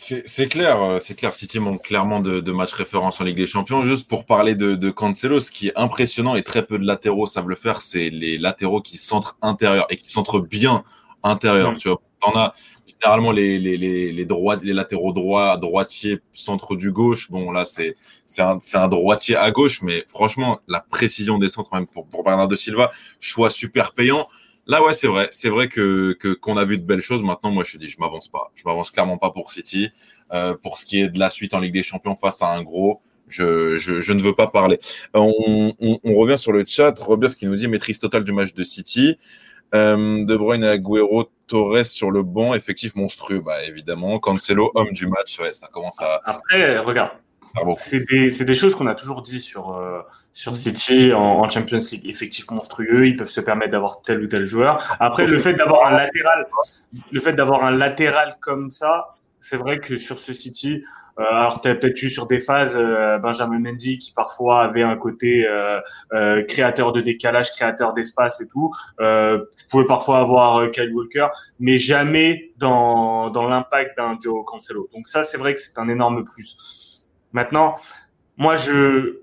C'est 0.00 0.48
clair, 0.48 0.82
euh, 0.82 0.98
c'est 0.98 1.14
clair. 1.14 1.34
City 1.34 1.60
manque 1.60 1.82
clairement 1.82 2.20
de, 2.20 2.40
de 2.40 2.52
matchs 2.52 2.72
référence 2.72 3.20
en 3.20 3.24
Ligue 3.24 3.36
des 3.36 3.46
Champions. 3.46 3.84
Juste 3.84 4.08
pour 4.08 4.24
parler 4.24 4.54
de, 4.54 4.74
de 4.74 4.90
Cancelo, 4.90 5.40
ce 5.40 5.50
qui 5.50 5.68
est 5.68 5.76
impressionnant 5.76 6.34
et 6.36 6.42
très 6.42 6.64
peu 6.64 6.78
de 6.78 6.86
latéraux 6.86 7.26
savent 7.26 7.48
le 7.48 7.54
faire, 7.54 7.82
c'est 7.82 8.08
les 8.08 8.38
latéraux 8.38 8.80
qui 8.80 8.96
centrent 8.96 9.36
intérieur 9.42 9.86
et 9.90 9.96
qui 9.96 10.08
centrent 10.08 10.40
bien 10.40 10.84
intérieur. 11.22 11.76
Tu 11.76 11.88
vois, 11.88 12.00
on 12.26 12.30
a 12.30 12.54
généralement 12.86 13.30
les, 13.30 13.58
les, 13.58 13.76
les, 13.76 14.10
les, 14.10 14.24
droits, 14.24 14.56
les 14.56 14.72
latéraux 14.72 15.12
droits, 15.12 15.58
droitiers, 15.58 16.20
centre 16.32 16.76
du 16.76 16.92
gauche. 16.92 17.30
Bon, 17.30 17.50
là, 17.50 17.66
c'est 17.66 17.94
un, 18.38 18.58
un 18.74 18.88
droitier 18.88 19.36
à 19.36 19.50
gauche, 19.50 19.82
mais 19.82 20.04
franchement, 20.08 20.58
la 20.68 20.80
précision 20.80 21.38
des 21.38 21.48
centres, 21.48 21.74
même 21.74 21.86
pour, 21.86 22.06
pour 22.06 22.22
Bernardo 22.24 22.56
Silva, 22.56 22.90
choix 23.18 23.50
super 23.50 23.92
payant. 23.92 24.28
Là, 24.66 24.84
ouais, 24.84 24.94
c'est 24.94 25.08
vrai. 25.08 25.28
C'est 25.32 25.48
vrai 25.48 25.68
que 25.68 26.16
qu'on 26.40 26.56
a 26.56 26.64
vu 26.64 26.78
de 26.78 26.84
belles 26.84 27.00
choses. 27.00 27.22
Maintenant, 27.22 27.50
moi, 27.50 27.64
je 27.66 27.76
dis, 27.76 27.88
je 27.88 27.98
m'avance 27.98 28.28
pas. 28.28 28.52
Je 28.54 28.62
m'avance 28.64 28.90
clairement 28.90 29.18
pas 29.18 29.30
pour 29.30 29.50
City. 29.50 29.90
Euh, 30.32 30.54
pour 30.54 30.78
ce 30.78 30.86
qui 30.86 31.00
est 31.00 31.08
de 31.08 31.18
la 31.18 31.28
suite 31.28 31.54
en 31.54 31.58
Ligue 31.58 31.74
des 31.74 31.82
Champions 31.82 32.14
face 32.14 32.40
à 32.40 32.52
un 32.52 32.62
gros, 32.62 33.00
je, 33.26 33.76
je, 33.76 34.12
ne 34.12 34.22
veux 34.22 34.34
pas 34.34 34.46
parler. 34.46 34.78
On, 35.12 35.74
on, 35.80 36.14
revient 36.14 36.38
sur 36.38 36.52
le 36.52 36.64
chat. 36.66 36.96
Robeuf 36.98 37.34
qui 37.34 37.46
nous 37.46 37.56
dit 37.56 37.66
maîtrise 37.66 37.98
totale 37.98 38.22
du 38.22 38.32
match 38.32 38.54
de 38.54 38.62
City. 38.62 39.16
Euh, 39.74 40.24
de 40.24 40.36
Bruyne 40.36 40.64
Agüero, 40.64 41.30
Torres 41.46 41.86
sur 41.86 42.10
le 42.10 42.22
banc, 42.24 42.54
effectif 42.54 42.94
monstrueux, 42.96 43.40
bah 43.40 43.64
évidemment. 43.64 44.18
Cancelo, 44.18 44.72
homme 44.74 44.92
du 44.92 45.06
match, 45.06 45.38
ouais, 45.38 45.54
ça 45.54 45.68
commence 45.68 46.00
à. 46.00 46.20
Après, 46.24 46.78
regarde, 46.78 47.10
c'est 47.76 48.08
des, 48.08 48.30
des, 48.30 48.54
choses 48.54 48.74
qu'on 48.74 48.86
a 48.86 48.94
toujours 48.94 49.22
dit 49.22 49.40
sur, 49.40 49.76
euh, 49.76 50.00
sur 50.32 50.56
City 50.56 51.12
en, 51.12 51.20
en, 51.20 51.48
Champions 51.48 51.78
League. 51.92 52.08
Effectif 52.08 52.50
monstrueux, 52.50 53.06
ils 53.06 53.16
peuvent 53.16 53.30
se 53.30 53.40
permettre 53.40 53.72
d'avoir 53.72 54.02
tel 54.02 54.22
ou 54.22 54.26
tel 54.26 54.44
joueur. 54.44 54.96
Après, 55.00 55.26
le 55.26 55.38
fait 55.38 55.54
d'avoir 55.54 55.86
un 55.86 55.96
latéral, 55.96 56.46
le 57.10 57.20
fait 57.20 57.32
d'avoir 57.32 57.64
un 57.64 57.70
latéral 57.70 58.36
comme 58.40 58.70
ça, 58.70 59.16
c'est 59.40 59.56
vrai 59.56 59.78
que 59.78 59.96
sur 59.96 60.18
ce 60.18 60.32
City, 60.32 60.84
euh, 61.20 61.24
alors 61.24 61.60
tu 61.60 61.68
as 61.68 61.74
peut-être 61.74 62.02
eu 62.02 62.10
sur 62.10 62.26
des 62.26 62.40
phases 62.40 62.76
euh, 62.76 63.18
Benjamin 63.18 63.58
Mendy 63.58 63.98
qui 63.98 64.12
parfois 64.12 64.62
avait 64.62 64.82
un 64.82 64.96
côté 64.96 65.46
euh, 65.46 65.80
euh 66.12 66.42
créateur 66.42 66.92
de 66.92 67.00
décalage, 67.00 67.50
créateur 67.50 67.92
d'espace 67.92 68.40
et 68.40 68.48
tout. 68.48 68.72
tu 68.98 69.66
pouvais 69.70 69.86
parfois 69.86 70.20
avoir 70.20 70.70
Kyle 70.70 70.92
Walker, 70.94 71.28
mais 71.58 71.76
jamais 71.76 72.52
dans, 72.56 73.30
dans 73.30 73.46
l'impact 73.48 73.96
d'un 73.96 74.16
Joe 74.20 74.44
Cancelo. 74.46 74.88
Donc 74.94 75.06
ça, 75.06 75.24
c'est 75.24 75.36
vrai 75.36 75.54
que 75.54 75.60
c'est 75.60 75.78
un 75.78 75.88
énorme 75.88 76.24
plus. 76.24 76.56
Maintenant, 77.32 77.76
moi, 78.36 78.56
je, 78.56 79.20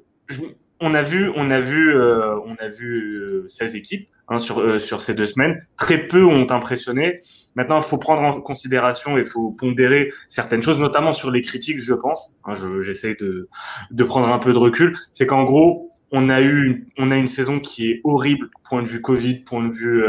on 0.80 0.94
a 0.94 1.02
vu, 1.02 1.32
on 1.36 1.50
a 1.50 1.60
vu, 1.60 1.94
euh, 1.94 2.40
on 2.42 2.56
a 2.60 2.70
vu 2.70 3.44
16 3.48 3.74
euh, 3.74 3.78
équipes 3.78 4.10
hein, 4.28 4.38
sur 4.38 4.60
euh, 4.60 4.80
sur 4.80 5.02
ces 5.02 5.14
deux 5.14 5.26
semaines. 5.26 5.66
Très 5.78 5.98
peu 6.08 6.24
ont 6.24 6.50
impressionné. 6.52 7.20
Maintenant, 7.56 7.78
il 7.78 7.84
faut 7.84 7.98
prendre 7.98 8.22
en 8.22 8.40
considération 8.40 9.18
et 9.18 9.22
il 9.22 9.26
faut 9.26 9.52
pondérer 9.52 10.12
certaines 10.30 10.62
choses, 10.62 10.80
notamment 10.80 11.12
sur 11.12 11.32
les 11.32 11.42
critiques, 11.42 11.80
je 11.80 11.94
pense. 11.94 12.36
Hein, 12.46 12.54
J'essaie 12.82 13.16
de 13.16 13.50
de 13.92 14.04
prendre 14.04 14.32
un 14.32 14.40
peu 14.40 14.54
de 14.54 14.60
recul. 14.60 14.96
C'est 15.12 15.26
qu'en 15.26 15.44
gros, 15.44 15.90
on 16.12 16.30
a 16.30 16.42
eu, 16.42 16.88
on 16.98 17.12
a 17.12 17.18
une 17.18 17.28
saison 17.28 17.60
qui 17.60 17.90
est 17.90 18.02
horrible, 18.04 18.50
point 18.70 18.82
de 18.82 18.88
vue 18.88 19.02
Covid, 19.02 19.40
point 19.40 19.68
de 19.68 19.74
vue 19.74 20.04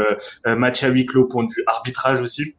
match 0.45 0.83
à 0.83 0.89
huis 0.89 1.05
clos, 1.05 1.27
point 1.27 1.43
de 1.43 1.51
vue 1.51 1.63
arbitrage 1.65 2.21
aussi. 2.21 2.55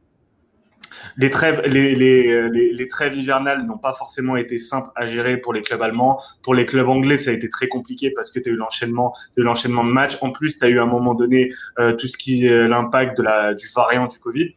Les 1.17 1.31
trêves, 1.31 1.63
les, 1.67 1.95
les, 1.95 2.49
les, 2.51 2.89
trêves 2.89 3.17
hivernales 3.17 3.67
n'ont 3.67 3.79
pas 3.79 3.93
forcément 3.93 4.37
été 4.37 4.59
simples 4.59 4.91
à 4.97 5.07
gérer 5.07 5.37
pour 5.37 5.53
les 5.53 5.63
clubs 5.63 5.83
allemands. 5.83 6.21
Pour 6.43 6.55
les 6.55 6.67
clubs 6.67 6.89
anglais, 6.89 7.19
ça 7.19 7.31
a 7.31 7.35
été 7.35 7.49
très 7.49 7.69
compliqué 7.69 8.11
parce 8.11 8.31
que 8.31 8.41
tu 8.41 8.51
as 8.51 8.53
eu 8.53 8.57
l'enchaînement 8.57 9.15
de 9.37 9.43
l'enchaînement 9.43 9.85
de 9.85 9.91
matchs. 9.91 10.19
En 10.21 10.31
plus, 10.31 10.59
tu 10.59 10.65
as 10.65 10.69
eu 10.69 10.79
à 10.79 10.83
un 10.83 10.87
moment 10.87 11.15
donné 11.15 11.51
euh, 11.79 11.95
tout 11.95 12.07
ce 12.07 12.17
qui 12.17 12.47
est 12.47 12.69
l'impact 12.69 13.17
de 13.19 13.23
la 13.23 13.55
du 13.55 13.67
variant 13.75 14.07
du 14.07 14.19
Covid. 14.19 14.55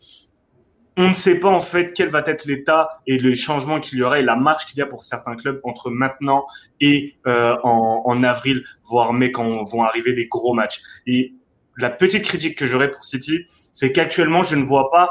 On 0.95 1.07
ne 1.09 1.13
sait 1.13 1.39
pas 1.39 1.49
en 1.49 1.59
fait 1.59 1.91
quel 1.93 2.09
va 2.09 2.21
être 2.27 2.45
l'état 2.45 3.01
et 3.07 3.17
les 3.17 3.35
changements 3.35 3.79
qu'il 3.79 3.97
y 3.97 4.03
aura 4.03 4.19
et 4.19 4.21
la 4.21 4.35
marche 4.35 4.67
qu'il 4.67 4.77
y 4.77 4.81
a 4.81 4.85
pour 4.85 5.03
certains 5.03 5.35
clubs 5.35 5.59
entre 5.63 5.89
maintenant 5.89 6.45
et 6.79 7.15
euh, 7.25 7.55
en, 7.63 8.03
en, 8.05 8.23
avril, 8.23 8.63
voire 8.83 9.11
mai, 9.11 9.31
quand 9.31 9.63
vont 9.63 9.83
arriver 9.83 10.13
des 10.13 10.27
gros 10.27 10.53
matchs. 10.53 10.81
Et 11.07 11.33
la 11.77 11.89
petite 11.89 12.23
critique 12.23 12.55
que 12.57 12.67
j'aurais 12.67 12.91
pour 12.91 13.03
City, 13.03 13.47
c'est 13.71 13.91
qu'actuellement, 13.91 14.43
je 14.43 14.55
ne 14.55 14.63
vois 14.63 14.91
pas 14.91 15.09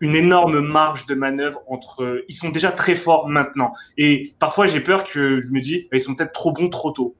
une 0.00 0.14
énorme 0.14 0.60
marge 0.60 1.06
de 1.06 1.14
manœuvre 1.14 1.60
entre. 1.68 2.24
Ils 2.28 2.34
sont 2.34 2.50
déjà 2.50 2.72
très 2.72 2.94
forts 2.94 3.28
maintenant. 3.28 3.72
Et 3.98 4.34
parfois, 4.38 4.66
j'ai 4.66 4.80
peur 4.80 5.04
que 5.04 5.40
je 5.40 5.48
me 5.48 5.60
dis, 5.60 5.88
bah, 5.90 5.96
ils 5.98 6.00
sont 6.00 6.14
peut-être 6.14 6.32
trop 6.32 6.52
bons 6.52 6.68
trop 6.68 6.90
tôt. 6.90 7.14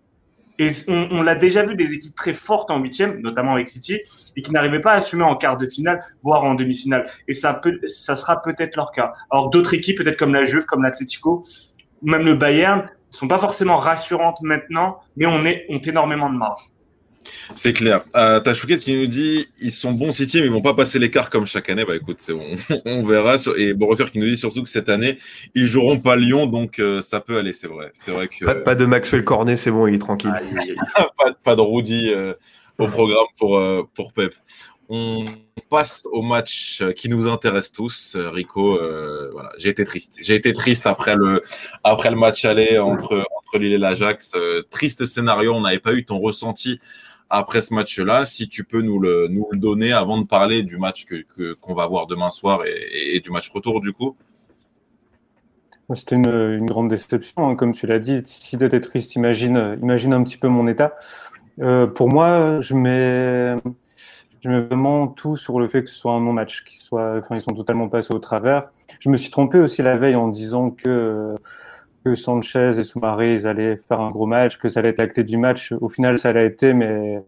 Et 0.59 0.69
on, 0.89 1.23
l'a 1.23 1.35
déjà 1.37 1.63
vu 1.63 1.75
des 1.75 1.95
équipes 1.95 2.15
très 2.15 2.35
fortes 2.35 2.71
en 2.71 2.79
huitième, 2.81 3.21
notamment 3.21 3.55
avec 3.55 3.67
City, 3.67 3.99
et 4.37 4.43
qui 4.43 4.53
n'arrivaient 4.53 4.81
pas 4.81 4.93
à 4.93 4.97
assumer 4.97 5.23
en 5.23 5.35
quart 5.35 5.57
de 5.57 5.65
finale, 5.65 6.03
voire 6.23 6.45
en 6.45 6.55
demi-finale. 6.55 7.07
Et 7.29 7.33
ça, 7.33 7.59
ça 7.87 8.15
sera 8.15 8.43
peut-être 8.43 8.77
leur 8.77 8.93
cas. 8.93 9.15
Alors 9.31 9.49
d'autres 9.49 9.73
équipes, 9.73 9.97
peut-être 9.97 10.19
comme 10.19 10.35
la 10.35 10.43
Juve, 10.43 10.67
comme 10.67 10.83
l'Atlético, 10.83 11.47
même 12.03 12.27
le 12.27 12.35
Bayern, 12.35 12.91
sont 13.11 13.27
pas 13.27 13.39
forcément 13.39 13.77
rassurantes 13.77 14.43
maintenant, 14.43 15.01
mais 15.17 15.25
on 15.25 15.47
est, 15.47 15.65
ont 15.71 15.79
énormément 15.79 16.31
de 16.31 16.37
marge. 16.37 16.63
C'est 17.55 17.73
clair. 17.73 18.03
Euh, 18.17 18.41
T'as 18.41 18.55
Chouquet 18.55 18.79
qui 18.79 18.97
nous 18.97 19.07
dit 19.07 19.49
ils 19.61 19.71
sont 19.71 19.93
bons 19.93 20.13
City, 20.13 20.41
mais 20.41 20.47
ils 20.47 20.53
vont 20.53 20.63
pas 20.63 20.75
passer 20.75 20.99
l'écart 20.99 21.31
comme 21.31 21.47
chaque 21.47 21.69
année. 21.71 21.85
Bah 21.85 21.97
écoute, 21.97 22.19
on, 22.31 22.77
on 22.85 23.05
verra. 23.05 23.37
Et 23.57 23.75
Broker 23.75 24.11
qui 24.11 24.19
nous 24.19 24.27
dit 24.27 24.37
surtout 24.37 24.63
que 24.63 24.71
cette 24.71 24.89
année, 24.89 25.19
ils 25.55 25.67
joueront 25.67 25.99
pas 25.99 26.17
Lyon, 26.17 26.47
donc 26.47 26.79
euh, 26.79 27.03
ça 27.03 27.21
peut 27.21 27.39
aller, 27.39 27.53
c'est 27.53 27.67
vrai. 27.67 27.91
C'est 27.95 28.11
vrai 28.11 28.29
que. 28.29 28.45
Pas, 28.45 28.75
de 28.75 28.87
Maxwell 28.87 29.25
Cornet, 29.25 29.57
c'est 29.57 29.71
bon, 29.71 29.87
il 29.87 29.95
est 29.95 29.99
tranquille. 29.99 30.33
pas, 31.17 31.33
pas, 31.43 31.57
de 31.57 31.61
Rudy 31.61 32.11
euh, 32.11 32.35
au 32.79 32.87
programme 32.87 33.27
pour, 33.39 33.59
euh, 33.59 33.83
pour 33.95 34.13
Pep. 34.13 34.35
On 34.89 35.25
passe 35.69 36.09
au 36.11 36.21
match 36.23 36.83
qui 36.97 37.09
nous 37.09 37.29
intéresse 37.29 37.71
tous. 37.71 38.17
Rico, 38.17 38.77
voilà, 39.33 39.53
j'ai 39.57 39.69
été 39.69 39.85
triste. 39.85 40.19
J'ai 40.21 40.35
été 40.35 40.53
triste 40.53 40.85
après 40.85 41.15
le, 41.15 41.43
après 41.85 42.11
le 42.11 42.17
match 42.17 42.45
aller 42.45 42.77
entre, 42.81 43.25
entre 43.39 43.59
Lille 43.59 43.75
et 43.75 43.79
l'Ajax. 43.79 44.35
triste 44.69 45.07
scénario. 45.07 45.55
On 45.55 45.61
n'avait 45.61 45.79
pas 45.79 45.93
eu 45.93 46.05
ton 46.05 46.19
ressenti 46.19 46.81
après 47.31 47.61
ce 47.61 47.73
match-là, 47.73 48.25
si 48.25 48.49
tu 48.49 48.65
peux 48.65 48.83
nous 48.83 48.99
le, 48.99 49.29
nous 49.29 49.47
le 49.53 49.59
donner 49.59 49.93
avant 49.93 50.21
de 50.21 50.27
parler 50.27 50.63
du 50.65 50.77
match 50.77 51.07
que, 51.07 51.55
qu'on 51.55 51.75
va 51.75 51.87
voir 51.87 52.07
demain 52.07 52.31
soir 52.31 52.63
et, 52.67 53.21
du 53.21 53.31
match 53.31 53.49
retour 53.51 53.81
du 53.81 53.93
coup. 53.93 54.17
C'était 55.95 56.17
une, 56.17 56.29
une, 56.29 56.67
grande 56.67 56.89
déception, 56.89 57.49
hein, 57.49 57.57
comme 57.57 57.73
tu 57.73 57.87
l'as 57.87 57.99
dit. 57.99 58.23
Si 58.25 58.57
tu 58.57 58.65
étais 58.65 58.81
triste, 58.81 59.17
imagine, 59.17 59.77
imagine 59.83 60.13
un 60.13 60.23
petit 60.23 60.37
peu 60.37 60.47
mon 60.47 60.69
état. 60.69 60.95
Euh, 61.61 61.87
pour 61.87 62.09
moi, 62.09 62.61
je 62.61 62.75
mets, 62.75 63.61
je 64.41 64.49
mets 64.49 64.61
vraiment 64.61 65.09
tout 65.09 65.37
sur 65.37 65.59
le 65.59 65.69
fait 65.69 65.83
que 65.83 65.91
ce 65.91 65.97
soit 65.97 66.13
un 66.13 66.21
non-match, 66.21 66.65
qu'ils 66.65 66.81
soient, 66.81 67.19
enfin, 67.19 67.35
ils 67.35 67.43
sont 67.43 67.55
totalement 67.55 67.89
passés 67.89 68.15
au 68.15 68.19
travers. 68.21 68.71
Je 69.01 69.09
me 69.09 69.17
suis 69.17 69.31
trompé 69.31 69.59
aussi 69.59 69.83
la 69.83 69.97
veille 69.97 70.17
en 70.17 70.29
disant 70.29 70.71
que 70.71 71.35
que 72.05 72.15
Sanchez 72.15 72.79
et 72.79 72.85
Soumaré 72.85 73.35
ils 73.35 73.47
allaient 73.47 73.77
faire 73.77 74.01
un 74.01 74.11
gros 74.11 74.27
match, 74.27 74.59
que 74.59 74.69
ça 74.69 74.81
allait 74.81 74.91
être 74.91 75.01
la 75.01 75.09
clé 75.09 75.25
du 75.25 75.37
match. 75.37 75.73
Au 75.73 75.89
final, 75.89 76.19
ça 76.19 76.33
l'a 76.33 76.45
été, 76.45 76.73
mais 76.73 77.23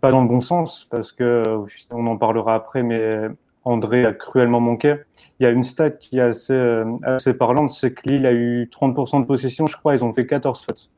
pas 0.00 0.10
dans 0.10 0.22
le 0.22 0.28
bon 0.28 0.40
sens, 0.40 0.86
parce 0.90 1.12
que 1.12 1.42
on 1.90 2.06
en 2.06 2.16
parlera 2.16 2.54
après, 2.54 2.82
mais 2.82 3.28
André 3.64 4.04
a 4.04 4.12
cruellement 4.12 4.60
manqué. 4.60 4.96
Il 5.40 5.44
y 5.44 5.46
a 5.46 5.50
une 5.50 5.64
stat 5.64 5.90
qui 5.90 6.18
est 6.18 6.22
assez, 6.22 6.82
assez 7.02 7.34
parlante, 7.34 7.72
c'est 7.72 7.92
que 7.92 8.08
Lille 8.08 8.26
a 8.26 8.32
eu 8.32 8.64
30% 8.64 9.20
de 9.20 9.26
possession, 9.26 9.66
je 9.66 9.76
crois, 9.76 9.94
ils 9.94 10.04
ont 10.04 10.12
fait 10.12 10.26
14 10.26 10.64
fautes. 10.64 10.90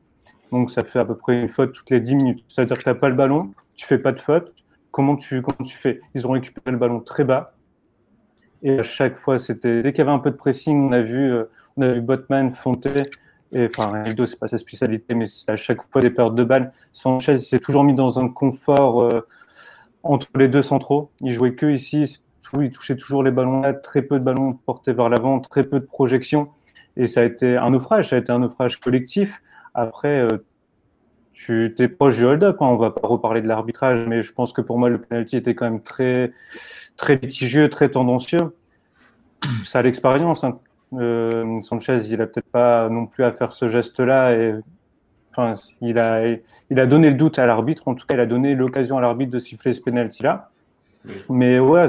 Donc 0.51 0.71
ça 0.71 0.83
fait 0.83 0.99
à 0.99 1.05
peu 1.05 1.15
près 1.15 1.41
une 1.41 1.49
faute 1.49 1.73
toutes 1.73 1.89
les 1.89 1.99
10 1.99 2.15
minutes. 2.15 2.45
Ça 2.47 2.61
veut 2.61 2.65
dire 2.65 2.77
que 2.77 2.83
tu 2.83 2.89
n'as 2.89 2.95
pas 2.95 3.09
le 3.09 3.15
ballon, 3.15 3.51
tu 3.75 3.85
fais 3.85 3.97
pas 3.97 4.11
de 4.11 4.19
faute. 4.19 4.53
Comment 4.91 5.15
tu, 5.15 5.41
comment 5.41 5.67
tu 5.67 5.77
fais? 5.77 5.99
Ils 6.15 6.25
ont 6.25 6.31
récupéré 6.31 6.71
le 6.71 6.77
ballon 6.77 7.01
très 7.01 7.23
bas. 7.23 7.53
Et 8.63 8.79
à 8.79 8.83
chaque 8.83 9.17
fois, 9.17 9.37
c'était 9.37 9.81
dès 9.81 9.91
qu'il 9.91 9.99
y 9.99 10.01
avait 10.01 10.11
un 10.11 10.19
peu 10.19 10.31
de 10.31 10.35
pressing, 10.35 10.89
on 10.89 10.91
a 10.91 11.01
vu, 11.01 11.31
euh, 11.31 11.45
on 11.77 11.81
a 11.83 11.91
vu 11.91 12.01
Botman, 12.01 12.51
Fonté, 12.51 13.03
et 13.51 13.67
enfin, 13.67 13.87
Ronaldo, 13.87 14.25
c'est 14.25 14.39
pas 14.39 14.47
sa 14.47 14.57
spécialité, 14.57 15.13
mais 15.13 15.27
c'est 15.27 15.49
à 15.49 15.55
chaque 15.55 15.79
fois 15.91 16.01
des 16.01 16.09
pertes 16.09 16.35
de 16.35 16.43
balles. 16.43 16.71
Sanchez, 16.91 17.37
s'est 17.37 17.59
toujours 17.59 17.83
mis 17.83 17.95
dans 17.95 18.19
un 18.19 18.27
confort 18.27 19.03
euh, 19.03 19.25
entre 20.03 20.27
les 20.35 20.47
deux 20.47 20.61
centraux. 20.61 21.11
Il 21.21 21.31
jouait 21.31 21.55
que 21.55 21.67
ici, 21.67 22.21
il 22.59 22.71
touchait 22.71 22.97
toujours 22.97 23.23
les 23.23 23.31
ballons 23.31 23.61
là, 23.61 23.73
très 23.73 24.01
peu 24.01 24.19
de 24.19 24.23
ballons 24.23 24.53
portés 24.53 24.93
vers 24.93 25.09
l'avant, 25.09 25.39
très 25.39 25.63
peu 25.63 25.79
de 25.79 25.85
projections. 25.85 26.49
Et 26.97 27.07
ça 27.07 27.21
a 27.21 27.23
été 27.23 27.55
un 27.55 27.69
naufrage, 27.69 28.09
ça 28.09 28.17
a 28.17 28.19
été 28.19 28.31
un 28.31 28.39
naufrage 28.39 28.79
collectif. 28.79 29.41
Après, 29.73 30.19
euh, 30.19 30.45
tu 31.33 31.73
es 31.77 31.87
proche 31.87 32.17
du 32.17 32.25
hold-up, 32.25 32.57
hein. 32.61 32.65
on 32.65 32.77
va 32.77 32.91
pas 32.91 33.07
reparler 33.07 33.41
de 33.41 33.47
l'arbitrage, 33.47 34.05
mais 34.07 34.23
je 34.23 34.33
pense 34.33 34.51
que 34.51 34.61
pour 34.61 34.79
moi, 34.79 34.89
le 34.89 34.99
penalty 34.99 35.37
était 35.37 35.55
quand 35.55 35.69
même 35.69 35.81
très, 35.81 36.33
très 36.97 37.15
litigieux, 37.15 37.69
très 37.69 37.89
tendancieux. 37.89 38.55
Ça 39.63 39.79
a 39.79 39.81
l'expérience. 39.83 40.43
Hein. 40.43 40.59
Euh, 40.93 41.61
Sanchez, 41.63 41.99
il 42.09 42.21
a 42.21 42.27
peut-être 42.27 42.49
pas 42.49 42.89
non 42.89 43.05
plus 43.05 43.23
à 43.23 43.31
faire 43.31 43.53
ce 43.53 43.69
geste-là. 43.69 44.33
Et 44.33 44.55
enfin, 45.31 45.53
il 45.81 45.97
a, 45.99 46.25
il 46.69 46.79
a 46.79 46.85
donné 46.85 47.09
le 47.09 47.15
doute 47.15 47.39
à 47.39 47.45
l'arbitre. 47.45 47.87
En 47.87 47.95
tout 47.95 48.05
cas, 48.05 48.15
il 48.15 48.21
a 48.21 48.25
donné 48.25 48.55
l'occasion 48.55 48.97
à 48.97 49.01
l'arbitre 49.01 49.31
de 49.31 49.39
siffler 49.39 49.73
ce 49.73 49.81
penalty-là. 49.81 50.49
Mais 51.29 51.59
ouais, 51.59 51.87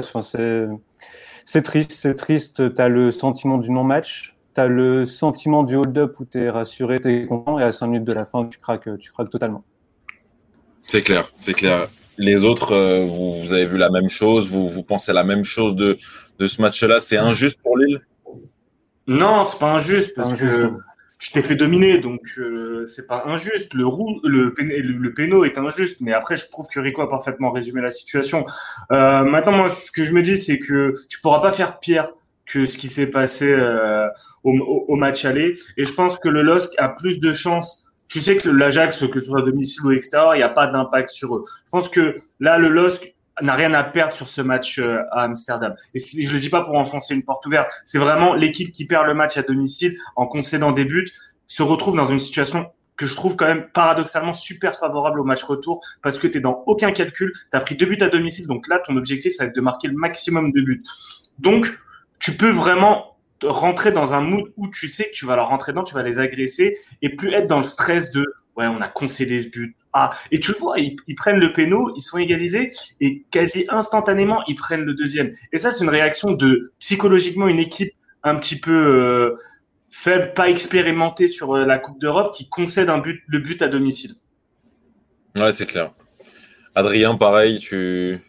c'est, 1.45 1.61
triste, 1.61 1.91
c'est 1.91 2.15
triste. 2.15 2.75
Tu 2.75 2.81
as 2.81 2.89
le 2.89 3.11
sentiment 3.11 3.57
du 3.57 3.69
non-match. 3.71 4.35
Tu 4.55 4.61
as 4.61 4.67
le 4.67 5.05
sentiment 5.05 5.63
du 5.63 5.75
hold-up 5.75 6.19
où 6.19 6.25
tu 6.25 6.41
es 6.41 6.49
rassuré, 6.49 6.99
tu 6.99 7.23
es 7.23 7.25
content. 7.25 7.59
Et 7.59 7.63
à 7.63 7.71
5 7.71 7.87
minutes 7.87 8.07
de 8.07 8.13
la 8.13 8.25
fin, 8.25 8.45
tu 8.45 8.59
craques, 8.59 8.89
tu 8.99 9.11
craques 9.11 9.29
totalement. 9.29 9.63
C'est 10.87 11.03
clair, 11.03 11.29
c'est 11.35 11.53
clair. 11.53 11.87
Les 12.17 12.43
autres, 12.43 12.73
euh, 12.73 13.05
vous, 13.05 13.39
vous, 13.39 13.53
avez 13.53 13.65
vu 13.65 13.77
la 13.77 13.89
même 13.89 14.09
chose, 14.09 14.49
vous, 14.49 14.67
vous 14.67 14.83
pensez 14.83 15.13
la 15.13 15.23
même 15.23 15.43
chose 15.43 15.75
de, 15.75 15.97
de 16.39 16.47
ce 16.47 16.61
match-là. 16.61 16.99
C'est 16.99 17.17
injuste 17.17 17.61
pour 17.61 17.77
Lille? 17.77 18.01
Non, 19.09 19.43
c'est 19.43 19.57
pas 19.57 19.71
injuste 19.71 20.15
parce 20.15 20.35
que 20.35 20.69
tu 21.17 21.31
t'es 21.31 21.41
fait 21.41 21.55
dominer, 21.55 21.97
donc 21.97 22.21
euh, 22.37 22.85
c'est 22.85 23.07
pas 23.07 23.23
injuste. 23.25 23.73
Le, 23.73 23.87
roux, 23.87 24.19
le, 24.23 24.53
le, 24.55 25.13
péno 25.13 25.43
est 25.43 25.57
injuste, 25.57 25.97
mais 25.99 26.13
après, 26.13 26.35
je 26.35 26.47
trouve 26.47 26.67
que 26.67 26.79
Rico 26.79 27.01
a 27.01 27.09
parfaitement 27.09 27.51
résumé 27.51 27.81
la 27.81 27.89
situation. 27.89 28.45
Euh, 28.91 29.23
maintenant, 29.23 29.53
moi, 29.53 29.69
ce 29.69 29.91
que 29.91 30.05
je 30.05 30.13
me 30.13 30.21
dis, 30.21 30.37
c'est 30.37 30.59
que 30.59 30.93
tu 31.09 31.19
pourras 31.21 31.39
pas 31.39 31.49
faire 31.49 31.79
pire 31.79 32.11
que 32.45 32.67
ce 32.67 32.77
qui 32.77 32.87
s'est 32.87 33.07
passé 33.07 33.51
euh, 33.51 34.07
au, 34.43 34.51
au, 34.51 34.95
match 34.95 35.25
aller. 35.25 35.57
Et 35.75 35.85
je 35.85 35.93
pense 35.93 36.19
que 36.19 36.29
le 36.29 36.43
LOSC 36.43 36.71
a 36.77 36.89
plus 36.89 37.19
de 37.19 37.33
chances. 37.33 37.85
Tu 38.09 38.19
sais 38.19 38.37
que 38.37 38.47
l'Ajax, 38.47 39.07
que 39.07 39.19
ce 39.19 39.25
soit 39.25 39.39
à 39.39 39.43
domicile 39.43 39.85
ou 39.85 39.91
extérieur, 39.91 40.35
il 40.35 40.37
n'y 40.37 40.43
a 40.43 40.49
pas 40.49 40.67
d'impact 40.67 41.09
sur 41.09 41.35
eux. 41.35 41.45
Je 41.65 41.71
pense 41.71 41.89
que 41.89 42.19
là, 42.39 42.59
le 42.59 42.69
LOSC 42.69 43.15
n'a 43.41 43.55
rien 43.55 43.73
à 43.73 43.83
perdre 43.83 44.13
sur 44.13 44.27
ce 44.27 44.41
match 44.41 44.79
euh, 44.79 45.01
à 45.11 45.23
Amsterdam. 45.23 45.75
Et 45.93 45.99
je 45.99 46.31
le 46.31 46.39
dis 46.39 46.49
pas 46.49 46.61
pour 46.61 46.75
enfoncer 46.75 47.13
une 47.13 47.23
porte 47.23 47.45
ouverte, 47.45 47.69
c'est 47.85 47.97
vraiment 47.97 48.33
l'équipe 48.33 48.71
qui 48.71 48.85
perd 48.85 49.05
le 49.07 49.13
match 49.13 49.37
à 49.37 49.43
domicile 49.43 49.95
en 50.15 50.27
concédant 50.27 50.71
des 50.71 50.85
buts 50.85 51.09
se 51.47 51.63
retrouve 51.63 51.95
dans 51.95 52.05
une 52.05 52.19
situation 52.19 52.71
que 52.95 53.05
je 53.05 53.15
trouve 53.15 53.37
quand 53.37 53.47
même 53.47 53.69
paradoxalement 53.73 54.33
super 54.33 54.75
favorable 54.77 55.21
au 55.21 55.23
match 55.23 55.43
retour 55.43 55.83
parce 56.03 56.19
que 56.19 56.27
tu 56.27 56.41
dans 56.41 56.63
aucun 56.67 56.91
calcul, 56.91 57.31
tu 57.33 57.57
as 57.57 57.61
pris 57.61 57.75
deux 57.75 57.85
buts 57.85 57.97
à 58.01 58.09
domicile, 58.09 58.45
donc 58.45 58.67
là 58.67 58.79
ton 58.85 58.97
objectif 58.97 59.33
ça 59.35 59.45
va 59.45 59.47
être 59.47 59.55
de 59.55 59.61
marquer 59.61 59.87
le 59.87 59.95
maximum 59.95 60.51
de 60.51 60.61
buts. 60.61 60.83
Donc 61.39 61.73
tu 62.19 62.33
peux 62.33 62.51
vraiment 62.51 63.17
rentrer 63.41 63.93
dans 63.93 64.13
un 64.13 64.21
mood 64.21 64.51
où 64.57 64.67
tu 64.67 64.89
sais 64.89 65.05
que 65.05 65.13
tu 65.13 65.25
vas 65.25 65.37
leur 65.37 65.47
rentrer 65.47 65.71
dedans, 65.71 65.85
tu 65.85 65.95
vas 65.95 66.03
les 66.03 66.19
agresser 66.19 66.77
et 67.01 67.15
plus 67.15 67.31
être 67.33 67.47
dans 67.47 67.57
le 67.57 67.63
stress 67.63 68.11
de 68.11 68.25
ouais, 68.57 68.67
on 68.67 68.81
a 68.81 68.89
concédé 68.89 69.39
ce 69.39 69.47
but, 69.47 69.77
ah, 69.93 70.11
et 70.31 70.39
tu 70.39 70.51
le 70.51 70.57
vois, 70.57 70.75
ils, 70.79 71.15
prennent 71.15 71.39
le 71.39 71.51
péno, 71.51 71.91
ils 71.95 72.01
sont 72.01 72.19
égalisés 72.19 72.71
et 73.01 73.23
quasi 73.31 73.65
instantanément, 73.69 74.43
ils 74.47 74.55
prennent 74.55 74.83
le 74.83 74.93
deuxième. 74.93 75.31
Et 75.51 75.57
ça, 75.57 75.71
c'est 75.71 75.83
une 75.83 75.89
réaction 75.89 76.31
de 76.31 76.73
psychologiquement 76.79 77.47
une 77.47 77.59
équipe 77.59 77.93
un 78.21 78.35
petit 78.35 78.59
peu 78.59 78.71
euh, 78.71 79.35
faible, 79.89 80.33
pas 80.33 80.49
expérimentée 80.49 81.27
sur 81.27 81.55
euh, 81.55 81.65
la 81.65 81.79
Coupe 81.79 81.99
d'Europe 81.99 82.35
qui 82.35 82.49
concède 82.49 82.89
un 82.89 82.99
but, 82.99 83.23
le 83.27 83.39
but 83.39 83.61
à 83.63 83.67
domicile. 83.67 84.15
Ouais, 85.35 85.51
c'est 85.51 85.65
clair. 85.65 85.91
Adrien, 86.75 87.15
pareil, 87.15 87.59
tu. 87.59 88.19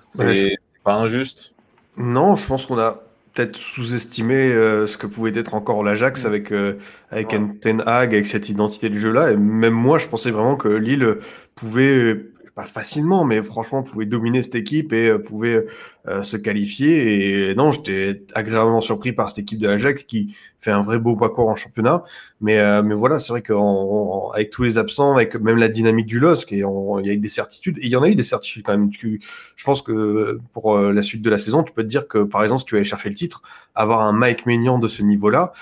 C'est 0.00 0.56
pas 0.82 0.94
injuste? 0.94 1.52
Non, 1.96 2.36
je 2.36 2.46
pense 2.46 2.66
qu'on 2.66 2.78
a 2.78 3.05
peut-être 3.36 3.56
sous-estimé 3.56 4.34
euh, 4.34 4.86
ce 4.86 4.96
que 4.96 5.06
pouvait 5.06 5.38
être 5.38 5.54
encore 5.54 5.84
l'Ajax 5.84 6.24
mm. 6.24 6.26
avec, 6.26 6.52
euh, 6.52 6.74
avec 7.10 7.28
Ten 7.60 7.82
Hag, 7.86 8.14
avec 8.14 8.26
cette 8.26 8.48
identité 8.48 8.88
du 8.88 8.98
jeu-là. 8.98 9.32
Et 9.32 9.36
même 9.36 9.74
moi, 9.74 9.98
je 9.98 10.08
pensais 10.08 10.30
vraiment 10.30 10.56
que 10.56 10.68
Lille 10.68 11.18
pouvait 11.54 12.16
pas 12.56 12.64
facilement, 12.64 13.26
mais 13.26 13.42
franchement, 13.42 13.82
pouvait 13.82 14.06
dominer 14.06 14.42
cette 14.42 14.54
équipe 14.54 14.94
et 14.94 15.10
euh, 15.10 15.18
pouvait 15.18 15.66
euh, 16.08 16.22
se 16.22 16.38
qualifier. 16.38 17.50
Et 17.50 17.54
non, 17.54 17.70
j'étais 17.70 18.22
agréablement 18.32 18.80
surpris 18.80 19.12
par 19.12 19.28
cette 19.28 19.40
équipe 19.40 19.58
de 19.58 19.68
l'Ajax 19.68 20.04
qui 20.04 20.34
fait 20.58 20.70
un 20.70 20.82
vrai 20.82 20.98
beau 20.98 21.16
parcours 21.16 21.50
en 21.50 21.54
championnat. 21.54 22.02
Mais, 22.40 22.58
euh, 22.58 22.82
mais 22.82 22.94
voilà, 22.94 23.18
c'est 23.20 23.34
vrai 23.34 23.42
qu'avec 23.42 24.48
tous 24.48 24.62
les 24.62 24.78
absents, 24.78 25.16
avec 25.16 25.36
même 25.36 25.58
la 25.58 25.68
dynamique 25.68 26.06
du 26.06 26.18
LOSC, 26.18 26.50
et 26.52 26.56
y 26.56 26.64
a 26.64 27.12
eu 27.12 27.18
des 27.18 27.28
certitudes. 27.28 27.76
Et 27.76 27.84
il 27.84 27.90
y 27.90 27.96
en 27.96 28.02
a 28.02 28.08
eu 28.08 28.14
des 28.14 28.22
certitudes 28.22 28.62
quand 28.64 28.72
même. 28.72 28.90
je 28.90 29.64
pense 29.64 29.82
que 29.82 30.40
pour 30.54 30.78
la 30.78 31.02
suite 31.02 31.20
de 31.20 31.28
la 31.28 31.36
saison, 31.36 31.62
tu 31.62 31.74
peux 31.74 31.82
te 31.82 31.88
dire 31.88 32.08
que, 32.08 32.24
par 32.24 32.42
exemple, 32.42 32.60
si 32.60 32.64
tu 32.64 32.76
aller 32.76 32.84
chercher 32.84 33.10
le 33.10 33.16
titre, 33.16 33.42
avoir 33.74 34.00
un 34.00 34.12
Mike 34.12 34.46
Maignan 34.46 34.78
de 34.78 34.88
ce 34.88 35.02
niveau-là, 35.02 35.52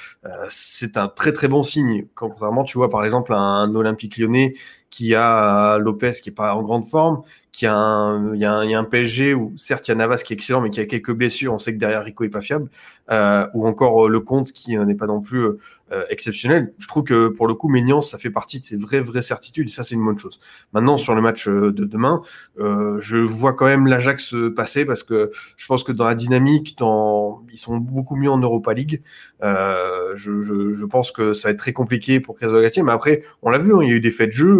c'est 0.46 0.96
un 0.96 1.08
très 1.08 1.32
très 1.32 1.48
bon 1.48 1.64
signe. 1.64 2.06
Contrairement, 2.14 2.62
tu 2.62 2.78
vois, 2.78 2.88
par 2.88 3.04
exemple, 3.04 3.34
un 3.34 3.74
Olympique 3.74 4.16
lyonnais 4.16 4.54
qui 4.94 5.12
a 5.16 5.76
Lopez 5.78 6.12
qui 6.22 6.28
est 6.28 6.32
pas 6.32 6.54
en 6.54 6.62
grande 6.62 6.88
forme, 6.88 7.22
qui 7.50 7.66
a 7.66 7.74
un, 7.74 8.32
il 8.32 8.38
y 8.38 8.42
y 8.42 8.44
a 8.44 8.78
un 8.78 8.84
PSG 8.84 9.34
où 9.34 9.52
certes 9.56 9.88
il 9.88 9.90
y 9.90 9.92
a 9.92 9.96
Navas 9.96 10.18
qui 10.18 10.32
est 10.32 10.36
excellent 10.36 10.60
mais 10.60 10.70
qui 10.70 10.78
a 10.78 10.86
quelques 10.86 11.10
blessures, 11.10 11.52
on 11.52 11.58
sait 11.58 11.74
que 11.74 11.80
derrière 11.80 12.04
Rico 12.04 12.22
est 12.22 12.28
pas 12.28 12.40
fiable, 12.40 12.70
euh, 13.10 13.46
ou 13.54 13.66
encore 13.66 14.06
euh, 14.06 14.08
le 14.08 14.20
Comte 14.20 14.52
qui 14.52 14.76
n'est 14.76 14.94
pas 14.94 15.06
non 15.06 15.20
plus 15.20 15.40
euh, 15.40 15.58
euh, 15.92 16.04
exceptionnel. 16.08 16.72
Je 16.78 16.88
trouve 16.88 17.04
que 17.04 17.28
pour 17.28 17.46
le 17.46 17.54
coup, 17.54 17.68
Ménian, 17.68 18.00
ça 18.00 18.16
fait 18.16 18.30
partie 18.30 18.58
de 18.58 18.64
ses 18.64 18.76
vraies, 18.76 19.00
vraies 19.00 19.22
certitudes, 19.22 19.68
ça, 19.68 19.84
c'est 19.84 19.94
une 19.94 20.04
bonne 20.04 20.18
chose. 20.18 20.40
Maintenant, 20.72 20.96
sur 20.96 21.14
le 21.14 21.20
match 21.20 21.46
euh, 21.46 21.72
de 21.72 21.84
demain, 21.84 22.22
euh, 22.58 22.98
je 23.00 23.18
vois 23.18 23.52
quand 23.52 23.66
même 23.66 23.86
l'Ajax 23.86 24.34
passer 24.56 24.86
parce 24.86 25.02
que 25.02 25.30
je 25.56 25.66
pense 25.66 25.84
que 25.84 25.92
dans 25.92 26.06
la 26.06 26.14
dynamique, 26.14 26.78
dans... 26.78 27.44
ils 27.52 27.58
sont 27.58 27.76
beaucoup 27.76 28.16
mieux 28.16 28.30
en 28.30 28.38
Europa 28.38 28.72
League. 28.72 29.02
Euh, 29.42 30.14
je, 30.16 30.40
je, 30.40 30.74
je, 30.74 30.84
pense 30.86 31.12
que 31.12 31.34
ça 31.34 31.48
va 31.48 31.52
être 31.52 31.58
très 31.58 31.74
compliqué 31.74 32.18
pour 32.18 32.38
Galtier, 32.38 32.82
mais 32.82 32.92
après, 32.92 33.22
on 33.42 33.50
l'a 33.50 33.58
vu, 33.58 33.74
hein, 33.74 33.80
il 33.82 33.88
y 33.90 33.92
a 33.92 33.96
eu 33.96 34.00
des 34.00 34.10
faits 34.10 34.30
de 34.30 34.34
jeu, 34.34 34.54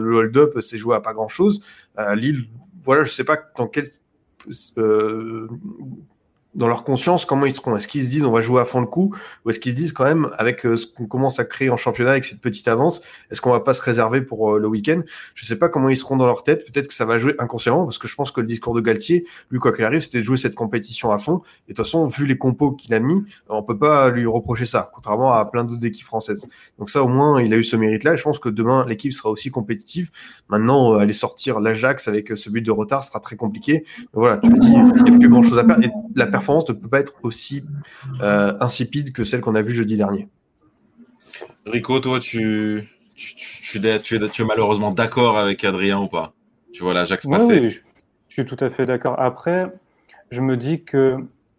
le 0.00 0.16
hold-up 0.16 0.58
s'est 0.60 0.78
joué 0.78 0.96
à 0.96 1.00
pas 1.00 1.12
grand-chose. 1.12 1.62
Lille, 2.14 2.46
voilà, 2.82 3.04
je 3.04 3.10
sais 3.12 3.24
pas 3.24 3.38
dans 3.56 3.66
quel 3.66 3.86
euh, 4.78 5.48
dans 6.54 6.68
leur 6.68 6.84
conscience, 6.84 7.24
comment 7.24 7.46
ils 7.46 7.54
seront 7.54 7.76
Est-ce 7.76 7.88
qu'ils 7.88 8.04
se 8.04 8.10
disent 8.10 8.24
on 8.24 8.30
va 8.30 8.42
jouer 8.42 8.60
à 8.60 8.64
fond 8.64 8.80
le 8.80 8.86
coup 8.86 9.14
Ou 9.44 9.50
est-ce 9.50 9.58
qu'ils 9.58 9.72
se 9.72 9.76
disent 9.76 9.92
quand 9.92 10.04
même, 10.04 10.30
avec 10.36 10.66
euh, 10.66 10.76
ce 10.76 10.86
qu'on 10.86 11.06
commence 11.06 11.40
à 11.40 11.44
créer 11.44 11.70
en 11.70 11.76
championnat, 11.76 12.12
avec 12.12 12.24
cette 12.24 12.40
petite 12.40 12.68
avance, 12.68 13.00
est-ce 13.30 13.40
qu'on 13.40 13.52
va 13.52 13.60
pas 13.60 13.74
se 13.74 13.80
réserver 13.80 14.20
pour 14.20 14.54
euh, 14.54 14.58
le 14.58 14.68
week-end? 14.68 15.00
Je 15.34 15.46
sais 15.46 15.56
pas 15.56 15.68
comment 15.68 15.88
ils 15.88 15.96
seront 15.96 16.16
dans 16.16 16.26
leur 16.26 16.44
tête. 16.44 16.70
Peut-être 16.70 16.88
que 16.88 16.94
ça 16.94 17.04
va 17.04 17.16
jouer 17.18 17.34
inconsciemment, 17.38 17.84
parce 17.84 17.98
que 17.98 18.06
je 18.06 18.14
pense 18.14 18.30
que 18.30 18.40
le 18.40 18.46
discours 18.46 18.74
de 18.74 18.80
Galtier, 18.80 19.24
lui, 19.50 19.58
quoi 19.58 19.72
qu'il 19.72 19.84
arrive, 19.84 20.02
c'était 20.02 20.18
de 20.18 20.24
jouer 20.24 20.36
cette 20.36 20.54
compétition 20.54 21.10
à 21.10 21.18
fond. 21.18 21.42
Et 21.68 21.72
de 21.72 21.76
toute 21.76 21.86
façon, 21.86 22.06
vu 22.06 22.26
les 22.26 22.36
compos 22.36 22.72
qu'il 22.72 22.92
a 22.92 23.00
mis, 23.00 23.24
on 23.48 23.62
peut 23.62 23.78
pas 23.78 24.10
lui 24.10 24.26
reprocher 24.26 24.66
ça, 24.66 24.90
contrairement 24.94 25.32
à 25.32 25.44
plein 25.46 25.64
d'autres 25.64 25.86
équipes 25.86 26.06
françaises. 26.06 26.46
Donc 26.78 26.90
ça, 26.90 27.02
au 27.02 27.08
moins, 27.08 27.40
il 27.40 27.54
a 27.54 27.56
eu 27.56 27.64
ce 27.64 27.76
mérite-là. 27.76 28.16
Je 28.16 28.22
pense 28.22 28.38
que 28.38 28.50
demain, 28.50 28.84
l'équipe 28.86 29.12
sera 29.12 29.30
aussi 29.30 29.50
compétitive. 29.50 30.10
Maintenant, 30.48 30.94
euh, 30.94 30.98
aller 30.98 31.12
sortir 31.14 31.60
l'Ajax 31.60 32.08
avec 32.08 32.36
ce 32.36 32.50
but 32.50 32.62
de 32.62 32.70
retard 32.70 33.04
sera 33.04 33.20
très 33.20 33.36
compliqué. 33.36 33.84
Mais 33.98 34.06
voilà, 34.12 34.36
tu 34.38 34.52
as 34.52 34.58
dit, 34.58 34.68
il 34.68 35.02
n'y 35.04 35.16
a 35.16 35.18
plus 35.18 35.28
grand-chose 35.28 35.58
à 35.58 35.64
perdre. 35.64 35.86
La 36.14 36.26
performance 36.26 36.68
ne 36.68 36.74
peut 36.74 36.88
pas 36.88 37.00
être 37.00 37.14
aussi 37.22 37.64
euh, 38.20 38.54
insipide 38.60 39.12
que 39.12 39.24
celle 39.24 39.40
qu'on 39.40 39.54
a 39.54 39.62
vue 39.62 39.72
jeudi 39.72 39.96
dernier. 39.96 40.28
Rico, 41.66 42.00
toi, 42.00 42.20
tu, 42.20 42.88
tu, 43.14 43.80
tu, 43.80 44.00
tu 44.02 44.42
es, 44.42 44.44
malheureusement 44.44 44.90
d'accord 44.90 45.38
avec 45.38 45.64
Adrien 45.64 46.00
ou 46.00 46.08
pas? 46.08 46.32
Tu 46.72 46.82
vois 46.82 46.94
l'Ajax 46.94 47.26
passer 47.26 47.60
Oui, 47.60 47.70
je, 47.70 47.80
suis 48.28 48.44
tout 48.44 48.56
à 48.60 48.70
fait 48.70 48.86
d'accord. 48.86 49.20
Après, 49.20 49.72
je 50.30 50.40
me 50.40 50.56
dis 50.56 50.82
que 50.82 51.16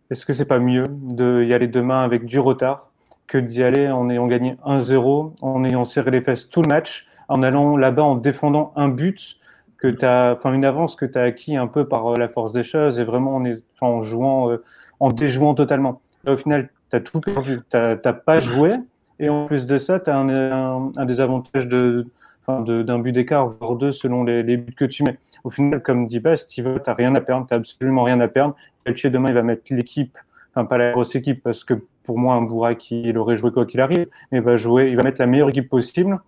est-ce 0.09 0.25
que 0.25 0.33
c'est 0.33 0.45
pas 0.45 0.59
mieux 0.59 0.85
d'y 0.89 1.53
aller 1.53 1.67
demain 1.67 2.03
avec 2.03 2.25
du 2.25 2.39
retard 2.39 2.89
que 3.27 3.37
d'y 3.37 3.63
aller 3.63 3.89
en 3.89 4.09
ayant 4.09 4.27
gagné 4.27 4.57
1-0, 4.65 5.33
en 5.41 5.63
ayant 5.63 5.85
serré 5.85 6.11
les 6.11 6.21
fesses 6.21 6.49
tout 6.49 6.61
le 6.61 6.67
match, 6.67 7.07
en 7.29 7.41
allant 7.41 7.77
là-bas 7.77 8.03
en 8.03 8.15
défendant 8.15 8.73
un 8.75 8.89
but 8.89 9.37
que 9.83 9.89
tu 9.89 10.05
enfin 10.05 10.53
une 10.53 10.63
avance 10.63 10.95
que 10.95 11.05
tu 11.05 11.17
as 11.17 11.23
acquis 11.23 11.57
un 11.57 11.67
peu 11.67 11.85
par 11.85 12.07
euh, 12.07 12.15
la 12.15 12.29
force 12.29 12.53
des 12.53 12.63
choses 12.63 12.99
et 12.99 13.03
vraiment 13.03 13.35
en, 13.35 13.43
en 13.81 14.01
jouant, 14.01 14.49
euh, 14.49 14.63
en 15.01 15.11
déjouant 15.11 15.55
totalement. 15.55 16.01
Au 16.25 16.37
final, 16.37 16.69
tu 16.89 17.03
tout 17.03 17.19
perdu. 17.19 17.59
N'as 17.73 17.95
pas 18.13 18.39
joué 18.39 18.75
et 19.19 19.27
en 19.27 19.43
plus 19.43 19.65
de 19.65 19.77
ça, 19.77 19.99
tu 19.99 20.09
as 20.09 20.17
un, 20.17 20.91
un, 20.95 21.05
désavantage 21.05 21.67
de, 21.67 22.07
d'un 22.47 22.99
but 22.99 23.11
d'écart, 23.11 23.47
voire 23.47 23.75
deux 23.75 23.91
selon 23.91 24.23
les, 24.23 24.41
les, 24.41 24.55
buts 24.55 24.73
que 24.73 24.85
tu 24.85 25.03
mets. 25.03 25.19
Au 25.43 25.49
final, 25.49 25.81
comme 25.81 26.07
dit 26.07 26.21
Bast, 26.21 26.49
tu 26.49 26.63
n'as 26.63 26.93
rien 26.93 27.13
à 27.15 27.21
perdre, 27.21 27.45
tu 27.45 27.53
absolument 27.53 28.03
rien 28.03 28.21
à 28.21 28.29
perdre. 28.29 28.55
Galtier, 28.85 29.09
demain, 29.09 29.29
il 29.29 29.35
va 29.35 29.43
mettre 29.43 29.63
l'équipe, 29.71 30.17
enfin 30.55 30.65
pas 30.65 30.77
la 30.77 30.93
grosse 30.93 31.13
équipe, 31.15 31.43
parce 31.43 31.65
que 31.65 31.73
pour 32.05 32.17
moi, 32.17 32.35
un 32.35 32.41
Bourak, 32.41 32.89
il 32.91 33.17
aurait 33.17 33.35
joué 33.35 33.51
quoi 33.51 33.65
qu'il 33.65 33.81
arrive, 33.81 34.07
mais 34.31 34.37
il 34.37 34.43
va 34.43 34.55
jouer, 34.55 34.89
il 34.89 34.95
va 34.95 35.03
mettre 35.03 35.19
la 35.19 35.27
meilleure 35.27 35.49
équipe 35.49 35.67
possible 35.69 36.19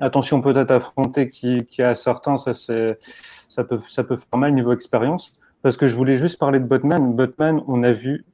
attention 0.00 0.40
peut-être 0.40 0.70
affronter 0.70 1.30
qui, 1.30 1.64
qui 1.66 1.82
a 1.82 1.94
certains, 1.94 2.36
ça, 2.36 2.52
ça, 2.54 3.64
peut, 3.64 3.78
faire 3.78 4.04
mal 4.36 4.52
niveau 4.52 4.72
expérience. 4.72 5.32
Parce 5.62 5.76
que 5.76 5.86
je 5.86 5.96
voulais 5.96 6.16
juste 6.16 6.38
parler 6.38 6.60
de 6.60 6.64
Botman. 6.64 7.14
Botman, 7.14 7.62
on 7.66 7.82
a 7.82 7.92
vu, 7.92 8.24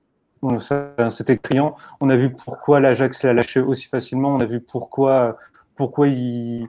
c'était 1.08 1.38
criant, 1.38 1.76
on 2.00 2.10
a 2.10 2.16
vu 2.16 2.34
pourquoi 2.44 2.80
l'Ajax 2.80 3.22
l'a 3.22 3.32
lâché 3.32 3.60
aussi 3.60 3.88
facilement, 3.88 4.34
on 4.34 4.40
a 4.40 4.44
vu 4.44 4.60
pourquoi, 4.60 5.38
pourquoi 5.74 6.08
il, 6.08 6.68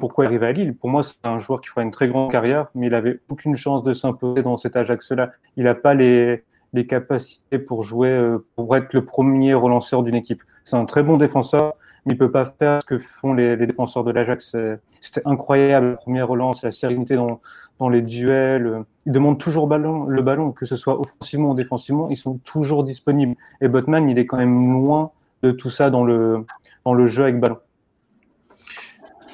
pourquoi 0.00 0.24
il 0.24 0.28
arrive 0.28 0.42
à 0.42 0.52
Lille. 0.52 0.76
Pour 0.76 0.90
moi, 0.90 1.02
c'est 1.02 1.16
un 1.24 1.38
joueur 1.38 1.60
qui 1.60 1.68
fera 1.68 1.82
une 1.82 1.90
très 1.90 2.08
grande 2.08 2.30
carrière, 2.30 2.66
mais 2.74 2.88
il 2.88 2.94
avait 2.94 3.20
aucune 3.28 3.56
chance 3.56 3.82
de 3.84 3.94
s'imposer 3.94 4.42
dans 4.42 4.56
cet 4.56 4.76
Ajax-là. 4.76 5.32
Il 5.56 5.64
n'a 5.64 5.74
pas 5.74 5.94
les, 5.94 6.44
les 6.72 6.86
capacités 6.86 7.58
pour 7.58 7.82
jouer, 7.82 8.10
euh, 8.10 8.44
pour 8.54 8.76
être 8.76 8.92
le 8.92 9.04
premier 9.04 9.54
relanceur 9.54 10.02
d'une 10.02 10.14
équipe. 10.14 10.42
C'est 10.64 10.76
un 10.76 10.84
très 10.84 11.02
bon 11.02 11.16
défenseur, 11.16 11.74
il 12.06 12.16
peut 12.16 12.30
pas 12.30 12.46
faire 12.58 12.80
ce 12.82 12.86
que 12.86 12.98
font 12.98 13.34
les, 13.34 13.56
défenseurs 13.56 14.04
de 14.04 14.12
l'Ajax. 14.12 14.56
C'était 15.00 15.22
incroyable, 15.24 15.90
la 15.90 15.96
première 15.96 16.28
relance, 16.28 16.62
la 16.62 16.70
sérénité 16.70 17.16
dans, 17.16 17.40
dans 17.78 17.88
les 17.88 18.02
duels. 18.02 18.84
Ils 19.06 19.12
demandent 19.12 19.38
toujours 19.38 19.66
ballon, 19.66 20.04
le 20.04 20.22
ballon, 20.22 20.52
que 20.52 20.66
ce 20.66 20.76
soit 20.76 20.98
offensivement 20.98 21.50
ou 21.50 21.54
défensivement, 21.54 22.08
ils 22.10 22.16
sont 22.16 22.38
toujours 22.38 22.84
disponibles. 22.84 23.36
Et 23.60 23.68
Botman, 23.68 24.08
il 24.08 24.18
est 24.18 24.26
quand 24.26 24.36
même 24.38 24.72
loin 24.72 25.10
de 25.42 25.50
tout 25.50 25.70
ça 25.70 25.90
dans 25.90 26.04
le, 26.04 26.44
dans 26.84 26.94
le 26.94 27.06
jeu 27.06 27.24
avec 27.24 27.40
ballon. 27.40 27.58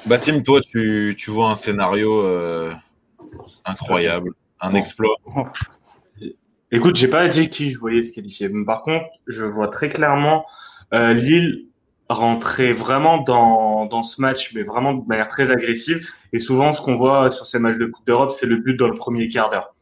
Bassim, 0.05 0.43
toi, 0.43 0.59
tu, 0.61 1.15
tu 1.17 1.31
vois 1.31 1.49
un 1.49 1.55
scénario 1.55 2.21
euh, 2.23 2.73
incroyable, 3.63 4.31
un 4.59 4.73
exploit. 4.73 5.15
Écoute, 6.71 6.95
j'ai 6.95 7.07
pas 7.07 7.27
dit 7.29 7.49
qui 7.49 7.71
je 7.71 7.79
voyais 7.79 8.01
se 8.01 8.11
qualifier. 8.11 8.49
Par 8.65 8.81
contre, 8.81 9.05
je 9.27 9.45
vois 9.45 9.69
très 9.69 9.89
clairement 9.89 10.45
euh, 10.93 11.13
Lille 11.13 11.67
rentrer 12.09 12.73
vraiment 12.73 13.19
dans, 13.19 13.85
dans 13.85 14.03
ce 14.03 14.21
match, 14.21 14.53
mais 14.53 14.63
vraiment 14.63 14.93
de 14.93 15.07
manière 15.07 15.27
très 15.27 15.51
agressive. 15.51 16.07
Et 16.31 16.37
souvent, 16.37 16.71
ce 16.71 16.81
qu'on 16.81 16.93
voit 16.93 17.31
sur 17.31 17.45
ces 17.45 17.59
matchs 17.59 17.77
de 17.77 17.85
Coupe 17.85 18.05
d'Europe, 18.05 18.31
c'est 18.31 18.45
le 18.45 18.57
but 18.57 18.75
dans 18.75 18.87
le 18.87 18.93
premier 18.93 19.29
quart 19.29 19.49
d'heure. 19.49 19.73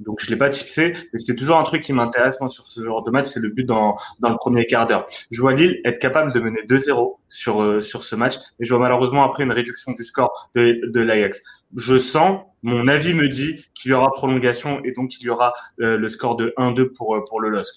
Donc, 0.00 0.20
je 0.22 0.30
l'ai 0.30 0.36
pas 0.36 0.48
tipsé, 0.48 0.94
mais 1.12 1.18
c'est 1.18 1.36
toujours 1.36 1.58
un 1.58 1.62
truc 1.62 1.82
qui 1.82 1.92
m'intéresse, 1.92 2.40
moi, 2.40 2.48
sur 2.48 2.66
ce 2.66 2.82
genre 2.82 3.02
de 3.02 3.10
match, 3.10 3.26
c'est 3.26 3.40
le 3.40 3.50
but 3.50 3.64
dans, 3.64 3.96
dans 4.20 4.30
le 4.30 4.36
premier 4.36 4.64
quart 4.64 4.86
d'heure. 4.86 5.06
Je 5.30 5.40
vois 5.40 5.52
Lille 5.52 5.80
être 5.84 5.98
capable 5.98 6.32
de 6.32 6.40
mener 6.40 6.62
2-0 6.62 7.18
sur, 7.28 7.62
euh, 7.62 7.80
sur 7.82 8.02
ce 8.02 8.16
match, 8.16 8.36
et 8.58 8.64
je 8.64 8.70
vois 8.70 8.80
malheureusement 8.80 9.24
après 9.24 9.44
une 9.44 9.52
réduction 9.52 9.92
du 9.92 10.02
score 10.02 10.50
de, 10.54 10.80
de 10.86 11.00
l'Ajax. 11.00 11.42
Je 11.76 11.98
sens, 11.98 12.40
mon 12.62 12.88
avis 12.88 13.12
me 13.12 13.28
dit 13.28 13.56
qu'il 13.74 13.90
y 13.90 13.94
aura 13.94 14.10
prolongation, 14.12 14.80
et 14.84 14.92
donc 14.92 15.20
il 15.20 15.24
y 15.24 15.28
aura 15.28 15.52
euh, 15.80 15.98
le 15.98 16.08
score 16.08 16.36
de 16.36 16.54
1-2 16.56 16.94
pour, 16.94 17.16
euh, 17.16 17.24
pour 17.28 17.40
le 17.40 17.50
LOSC. 17.50 17.74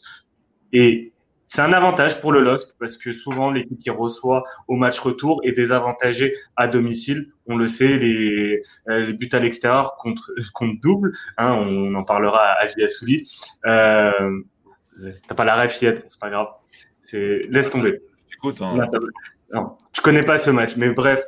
Et 0.72 1.12
c'est 1.54 1.62
un 1.62 1.72
avantage 1.72 2.20
pour 2.20 2.32
le 2.32 2.39
LOSC 2.39 2.76
parce 2.80 2.98
que 2.98 3.12
souvent 3.12 3.52
l'équipe 3.52 3.78
qui 3.78 3.92
reçoit 3.92 4.44
au 4.68 4.74
match 4.74 5.00
retour 5.00 5.39
est 5.44 5.52
désavantagée 5.52 6.34
à 6.56 6.68
domicile. 6.68 7.32
On 7.46 7.56
le 7.56 7.68
sait, 7.68 7.96
les, 8.00 8.63
euh, 8.89 9.06
les 9.06 9.13
buts 9.13 9.30
à 9.34 9.38
l'extérieur 9.38 9.96
contre, 9.98 10.32
contre 10.56 10.82
double. 10.82 11.12
Hein, 11.38 11.52
on 11.52 11.94
en 11.94 12.04
parlera 12.04 12.44
à 12.44 12.66
Villasouli. 12.66 13.32
Euh, 13.68 14.42
T'as 15.28 15.36
pas 15.36 15.46
la 15.46 15.62
ref 15.62 15.80
yet, 15.80 16.04
c'est 16.10 16.20
pas 16.20 16.32
grave. 16.32 16.48
Laisse 17.12 17.70
tomber. 17.70 18.02
Écoute, 18.34 18.60
hein. 18.60 18.89
non, 19.54 19.78
je 19.96 20.02
connais 20.02 20.24
pas 20.24 20.39
ce 20.39 20.50
match, 20.50 20.76
mais 20.76 20.89
bref. 20.89 21.24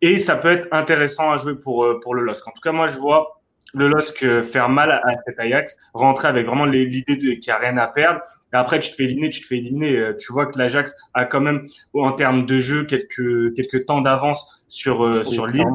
Et 0.00 0.20
ça 0.20 0.36
peut 0.36 0.52
être 0.52 0.68
intéressant 0.70 1.32
à 1.32 1.36
jouer 1.36 1.56
pour 1.58 1.84
euh, 1.84 1.98
pour 2.00 2.14
le 2.14 2.22
LOSC. 2.22 2.46
En 2.46 2.52
tout 2.52 2.60
cas, 2.60 2.70
moi 2.70 2.86
je 2.86 2.96
vois 2.96 3.42
le 3.74 3.88
LOSC 3.88 4.42
faire 4.42 4.68
mal 4.68 4.90
à 4.90 5.16
cet 5.26 5.38
Ajax, 5.38 5.76
rentrer 5.92 6.28
avec 6.28 6.46
vraiment 6.46 6.64
l'idée 6.64 7.16
qu'il 7.16 7.38
n'y 7.38 7.50
a 7.50 7.58
rien 7.58 7.76
à 7.76 7.86
perdre. 7.86 8.20
Et 8.52 8.56
après, 8.56 8.78
tu 8.78 8.90
te 8.90 8.96
fais 8.96 9.04
éliminer, 9.04 9.30
tu 9.30 9.40
te 9.40 9.46
fais 9.46 9.56
éliminer. 9.56 9.96
Euh, 9.96 10.16
tu 10.16 10.32
vois 10.32 10.46
que 10.46 10.56
l'Ajax 10.58 10.94
a 11.12 11.24
quand 11.24 11.40
même, 11.40 11.64
en 11.92 12.12
termes 12.12 12.46
de 12.46 12.58
jeu, 12.58 12.84
quelques, 12.84 13.54
quelques 13.54 13.86
temps 13.86 14.00
d'avance 14.00 14.64
sur, 14.68 15.04
euh, 15.04 15.24
sur 15.24 15.46
Lille. 15.46 15.66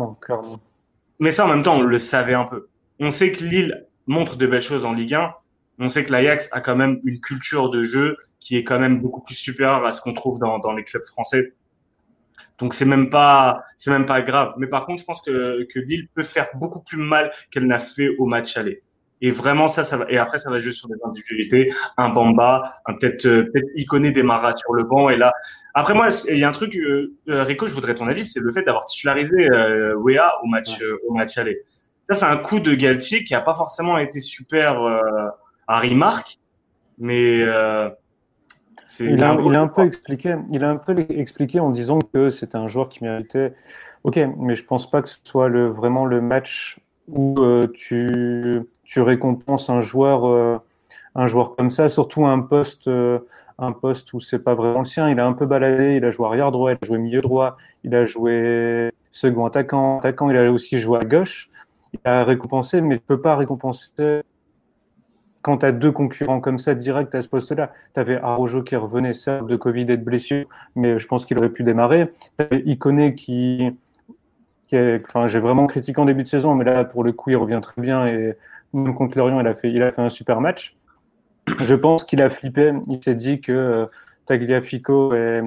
Mais 1.19 1.31
ça, 1.31 1.45
en 1.45 1.49
même 1.49 1.63
temps, 1.63 1.75
on 1.75 1.81
le 1.81 1.99
savait 1.99 2.33
un 2.33 2.45
peu. 2.45 2.67
On 2.99 3.11
sait 3.11 3.31
que 3.31 3.43
Lille 3.43 3.85
montre 4.07 4.37
de 4.37 4.47
belles 4.47 4.61
choses 4.61 4.85
en 4.85 4.93
Ligue 4.93 5.13
1. 5.13 5.33
On 5.79 5.87
sait 5.87 6.03
que 6.03 6.11
l'Ajax 6.11 6.49
a 6.51 6.61
quand 6.61 6.75
même 6.75 6.99
une 7.03 7.19
culture 7.19 7.69
de 7.69 7.83
jeu 7.83 8.17
qui 8.39 8.55
est 8.55 8.63
quand 8.63 8.79
même 8.79 9.01
beaucoup 9.01 9.21
plus 9.21 9.35
supérieure 9.35 9.85
à 9.85 9.91
ce 9.91 10.01
qu'on 10.01 10.13
trouve 10.13 10.39
dans, 10.39 10.59
dans 10.59 10.71
les 10.71 10.83
clubs 10.83 11.03
français. 11.03 11.53
Donc 12.59 12.73
c'est 12.73 12.85
même 12.85 13.09
pas 13.09 13.63
c'est 13.77 13.91
même 13.91 14.05
pas 14.05 14.21
grave. 14.21 14.53
Mais 14.57 14.67
par 14.67 14.85
contre, 14.85 15.01
je 15.01 15.05
pense 15.05 15.21
que 15.21 15.63
que 15.73 15.79
Lille 15.79 16.07
peut 16.13 16.23
faire 16.23 16.47
beaucoup 16.55 16.81
plus 16.81 16.97
mal 16.97 17.31
qu'elle 17.51 17.67
n'a 17.67 17.79
fait 17.79 18.09
au 18.17 18.25
match 18.25 18.57
aller. 18.57 18.83
Et 19.21 19.31
vraiment 19.31 19.67
ça, 19.67 19.83
ça 19.83 19.97
va. 19.97 20.05
Et 20.09 20.17
après, 20.17 20.37
ça 20.37 20.49
va 20.49 20.59
jouer 20.59 20.71
sur 20.71 20.87
des 20.87 20.95
individualités. 21.03 21.73
Un 21.97 22.09
Bamba, 22.09 22.81
un 22.85 22.93
peut-être 22.93 23.25
euh, 23.25 23.43
peut-être 23.43 23.67
Iconé 23.75 24.11
démarra 24.11 24.53
sur 24.53 24.73
le 24.73 24.83
banc. 24.83 25.09
Et 25.09 25.17
là, 25.17 25.33
après 25.73 25.93
moi, 25.93 26.07
il 26.29 26.37
y 26.37 26.43
a 26.43 26.49
un 26.49 26.53
truc, 26.53 26.75
euh, 26.75 27.15
euh, 27.29 27.43
Rico, 27.43 27.67
je 27.67 27.73
voudrais 27.73 27.95
ton 27.95 28.07
avis, 28.07 28.25
c'est 28.25 28.39
le 28.39 28.51
fait 28.51 28.63
d'avoir 28.63 28.85
titularisé 28.85 29.49
euh, 29.49 29.95
Wea 29.95 30.31
au 30.43 30.47
match 30.47 30.81
au 31.07 31.13
match 31.13 31.37
aller. 31.37 31.61
Ça, 32.09 32.15
c'est 32.15 32.25
un 32.25 32.37
coup 32.37 32.59
de 32.59 32.73
Galtier 32.73 33.23
qui 33.23 33.33
n'a 33.33 33.41
pas 33.41 33.53
forcément 33.53 33.97
été 33.97 34.19
super 34.19 34.81
à 35.67 35.79
remarque, 35.79 36.39
mais 36.97 37.45
il 38.99 39.23
a, 39.23 39.37
il 39.45 39.55
a, 39.55 39.61
un 39.61 39.67
peu 39.67 39.85
expliqué, 39.85 40.35
il 40.51 40.63
a 40.63 40.69
un 40.69 40.77
peu 40.77 41.05
expliqué 41.09 41.59
en 41.59 41.69
disant 41.71 41.99
que 41.99 42.29
c'était 42.29 42.57
un 42.57 42.67
joueur 42.67 42.89
qui 42.89 43.03
méritait. 43.03 43.53
Ok, 44.03 44.19
mais 44.37 44.55
je 44.55 44.63
pense 44.63 44.89
pas 44.89 45.01
que 45.01 45.09
ce 45.09 45.17
soit 45.23 45.49
le, 45.49 45.67
vraiment 45.67 46.05
le 46.05 46.21
match 46.21 46.79
où 47.07 47.39
euh, 47.39 47.67
tu, 47.73 48.61
tu 48.83 49.01
récompenses 49.01 49.69
un 49.69 49.81
joueur, 49.81 50.27
euh, 50.27 50.57
un 51.15 51.27
joueur 51.27 51.55
comme 51.55 51.71
ça, 51.71 51.89
surtout 51.89 52.25
un 52.25 52.39
poste, 52.39 52.87
euh, 52.87 53.19
un 53.57 53.71
poste 53.71 54.13
où 54.13 54.19
c'est 54.19 54.39
pas 54.39 54.55
vraiment 54.55 54.79
le 54.79 54.85
sien. 54.85 55.09
Il 55.09 55.19
a 55.19 55.25
un 55.25 55.33
peu 55.33 55.45
baladé, 55.45 55.95
il 55.95 56.05
a 56.05 56.11
joué 56.11 56.27
arrière 56.27 56.51
droit, 56.51 56.71
il 56.71 56.77
a 56.81 56.85
joué 56.85 56.97
milieu 56.97 57.21
droit, 57.21 57.57
il 57.83 57.95
a 57.95 58.05
joué 58.05 58.91
second 59.11 59.45
attaquant, 59.45 59.99
attaquant, 59.99 60.29
il 60.29 60.37
a 60.37 60.51
aussi 60.51 60.79
joué 60.79 60.99
à 60.99 61.05
gauche. 61.05 61.49
Il 61.93 61.99
a 62.05 62.23
récompensé, 62.23 62.81
mais 62.81 62.95
il 62.95 63.01
peut 63.01 63.21
pas 63.21 63.35
récompenser 63.35 64.21
quand 65.41 65.59
tu 65.59 65.65
as 65.65 65.71
deux 65.71 65.91
concurrents 65.91 66.41
comme 66.41 66.59
ça 66.59 66.75
direct 66.75 67.15
à 67.15 67.21
ce 67.21 67.27
poste-là, 67.27 67.71
tu 67.93 67.99
avais 67.99 68.17
Arojo 68.17 68.63
qui 68.63 68.75
revenait 68.75 69.13
certes 69.13 69.47
de 69.47 69.55
Covid 69.55 69.81
et 69.81 69.97
de 69.97 70.03
blessure, 70.03 70.45
mais 70.75 70.99
je 70.99 71.07
pense 71.07 71.25
qu'il 71.25 71.37
aurait 71.37 71.49
pu 71.49 71.63
démarrer. 71.63 72.11
Tu 72.37 72.45
avais 72.45 72.61
Iconé 72.65 73.15
qui, 73.15 73.71
enfin, 74.73 75.27
j'ai 75.27 75.39
vraiment 75.39 75.67
critiqué 75.67 75.99
en 75.99 76.05
début 76.05 76.23
de 76.23 76.27
saison, 76.27 76.55
mais 76.55 76.65
là, 76.65 76.83
pour 76.83 77.03
le 77.03 77.11
coup, 77.11 77.29
il 77.29 77.37
revient 77.37 77.59
très 77.61 77.81
bien 77.81 78.05
et 78.07 78.35
même 78.73 78.93
contre 78.93 79.17
Lorient, 79.17 79.39
il 79.39 79.47
a 79.47 79.55
fait, 79.55 79.71
il 79.71 79.81
a 79.81 79.91
fait 79.91 80.01
un 80.01 80.09
super 80.09 80.41
match. 80.41 80.77
Je 81.59 81.75
pense 81.75 82.03
qu'il 82.03 82.21
a 82.21 82.29
flippé. 82.29 82.73
Il 82.87 83.03
s'est 83.03 83.15
dit 83.15 83.41
que 83.41 83.51
euh, 83.51 83.85
Tagliafico 84.27 85.13
et, 85.15 85.41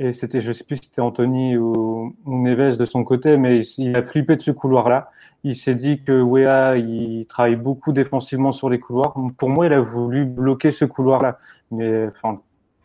et 0.00 0.12
c'était, 0.12 0.40
je 0.40 0.52
sais 0.52 0.62
plus 0.62 0.76
si 0.76 0.84
c'était 0.84 1.00
Anthony 1.00 1.56
ou, 1.56 2.14
ou, 2.24 2.42
Neves 2.42 2.76
de 2.76 2.84
son 2.84 3.02
côté, 3.02 3.36
mais 3.36 3.60
il 3.78 3.96
a 3.96 4.02
flippé 4.02 4.36
de 4.36 4.40
ce 4.40 4.52
couloir-là. 4.52 5.10
Il 5.42 5.56
s'est 5.56 5.74
dit 5.74 6.02
que 6.04 6.22
Wea, 6.22 6.76
il 6.76 7.26
travaille 7.26 7.56
beaucoup 7.56 7.90
défensivement 7.92 8.52
sur 8.52 8.70
les 8.70 8.78
couloirs. 8.78 9.14
Pour 9.36 9.48
moi, 9.48 9.66
il 9.66 9.72
a 9.72 9.80
voulu 9.80 10.24
bloquer 10.24 10.70
ce 10.70 10.84
couloir-là. 10.84 11.38
Mais 11.72 12.06
enfin, 12.06 12.40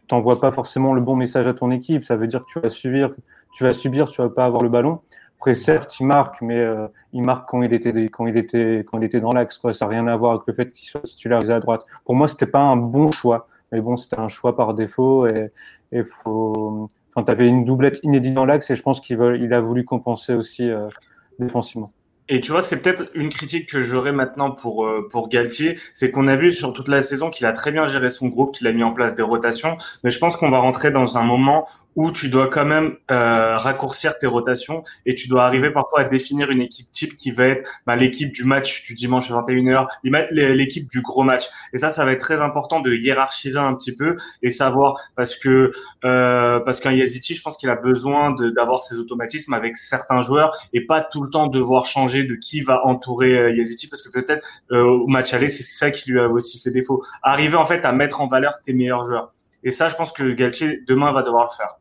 t'envoies 0.07 0.39
pas 0.39 0.51
forcément 0.51 0.93
le 0.93 1.01
bon 1.01 1.16
message 1.16 1.45
à 1.45 1.53
ton 1.53 1.70
équipe. 1.70 2.03
Ça 2.03 2.16
veut 2.16 2.26
dire 2.26 2.41
que 2.45 2.51
tu 2.51 2.59
vas 2.59 2.72
subir, 2.72 3.14
tu 3.53 3.64
vas 3.64 3.74
subir, 3.74 4.07
tu 4.07 4.20
vas 4.20 4.30
pas 4.30 4.45
avoir 4.45 4.64
le 4.64 4.70
ballon. 4.70 5.01
Après, 5.38 5.53
certes, 5.53 5.99
il 5.99 6.07
marque, 6.07 6.41
mais 6.41 6.57
euh, 6.57 6.88
il 7.11 7.22
marque 7.22 7.47
quand 7.47 7.61
il 7.61 7.74
était, 7.74 7.91
quand 8.09 8.26
il 8.26 8.38
était, 8.38 8.86
quand 8.89 8.97
il 8.97 9.03
était 9.03 9.20
dans 9.20 9.34
l'axe. 9.34 9.61
Ça 9.72 9.86
n'a 9.86 9.91
rien 9.91 10.07
à 10.07 10.16
voir 10.16 10.32
avec 10.34 10.47
le 10.47 10.53
fait 10.53 10.72
qu'il 10.72 10.88
soit 10.89 11.01
titularisé 11.01 11.53
à 11.53 11.59
droite. 11.59 11.86
Pour 12.05 12.16
moi, 12.16 12.28
c'était 12.28 12.47
pas 12.47 12.61
un 12.61 12.76
bon 12.76 13.11
choix. 13.11 13.47
Mais 13.72 13.82
bon, 13.82 13.97
c'était 13.97 14.20
un 14.20 14.30
choix 14.30 14.55
par 14.55 14.74
défaut 14.74 15.28
et, 15.28 15.51
et 15.91 16.03
faut. 16.03 16.89
Enfin, 17.16 17.26
tu 17.26 17.32
avais 17.32 17.47
une 17.47 17.66
doublette 17.66 17.99
inédite 18.03 18.34
dans 18.34 18.45
l'axe 18.45 18.70
et 18.70 18.76
je 18.76 18.82
pense 18.82 18.99
qu'il 18.99 19.20
il 19.39 19.53
a 19.53 19.61
voulu 19.61 19.86
compenser 19.86 20.34
aussi 20.34 20.70
euh, 20.70 20.88
défensivement. 21.39 21.91
Et 22.30 22.39
tu 22.39 22.51
vois, 22.51 22.61
c'est 22.61 22.82
peut-être 22.82 23.09
une 23.16 23.30
critique 23.30 23.68
que 23.68 23.82
j'aurais 23.82 24.14
maintenant 24.14 24.51
pour 24.51 24.86
euh, 24.86 25.07
pour 25.11 25.28
Galtier, 25.28 25.78
c'est 25.93 26.09
qu'on 26.09 26.28
a 26.28 26.36
vu 26.38 26.51
sur 26.51 26.72
toute 26.72 26.88
la 26.88 27.01
saison 27.01 27.30
qu'il 27.30 27.45
a 27.45 27.51
très 27.51 27.72
bien 27.72 27.84
géré 27.86 28.07
son 28.07 28.28
groupe, 28.28 28.55
qu'il 28.55 28.66
a 28.68 28.72
mis 28.72 28.84
en 28.84 28.93
place 28.93 29.14
des 29.16 29.24
rotations, 29.24 29.76
mais 30.03 30.09
je 30.09 30.20
pense 30.20 30.38
qu'on 30.38 30.49
va 30.49 30.59
rentrer 30.59 30.89
dans 30.89 31.18
un 31.18 31.24
moment 31.24 31.68
où 31.96 32.12
tu 32.12 32.30
dois 32.30 32.48
quand 32.48 32.66
même 32.66 32.96
euh, 33.12 33.58
raccourcir 33.58 34.18
tes 34.18 34.28
rotations 34.28 34.84
et 35.06 35.16
tu 35.16 35.28
dois 35.28 35.44
arriver 35.44 35.72
parfois 35.72 36.02
à 36.02 36.04
définir 36.04 36.50
une 36.50 36.62
équipe 36.62 36.91
type 36.91 37.16
qui 37.16 37.32
va 37.32 37.46
être 37.48 37.70
bah, 37.86 37.96
l'équipe 37.96 38.32
du 38.32 38.44
match 38.44 38.84
du 38.84 38.96
dimanche 38.96 39.32
à 39.32 39.36
21h, 39.36 39.88
l'équipe 40.32 40.89
du 40.89 41.02
gros 41.02 41.24
match. 41.24 41.46
Et 41.74 41.78
ça, 41.78 41.89
ça 41.89 42.06
va 42.06 42.12
être 42.12 42.22
très 42.22 42.41
important 42.41 42.80
de 42.80 42.94
hiérarchiser 42.94 43.60
un 43.60 43.74
petit 43.76 43.94
peu 43.94 44.16
et 44.41 44.50
savoir 44.50 45.00
parce 45.16 45.36
que 45.36 45.72
euh, 46.06 46.60
parce 46.60 46.80
qu'un 46.80 46.91
Yaziti, 46.91 47.36
je 47.36 47.41
pense 47.41 47.58
qu'il 47.58 47.70
a 47.70 47.76
besoin 47.76 48.36
d'avoir 48.56 48.82
ses 48.82 49.00
automatismes 49.00 49.54
avec 49.54 49.78
certains 49.78 50.22
joueurs 50.22 50.58
et 50.74 50.86
pas 50.86 51.02
tout 51.02 51.24
le 51.24 51.30
temps 51.30 51.48
devoir 51.48 51.86
changer 51.86 52.24
de 52.24 52.36
qui 52.36 52.62
va 52.62 52.86
entourer 52.86 53.38
euh, 53.38 53.52
Yaziti 53.52 53.88
parce 53.88 54.02
que 54.02 54.10
peut-être 54.10 54.46
euh, 54.72 54.84
au 54.84 55.08
match 55.08 55.34
aller, 55.34 55.48
c'est 55.48 55.64
ça 55.64 55.91
qui 55.91 56.12
lui 56.12 56.20
a 56.20 56.28
aussi 56.28 56.60
fait 56.60 56.72
défaut. 56.72 57.04
Arriver 57.22 57.58
en 57.58 57.66
fait 57.66 57.86
à 57.86 57.91
mettre 57.91 58.22
en 58.22 58.28
valeur 58.28 58.62
tes 58.62 58.74
meilleurs 58.74 59.06
joueurs. 59.06 59.34
Et 59.64 59.72
ça, 59.72 59.88
je 59.88 59.96
pense 59.96 60.12
que 60.12 60.34
Galtier 60.34 60.82
demain 60.88 61.14
va 61.14 61.24
devoir 61.24 61.46
le 61.50 61.56
faire. 61.56 61.78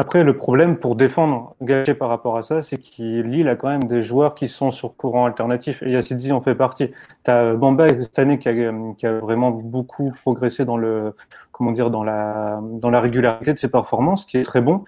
Après, 0.00 0.22
le 0.22 0.36
problème 0.36 0.76
pour 0.78 0.94
défendre 0.94 1.56
Galtier 1.60 1.92
par 1.92 2.08
rapport 2.08 2.36
à 2.36 2.42
ça, 2.42 2.62
c'est 2.62 2.78
qu'il 2.78 3.48
a 3.48 3.56
quand 3.56 3.68
même 3.68 3.88
des 3.88 4.00
joueurs 4.00 4.36
qui 4.36 4.46
sont 4.46 4.70
sur 4.70 4.94
courant 4.94 5.26
alternatif. 5.26 5.82
Et 5.82 5.90
Yacidi 5.90 6.30
en 6.30 6.40
fait 6.40 6.54
partie. 6.54 6.92
Tu 7.24 7.30
as 7.32 7.54
Bamba 7.54 7.88
cette 7.88 8.16
année 8.20 8.38
qui 8.38 8.48
a, 8.48 9.12
vraiment 9.18 9.50
beaucoup 9.50 10.12
progressé 10.22 10.64
dans 10.64 10.76
le, 10.76 11.16
comment 11.50 11.72
dire, 11.72 11.90
dans 11.90 12.04
la, 12.04 12.60
dans 12.62 12.90
la 12.90 13.00
régularité 13.00 13.52
de 13.52 13.58
ses 13.58 13.68
performances, 13.68 14.24
qui 14.24 14.36
est 14.36 14.44
très 14.44 14.60
bon. 14.60 14.84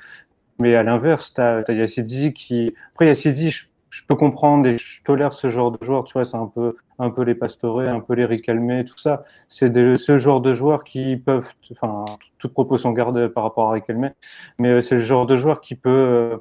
Mais 0.60 0.76
à 0.76 0.84
l'inverse, 0.84 1.34
tu 1.34 1.40
as, 1.40 1.64
as 1.66 2.30
qui, 2.32 2.72
après 2.92 3.06
Yacidi, 3.06 3.50
je 3.50 3.64
je 3.90 4.02
peux 4.06 4.14
comprendre 4.14 4.66
et 4.68 4.78
je 4.78 5.02
tolère 5.02 5.32
ce 5.32 5.50
genre 5.50 5.72
de 5.72 5.84
joueurs. 5.84 6.04
Tu 6.04 6.12
vois, 6.12 6.24
c'est 6.24 6.36
un 6.36 6.46
peu, 6.46 6.76
un 7.00 7.10
peu 7.10 7.22
les 7.22 7.34
pastorés, 7.34 7.88
un 7.88 8.00
peu 8.00 8.14
les 8.14 8.24
ricalmés, 8.24 8.84
tout 8.84 8.98
ça. 8.98 9.24
C'est 9.48 9.72
ce 9.96 10.18
genre 10.18 10.40
de 10.40 10.54
joueurs 10.54 10.84
qui 10.84 11.16
peuvent, 11.16 11.52
enfin, 11.72 12.04
toute 12.38 12.52
proposition 12.52 12.92
garde 12.92 13.28
par 13.28 13.44
rapport 13.44 13.70
à 13.70 13.72
ricalmé, 13.72 14.10
mais 14.58 14.68
euh, 14.68 14.80
c'est 14.80 14.96
le 14.96 15.00
genre 15.00 15.26
de 15.26 15.36
joueur 15.36 15.60
qui 15.60 15.74
peut, 15.74 15.90
euh, 15.90 16.36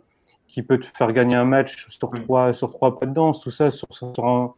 qui 0.48 0.62
peut 0.62 0.78
te 0.78 0.86
faire 0.86 1.12
gagner 1.14 1.36
un 1.36 1.46
match 1.46 1.88
sur 1.90 2.12
trois, 2.12 2.54
sur 2.54 2.70
trois 2.72 3.00
pas 3.00 3.06
de 3.06 3.14
danse, 3.14 3.42
tout 3.42 3.52
ça, 3.52 3.72
sur, 3.72 3.88
sur 3.92 4.26
un, 4.26 4.54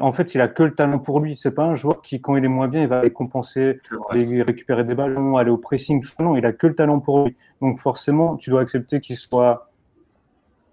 en 0.00 0.12
fait, 0.12 0.34
il 0.34 0.40
a 0.40 0.48
que 0.48 0.62
le 0.62 0.74
talent 0.74 0.98
pour 0.98 1.20
lui. 1.20 1.36
C'est 1.36 1.54
pas 1.54 1.64
un 1.64 1.74
joueur 1.74 2.02
qui, 2.02 2.20
quand 2.20 2.36
il 2.36 2.44
est 2.44 2.48
moins 2.48 2.68
bien, 2.68 2.82
il 2.82 2.88
va 2.88 2.98
aller 3.00 3.12
compenser, 3.12 3.78
aller 4.10 4.42
récupérer 4.42 4.84
des 4.84 4.94
ballons, 4.94 5.36
aller 5.36 5.50
au 5.50 5.56
pressing. 5.56 6.04
Non, 6.18 6.36
il 6.36 6.44
a 6.44 6.52
que 6.52 6.66
le 6.66 6.74
talent 6.74 7.00
pour 7.00 7.24
lui. 7.24 7.36
Donc 7.62 7.78
forcément, 7.78 8.36
tu 8.36 8.50
dois 8.50 8.60
accepter 8.60 9.00
qu'il 9.00 9.16
soit 9.16 9.69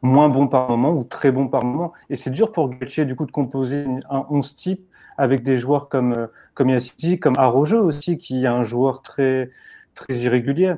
moins 0.02 0.30
bon 0.30 0.48
par 0.48 0.70
moment 0.70 0.94
ou 0.94 1.04
très 1.04 1.32
bon 1.32 1.48
par 1.48 1.64
moment. 1.64 1.94
Et 2.10 2.16
c'est 2.16 2.30
dur 2.30 2.52
pour 2.52 2.70
Galtier 2.70 3.06
du 3.06 3.16
coup 3.16 3.26
de 3.26 3.32
composer 3.32 3.86
un 4.10 4.26
11 4.30 4.56
type 4.56 4.86
avec 5.18 5.44
des 5.44 5.58
joueurs 5.58 5.90
comme 5.90 6.14
euh, 6.14 6.28
comme 6.54 6.70
Yassiti, 6.70 7.20
comme 7.20 7.36
Arojo 7.38 7.80
aussi, 7.80 8.18
qui 8.18 8.44
est 8.44 8.48
un 8.48 8.64
joueur 8.64 9.02
très 9.02 9.50
très 9.96 10.16
irrégulier. 10.16 10.76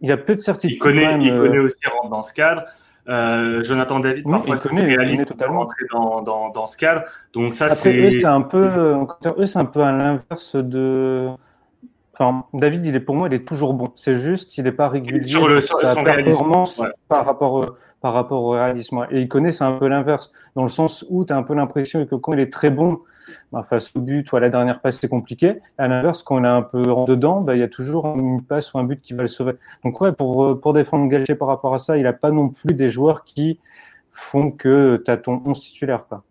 Il 0.00 0.08
y 0.08 0.12
a 0.12 0.16
peu 0.16 0.34
de 0.34 0.40
certitude. 0.40 0.76
Il 0.76 0.78
connaît, 0.78 1.18
il 1.20 1.34
connaît 1.36 1.58
euh, 1.58 1.64
aussi 1.64 1.76
dans 2.10 2.22
ce 2.22 2.32
cadre. 2.32 2.64
Euh, 3.06 3.62
Jonathan 3.62 4.00
David 4.00 4.24
parfois 4.30 4.56
il 4.56 4.62
connaît, 4.62 4.84
réaliste 4.84 5.26
totalement 5.26 5.60
rentrer 5.60 5.84
dans, 5.92 6.22
dans, 6.22 6.48
dans, 6.48 6.66
ce 6.66 6.78
cadre. 6.78 7.02
Donc 7.34 7.52
ça 7.52 7.68
c'est 7.68 8.10
c'est 8.10 8.24
un 8.24 8.40
peu 8.40 8.64
eux 9.36 9.44
c'est 9.44 9.58
un 9.58 9.66
peu 9.66 9.82
à 9.82 9.92
l'inverse 9.92 10.56
de 10.56 11.28
Enfin, 12.16 12.44
David, 12.54 12.86
il 12.86 12.94
est 12.94 13.00
pour 13.00 13.16
moi, 13.16 13.28
il 13.28 13.34
est 13.34 13.44
toujours 13.44 13.74
bon. 13.74 13.90
C'est 13.96 14.16
juste, 14.16 14.56
il 14.56 14.64
n'est 14.64 14.72
pas 14.72 14.88
régulier 14.88 15.26
sur 15.26 15.48
le 15.48 15.60
sur, 15.60 15.84
sa 15.86 16.02
performance 16.02 16.80
par 17.08 17.26
rapport 17.26 17.76
par 18.00 18.12
rapport 18.12 18.42
au 18.42 18.50
réalisme. 18.50 19.06
Et 19.10 19.22
il 19.22 19.28
connaît, 19.28 19.50
c'est 19.50 19.64
un 19.64 19.72
peu 19.72 19.88
l'inverse, 19.88 20.30
dans 20.54 20.62
le 20.62 20.68
sens 20.68 21.04
où 21.08 21.24
tu 21.24 21.32
as 21.32 21.36
un 21.36 21.42
peu 21.42 21.54
l'impression 21.54 22.04
que 22.04 22.14
quand 22.14 22.34
il 22.34 22.40
est 22.40 22.52
très 22.52 22.70
bon, 22.70 23.00
bah, 23.50 23.62
face 23.62 23.90
au 23.96 24.00
but 24.00 24.30
ou 24.30 24.36
à 24.36 24.40
la 24.40 24.50
dernière 24.50 24.80
passe, 24.80 24.98
c'est 25.00 25.08
compliqué. 25.08 25.60
À 25.78 25.88
l'inverse, 25.88 26.22
quand 26.22 26.38
il 26.38 26.44
est 26.44 26.48
un 26.48 26.62
peu 26.62 26.82
en 26.92 27.06
dedans, 27.06 27.40
bah, 27.40 27.56
il 27.56 27.60
y 27.60 27.62
a 27.62 27.68
toujours 27.68 28.06
une 28.16 28.42
passe 28.42 28.74
ou 28.74 28.78
un 28.78 28.84
but 28.84 29.00
qui 29.00 29.14
va 29.14 29.22
le 29.22 29.28
sauver. 29.28 29.54
Donc 29.84 30.00
ouais, 30.02 30.12
pour, 30.12 30.60
pour 30.60 30.72
défendre 30.74 31.08
Galtier 31.08 31.34
par 31.34 31.48
rapport 31.48 31.74
à 31.74 31.78
ça, 31.78 31.96
il 31.96 32.02
n'a 32.02 32.12
pas 32.12 32.30
non 32.30 32.50
plus 32.50 32.74
des 32.74 32.90
joueurs 32.90 33.24
qui 33.24 33.58
font 34.12 34.50
que 34.50 35.02
tu 35.04 35.10
as 35.10 35.16
ton 35.16 35.42
11 35.44 35.58
titulaire. 35.58 36.06
Quoi. 36.06 36.22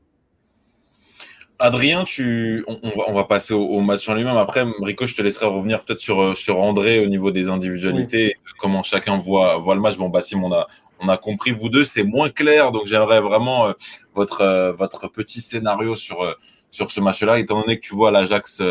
Adrien, 1.64 2.04
tu, 2.04 2.66
on, 2.68 2.90
va, 2.90 3.06
on 3.08 3.14
va, 3.14 3.24
passer 3.24 3.54
au, 3.54 3.80
match 3.80 4.10
en 4.10 4.16
lui-même. 4.16 4.36
Après, 4.36 4.66
Rico, 4.82 5.08
je 5.08 5.16
te 5.16 5.22
laisserai 5.22 5.46
revenir 5.46 5.82
peut-être 5.82 6.00
sur, 6.00 6.38
sur 6.38 6.60
André 6.60 7.00
au 7.00 7.08
niveau 7.08 7.32
des 7.32 7.48
individualités, 7.48 8.36
comment 8.60 8.84
chacun 8.84 9.18
voit, 9.18 9.58
voit 9.60 9.74
le 9.74 9.80
match. 9.80 9.96
Bon, 9.96 10.10
Bassim, 10.10 10.44
on 10.44 10.52
a, 10.52 10.68
on 11.00 11.08
a 11.08 11.16
compris, 11.16 11.52
vous 11.52 11.70
deux, 11.70 11.86
c'est 11.86 12.04
moins 12.04 12.30
clair. 12.30 12.74
Donc, 12.74 12.86
j'aimerais 12.86 13.22
vraiment 13.22 13.68
euh, 13.68 13.74
votre, 14.14 14.42
euh, 14.42 14.74
votre 14.74 15.08
petit 15.08 15.40
scénario 15.40 15.96
sur, 15.96 16.22
euh, 16.22 16.34
sur 16.70 16.92
ce 16.92 17.00
match-là, 17.00 17.40
étant 17.40 17.62
donné 17.62 17.80
que 17.80 17.86
tu 17.86 17.96
vois 17.96 18.12
l'Ajax 18.12 18.62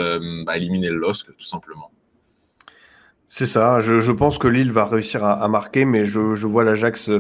bah, 0.44 0.58
éliminer 0.58 0.90
le 0.90 0.96
LOSC, 0.96 1.28
tout 1.28 1.44
simplement. 1.44 1.90
C'est 3.26 3.46
ça. 3.46 3.80
Je, 3.80 4.12
pense 4.12 4.36
que 4.36 4.48
Lille 4.48 4.70
va 4.70 4.84
réussir 4.84 5.24
à, 5.24 5.48
marquer, 5.48 5.86
mais 5.86 6.04
je, 6.04 6.18
vois 6.20 6.62
l'Ajax 6.62 7.10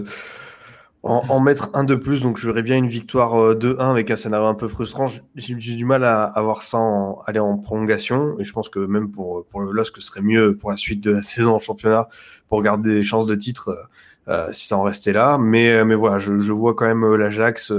en, 1.02 1.40
mettre 1.40 1.70
un 1.74 1.84
de 1.84 1.94
plus. 1.94 2.20
Donc, 2.22 2.38
je 2.38 2.46
verrais 2.46 2.62
bien 2.62 2.76
une 2.76 2.88
victoire 2.88 3.54
2-1 3.54 3.90
avec 3.90 4.10
un 4.10 4.16
scénario 4.16 4.46
un 4.46 4.54
peu 4.54 4.68
frustrant. 4.68 5.06
J'ai 5.34 5.54
du 5.54 5.84
mal 5.84 6.04
à, 6.04 6.24
avoir 6.24 6.62
ça 6.62 6.78
en, 6.78 7.20
aller 7.26 7.40
en 7.40 7.58
prolongation. 7.58 8.38
Et 8.38 8.44
je 8.44 8.52
pense 8.52 8.68
que 8.68 8.78
même 8.78 9.10
pour, 9.10 9.44
pour 9.46 9.60
le 9.60 9.72
LOSC, 9.72 9.96
ce 9.96 10.02
serait 10.02 10.22
mieux 10.22 10.56
pour 10.56 10.70
la 10.70 10.76
suite 10.76 11.00
de 11.00 11.10
la 11.10 11.22
saison 11.22 11.54
en 11.54 11.58
championnat 11.58 12.08
pour 12.48 12.62
garder 12.62 12.94
des 12.94 13.02
chances 13.02 13.26
de 13.26 13.34
titre 13.34 13.88
euh, 14.28 14.52
si 14.52 14.68
ça 14.68 14.76
en 14.76 14.82
restait 14.82 15.12
là. 15.12 15.36
Mais, 15.38 15.72
euh, 15.72 15.84
mais 15.84 15.94
voilà, 15.96 16.18
je, 16.18 16.38
je 16.38 16.52
vois 16.52 16.74
quand 16.74 16.86
même 16.86 17.02
euh, 17.04 17.16
l'Ajax 17.16 17.72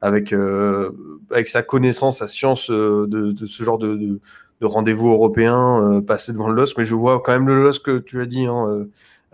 avec, 0.00 0.34
avec 1.30 1.48
sa 1.48 1.62
connaissance, 1.62 2.18
sa 2.18 2.28
science 2.28 2.70
de, 2.70 3.06
de 3.06 3.46
ce 3.46 3.62
genre 3.62 3.76
de, 3.76 3.96
de, 3.96 4.20
de 4.60 4.66
rendez-vous 4.66 5.10
européen 5.10 6.00
passer 6.06 6.32
devant 6.32 6.48
le 6.48 6.54
LOSC. 6.54 6.78
Mais 6.78 6.84
je 6.84 6.94
vois 6.94 7.20
quand 7.20 7.32
même 7.32 7.48
le 7.48 7.62
LOSC 7.62 8.04
tu 8.04 8.20
as 8.22 8.26
dit. 8.26 8.46
Hein, 8.46 8.86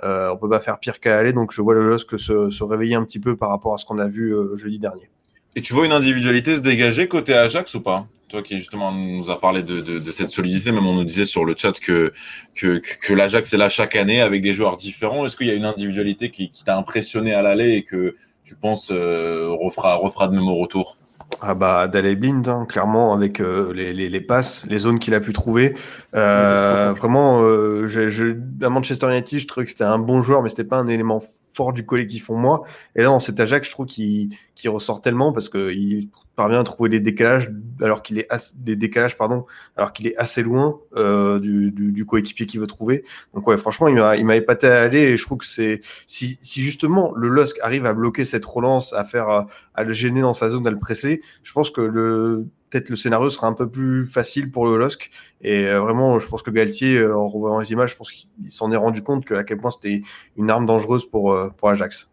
euh, 0.04 0.30
on 0.30 0.36
peut 0.36 0.48
pas 0.48 0.60
faire 0.60 0.78
pire 0.78 1.00
qu'à 1.00 1.18
aller, 1.18 1.32
donc 1.32 1.52
je 1.52 1.60
vois 1.62 1.74
le 1.74 1.88
LOSC 1.88 2.18
se, 2.18 2.50
se 2.50 2.64
réveiller 2.64 2.94
un 2.94 3.04
petit 3.04 3.20
peu 3.20 3.36
par 3.36 3.48
rapport 3.50 3.74
à 3.74 3.78
ce 3.78 3.84
qu'on 3.84 3.98
a 3.98 4.06
vu 4.06 4.34
jeudi 4.56 4.78
dernier. 4.78 5.08
Et 5.56 5.62
tu 5.62 5.72
vois 5.72 5.86
une 5.86 5.92
individualité 5.92 6.54
se 6.54 6.60
dégager 6.60 7.08
côté 7.08 7.32
Ajax 7.32 7.74
ou 7.74 7.80
pas? 7.80 8.06
Toi 8.28 8.42
qui 8.42 8.58
justement 8.58 8.92
nous 8.92 9.30
a 9.30 9.40
parlé 9.40 9.62
de, 9.62 10.10
cette 10.10 10.28
solidité, 10.28 10.70
même 10.70 10.86
on 10.86 10.94
nous 10.94 11.04
disait 11.04 11.24
sur 11.24 11.44
le 11.44 11.54
chat 11.56 11.78
que, 11.80 12.12
l'Ajax 13.08 13.54
est 13.54 13.56
là 13.56 13.70
chaque 13.70 13.96
année 13.96 14.20
avec 14.20 14.42
des 14.42 14.52
joueurs 14.52 14.76
différents. 14.76 15.24
Est-ce 15.24 15.36
qu'il 15.36 15.46
y 15.46 15.50
a 15.50 15.54
une 15.54 15.64
individualité 15.64 16.30
qui, 16.30 16.50
qui 16.50 16.62
t'a 16.62 16.76
impressionné 16.76 17.32
à 17.32 17.40
l'aller 17.40 17.72
et 17.72 17.84
que 17.84 18.16
tu 18.44 18.54
penses 18.54 18.90
euh, 18.92 19.48
refera, 19.50 19.94
refera 19.94 20.28
de 20.28 20.34
même 20.34 20.46
au 20.46 20.56
retour? 20.56 20.98
Ah 21.40 21.54
bah 21.54 21.88
d'aller 21.88 22.16
blind, 22.16 22.48
hein, 22.48 22.66
clairement, 22.68 23.12
avec 23.12 23.40
euh, 23.40 23.72
les, 23.72 23.92
les, 23.92 24.08
les, 24.08 24.20
passes, 24.20 24.66
les 24.66 24.78
zones 24.78 24.98
qu'il 24.98 25.14
a 25.14 25.20
pu 25.20 25.32
trouver. 25.32 25.74
Euh, 26.14 26.92
vraiment, 26.96 27.42
euh, 27.42 27.86
je, 27.86 28.08
je, 28.08 28.36
à 28.62 28.68
Manchester 28.68 29.08
United, 29.08 29.40
je 29.40 29.46
trouvais 29.46 29.64
que 29.64 29.70
c'était 29.70 29.84
un 29.84 29.98
bon 29.98 30.22
joueur, 30.22 30.42
mais 30.42 30.50
c'était 30.50 30.64
pas 30.64 30.78
un 30.78 30.88
élément 30.88 31.22
fort 31.56 31.72
du 31.72 31.86
collectif 31.86 32.26
pour 32.26 32.36
moi. 32.36 32.62
Et 32.94 33.00
là, 33.00 33.06
dans 33.06 33.20
cet 33.20 33.40
Ajax, 33.40 33.66
je 33.66 33.72
trouve 33.72 33.86
qu'il 33.86 34.30
ressort 34.66 35.00
tellement 35.00 35.32
parce 35.32 35.48
qu'il 35.48 36.08
parvient 36.36 36.60
à 36.60 36.64
trouver 36.64 36.90
des 36.90 37.00
décalages 37.00 37.50
alors 37.80 38.02
qu'il 38.02 38.18
est 38.18 38.28
des 38.56 38.76
décalages 38.76 39.16
pardon 39.16 39.46
alors 39.78 39.94
qu'il 39.94 40.06
est 40.06 40.16
assez 40.18 40.42
loin 40.42 40.78
euh, 40.94 41.38
du, 41.38 41.70
du, 41.70 41.92
du, 41.92 42.04
coéquipier 42.04 42.44
qu'il 42.44 42.60
veut 42.60 42.66
trouver. 42.66 43.04
Donc 43.32 43.46
ouais, 43.46 43.56
franchement, 43.56 43.88
il 43.88 43.96
m'a 43.96 44.16
il 44.16 44.26
m'a 44.26 44.36
épaté 44.36 44.66
à 44.66 44.82
aller 44.82 45.00
et 45.00 45.16
je 45.16 45.24
trouve 45.24 45.38
que 45.38 45.46
c'est 45.46 45.80
si, 46.06 46.38
si 46.42 46.62
justement 46.62 47.14
le 47.16 47.28
Lusk 47.30 47.56
arrive 47.62 47.86
à 47.86 47.94
bloquer 47.94 48.24
cette 48.24 48.44
relance, 48.44 48.92
à 48.92 49.04
faire 49.04 49.28
à 49.28 49.82
le 49.82 49.92
gêner 49.94 50.20
dans 50.20 50.34
sa 50.34 50.50
zone, 50.50 50.66
à 50.66 50.70
le 50.70 50.78
presser, 50.78 51.22
je 51.42 51.52
pense 51.52 51.70
que 51.70 51.80
le 51.80 52.46
peut-être 52.70 52.90
le 52.90 52.96
scénario 52.96 53.30
sera 53.30 53.46
un 53.46 53.52
peu 53.52 53.68
plus 53.68 54.06
facile 54.06 54.50
pour 54.50 54.66
le 54.66 54.76
LOSC. 54.76 55.10
Et 55.40 55.66
euh, 55.66 55.80
vraiment, 55.80 56.18
je 56.18 56.28
pense 56.28 56.42
que 56.42 56.50
Galtier, 56.50 56.98
euh, 56.98 57.16
en 57.16 57.28
revoyant 57.28 57.60
les 57.60 57.72
images, 57.72 57.92
je 57.92 57.96
pense 57.96 58.12
qu'il 58.12 58.28
s'en 58.50 58.72
est 58.72 58.76
rendu 58.76 59.02
compte 59.02 59.30
à 59.32 59.44
quel 59.44 59.58
point 59.58 59.70
c'était 59.70 60.02
une 60.36 60.50
arme 60.50 60.66
dangereuse 60.66 61.04
pour, 61.08 61.32
euh, 61.32 61.50
pour 61.56 61.70
Ajax. 61.70 62.08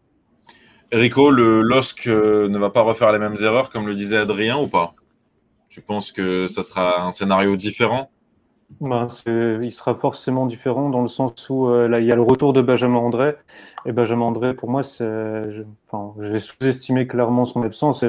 Rico, 0.91 1.31
le 1.31 1.61
LOSC 1.61 2.05
ne 2.05 2.57
va 2.57 2.69
pas 2.69 2.81
refaire 2.81 3.11
les 3.11 3.19
mêmes 3.19 3.35
erreurs, 3.41 3.71
comme 3.71 3.87
le 3.87 3.95
disait 3.95 4.17
Adrien, 4.17 4.57
ou 4.57 4.67
pas? 4.67 4.93
Tu 5.69 5.81
penses 5.81 6.11
que 6.11 6.45
ça 6.47 6.61
sera 6.61 7.01
un 7.07 7.11
scénario 7.11 7.55
différent? 7.55 8.11
Ben, 8.79 9.07
il 9.25 9.71
sera 9.71 9.95
forcément 9.95 10.45
différent 10.45 10.89
dans 10.89 11.01
le 11.01 11.07
sens 11.07 11.49
où 11.49 11.67
là 11.69 11.99
il 11.99 12.05
y 12.05 12.11
a 12.11 12.15
le 12.15 12.23
retour 12.23 12.53
de 12.53 12.61
Benjamin 12.61 12.97
André 12.97 13.35
et 13.85 13.91
Benjamin 13.91 14.25
André 14.25 14.55
pour 14.55 14.67
moi 14.67 14.81
c'est 14.81 15.05
enfin 15.85 16.13
je 16.19 16.31
vais 16.31 16.39
sous-estimer 16.39 17.05
clairement 17.05 17.45
son 17.45 17.61
absence 17.61 18.03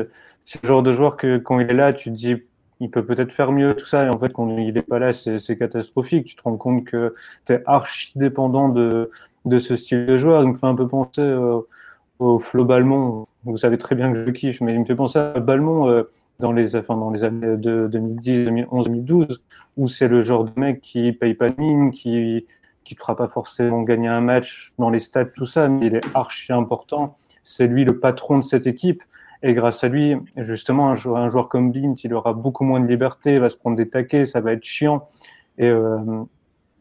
c'est 0.45 0.63
le 0.63 0.69
genre 0.69 0.83
de 0.83 0.93
joueur 0.93 1.17
que 1.17 1.39
quand 1.39 1.61
il 1.61 1.71
est 1.71 1.75
là, 1.75 1.93
tu 1.93 2.11
te 2.11 2.17
dis 2.17 2.37
il 2.81 2.91
peut 2.91 3.05
peut-être 3.05 3.33
faire 3.33 3.53
mieux, 3.53 3.75
tout 3.75 3.87
ça. 3.87 4.05
Et 4.05 4.09
en 4.09 4.19
fait, 4.19 4.33
quand 4.33 4.49
il 4.59 4.75
n'est 4.75 4.83
pas 4.83 4.99
là, 4.99 5.13
c'est 5.13 5.57
catastrophique. 5.57 6.27
Tu 6.27 6.37
te 6.37 6.43
rends 6.43 6.57
compte 6.57 6.85
que 6.85 7.15
tu 7.47 7.53
es 7.53 7.63
archi 7.67 8.13
dépendant 8.17 8.69
de, 8.69 9.11
de 9.45 9.59
ce 9.59 9.77
style 9.77 10.07
de 10.07 10.19
joueur. 10.19 10.43
Il 10.43 10.49
me 10.49 10.55
fait 10.55 10.67
un 10.67 10.75
peu 10.75 10.89
penser 10.89 11.21
euh, 11.21 11.61
au 12.19 12.39
Flo 12.39 12.65
Balmont. 12.65 13.27
Vous 13.45 13.57
savez 13.57 13.79
très 13.79 13.95
bien 13.95 14.13
que 14.13 14.25
je 14.27 14.31
kiffe, 14.31 14.61
mais 14.61 14.75
il 14.75 14.81
me 14.81 14.85
fait 14.85 14.97
penser 14.97 15.19
à 15.19 15.41
Balmont 15.41 15.89
euh, 15.89 16.11
dans, 16.41 16.53
les, 16.53 16.77
années 16.77 17.57
de 17.57 17.89
2010, 17.91 18.45
2011, 18.47 18.87
2012, 18.87 19.43
où 19.77 19.89
c'est 19.89 20.09
le 20.09 20.23
genre 20.23 20.45
de 20.45 20.53
mec 20.57 20.81
qui 20.81 21.13
paye 21.13 21.35
pas 21.35 21.51
de 21.51 21.61
mine, 21.61 21.91
qui 21.91 22.47
qui 22.85 22.95
te 22.95 23.01
fera 23.01 23.17
pas 23.17 23.29
forcément 23.29 23.83
gagner 23.83 24.09
un 24.09 24.21
match 24.21 24.73
dans 24.79 24.91
les 24.91 24.99
stats, 24.99 25.25
tout 25.25 25.47
ça, 25.47 25.69
mais 25.69 25.87
il 25.87 25.95
est 25.95 26.05
archi 26.15 26.53
important. 26.53 27.17
C'est 27.43 27.67
lui 27.67 27.85
le 27.85 27.99
patron 27.99 28.39
de 28.39 28.45
cette 28.45 28.67
équipe. 28.67 29.03
Et 29.47 29.53
grâce 29.53 29.85
à 29.85 29.89
lui, 29.89 30.17
justement, 30.39 30.89
un 30.89 30.95
joueur, 30.95 31.51
comme 31.51 31.71
Bint, 31.71 31.97
il 32.03 32.15
aura 32.15 32.33
beaucoup 32.33 32.65
moins 32.65 32.81
de 32.81 32.87
liberté, 32.87 33.35
il 33.35 33.41
va 33.41 33.51
se 33.51 33.59
prendre 33.59 33.77
des 33.77 33.91
taquets, 33.91 34.25
ça 34.25 34.41
va 34.41 34.53
être 34.53 34.65
chiant. 34.65 35.07
Et, 35.59 35.67
euh, 35.67 36.25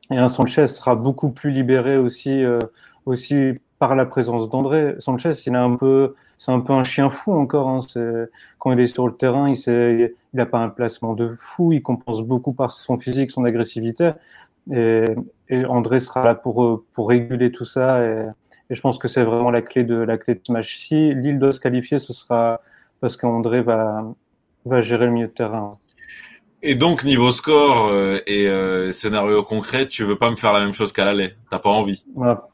et 0.09 0.15
un 0.15 0.29
Sanchez 0.29 0.67
sera 0.67 0.95
beaucoup 0.95 1.29
plus 1.29 1.51
libéré 1.51 1.97
aussi, 1.97 2.41
euh, 2.41 2.59
aussi 3.05 3.59
par 3.79 3.95
la 3.95 4.05
présence 4.05 4.49
d'André. 4.49 4.95
Sanchez, 4.99 5.31
il 5.45 5.55
a 5.57 5.61
un 5.61 5.75
peu, 5.75 6.15
c'est 6.37 6.53
un 6.53 6.61
peu 6.61 6.71
un 6.71 6.85
chien 6.85 7.09
fou 7.09 7.33
encore. 7.33 7.67
Hein. 7.67 7.79
Quand 8.59 8.71
il 8.71 8.79
est 8.79 8.87
sur 8.87 9.07
le 9.07 9.13
terrain, 9.13 9.51
il 9.51 10.13
n'a 10.33 10.45
pas 10.45 10.59
un 10.59 10.69
placement 10.69 11.15
de 11.15 11.33
fou, 11.35 11.73
il 11.73 11.81
compense 11.81 12.21
beaucoup 12.21 12.53
par 12.53 12.71
son 12.71 12.95
physique, 12.95 13.29
son 13.29 13.43
agressivité. 13.43 14.11
Et, 14.71 15.03
André 15.67 15.99
sera 15.99 16.23
là 16.23 16.33
pour, 16.33 16.83
pour 16.93 17.09
réguler 17.09 17.51
tout 17.51 17.65
ça. 17.65 17.99
Et 18.69 18.75
je 18.75 18.81
pense 18.81 18.97
que 18.97 19.07
c'est 19.07 19.23
vraiment 19.23 19.51
la 19.51 19.61
clé 19.61 19.83
de 19.83 19.95
la 19.95 20.17
clé 20.17 20.35
de 20.35 20.41
ce 20.43 20.51
match. 20.51 20.75
Si 20.75 21.13
Lille 21.13 21.39
doit 21.39 21.51
se 21.51 21.59
qualifier, 21.59 21.99
ce 21.99 22.13
sera 22.13 22.61
parce 23.01 23.17
qu'André 23.17 23.61
va, 23.61 24.05
va 24.65 24.81
gérer 24.81 25.05
le 25.05 25.11
milieu 25.11 25.27
de 25.27 25.33
terrain. 25.33 25.77
Et 26.65 26.75
donc, 26.75 27.03
niveau 27.03 27.31
score 27.31 27.89
euh, 27.91 28.19
et 28.25 28.47
euh, 28.47 28.93
scénario 28.93 29.43
concret, 29.43 29.85
tu 29.85 30.05
veux 30.05 30.15
pas 30.15 30.31
me 30.31 30.37
faire 30.37 30.53
la 30.53 30.61
même 30.61 30.73
chose 30.73 30.93
qu'à 30.93 31.03
l'aller 31.03 31.33
T'as 31.51 31.59
pas 31.59 31.69
envie 31.69 32.05
bah, 32.15 32.47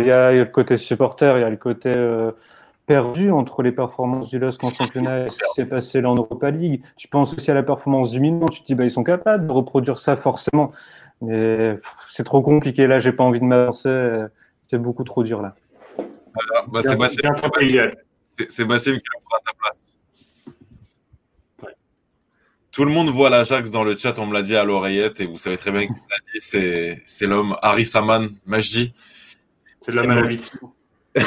Il 0.00 0.06
y, 0.06 0.10
a 0.10 0.32
le 0.32 0.44
côté 0.46 0.76
supporter, 0.76 1.38
il 1.38 1.42
y 1.42 1.44
a 1.44 1.48
le 1.48 1.56
côté 1.56 1.92
euh, 1.94 2.32
perdu 2.86 3.30
entre 3.30 3.62
les 3.62 3.70
performances 3.70 4.28
du 4.30 4.40
LOSC 4.40 4.64
en 4.64 4.70
championnat 4.70 5.26
et 5.26 5.30
ce 5.30 5.38
qui 5.38 5.52
s'est 5.54 5.66
passé 5.66 6.00
là 6.00 6.10
en 6.10 6.16
Europa 6.16 6.50
League. 6.50 6.82
Tu 6.96 7.06
penses 7.06 7.34
aussi 7.34 7.52
à 7.52 7.54
la 7.54 7.62
performance 7.62 8.10
du 8.10 8.18
Milan, 8.18 8.48
tu 8.48 8.62
te 8.62 8.66
dis 8.66 8.74
bah, 8.74 8.82
ils 8.82 8.90
sont 8.90 9.04
capables 9.04 9.46
de 9.46 9.52
reproduire 9.52 9.98
ça 10.00 10.16
forcément. 10.16 10.72
Mais 11.20 11.78
c'est 12.10 12.24
trop 12.24 12.42
compliqué 12.42 12.88
là, 12.88 12.98
j'ai 12.98 13.12
pas 13.12 13.22
envie 13.22 13.38
de 13.38 13.44
m'avancer. 13.44 14.26
C'est 14.72 14.78
beaucoup 14.78 15.04
trop 15.04 15.22
dur 15.22 15.42
là. 15.42 15.54
Bah, 16.68 16.80
c'est 16.80 16.96
Bassim, 16.96 17.18
qui 17.18 17.26
le 17.26 19.20
fera 19.22 19.36
à 19.36 19.42
ta 19.44 19.52
place. 19.58 19.98
Tout 22.70 22.86
le 22.86 22.90
monde 22.90 23.10
voit 23.10 23.28
l'Ajax 23.28 23.70
dans 23.70 23.84
le 23.84 23.98
chat, 23.98 24.18
on 24.18 24.24
me 24.24 24.32
l'a 24.32 24.40
dit 24.40 24.56
à 24.56 24.64
l'oreillette, 24.64 25.20
et 25.20 25.26
vous 25.26 25.36
savez 25.36 25.58
très 25.58 25.72
bien 25.72 25.86
qui 25.86 25.92
l'a 25.92 26.16
dit, 26.32 26.40
c'est, 26.40 27.02
c'est 27.04 27.26
l'homme 27.26 27.54
Harry 27.60 27.84
Saman 27.84 28.30
Majdi. 28.46 28.94
C'est 29.78 29.92
de 29.92 29.96
la 29.96 30.06
maladie. 30.06 30.50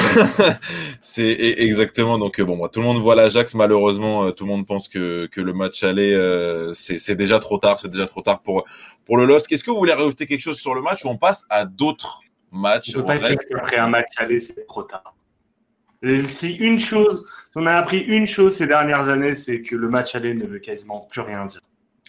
c'est 1.00 1.30
exactement 1.58 2.18
donc 2.18 2.40
bon 2.40 2.56
moi, 2.56 2.68
tout 2.68 2.80
le 2.80 2.86
monde 2.86 3.00
voit 3.00 3.14
l'Ajax 3.14 3.54
malheureusement 3.54 4.24
euh, 4.24 4.30
tout 4.32 4.42
le 4.42 4.50
monde 4.50 4.66
pense 4.66 4.88
que, 4.88 5.26
que 5.26 5.40
le 5.40 5.52
match 5.52 5.84
aller 5.84 6.12
euh, 6.12 6.74
c'est, 6.74 6.98
c'est 6.98 7.14
déjà 7.14 7.38
trop 7.38 7.58
tard 7.58 7.78
c'est 7.78 7.92
déjà 7.92 8.08
trop 8.08 8.20
tard 8.20 8.40
pour 8.40 8.64
pour 9.04 9.16
le 9.16 9.26
LOSC 9.26 9.52
est-ce 9.52 9.62
que 9.62 9.70
vous 9.70 9.76
voulez 9.76 9.92
rajouter 9.92 10.26
quelque 10.26 10.40
chose 10.40 10.58
sur 10.58 10.74
le 10.74 10.82
match 10.82 11.04
ou 11.04 11.08
on 11.08 11.16
passe 11.16 11.44
à 11.50 11.66
d'autres 11.66 12.25
match. 12.56 12.90
On 12.94 13.00
peut 13.00 13.06
pas 13.06 13.18
dire 13.18 13.36
qu'après 13.48 13.76
un 13.76 13.88
match 13.88 14.08
aller, 14.16 14.38
c'est 14.38 14.66
trop 14.66 14.82
tard. 14.82 15.14
Si 16.28 16.54
une 16.56 16.78
chose, 16.78 17.26
on 17.54 17.66
a 17.66 17.74
appris 17.74 17.98
une 17.98 18.26
chose 18.26 18.56
ces 18.56 18.66
dernières 18.66 19.08
années, 19.08 19.34
c'est 19.34 19.62
que 19.62 19.76
le 19.76 19.88
match 19.88 20.14
aller 20.14 20.34
ne 20.34 20.46
veut 20.46 20.58
quasiment 20.58 21.06
plus 21.10 21.20
rien 21.20 21.46
dire. 21.46 21.60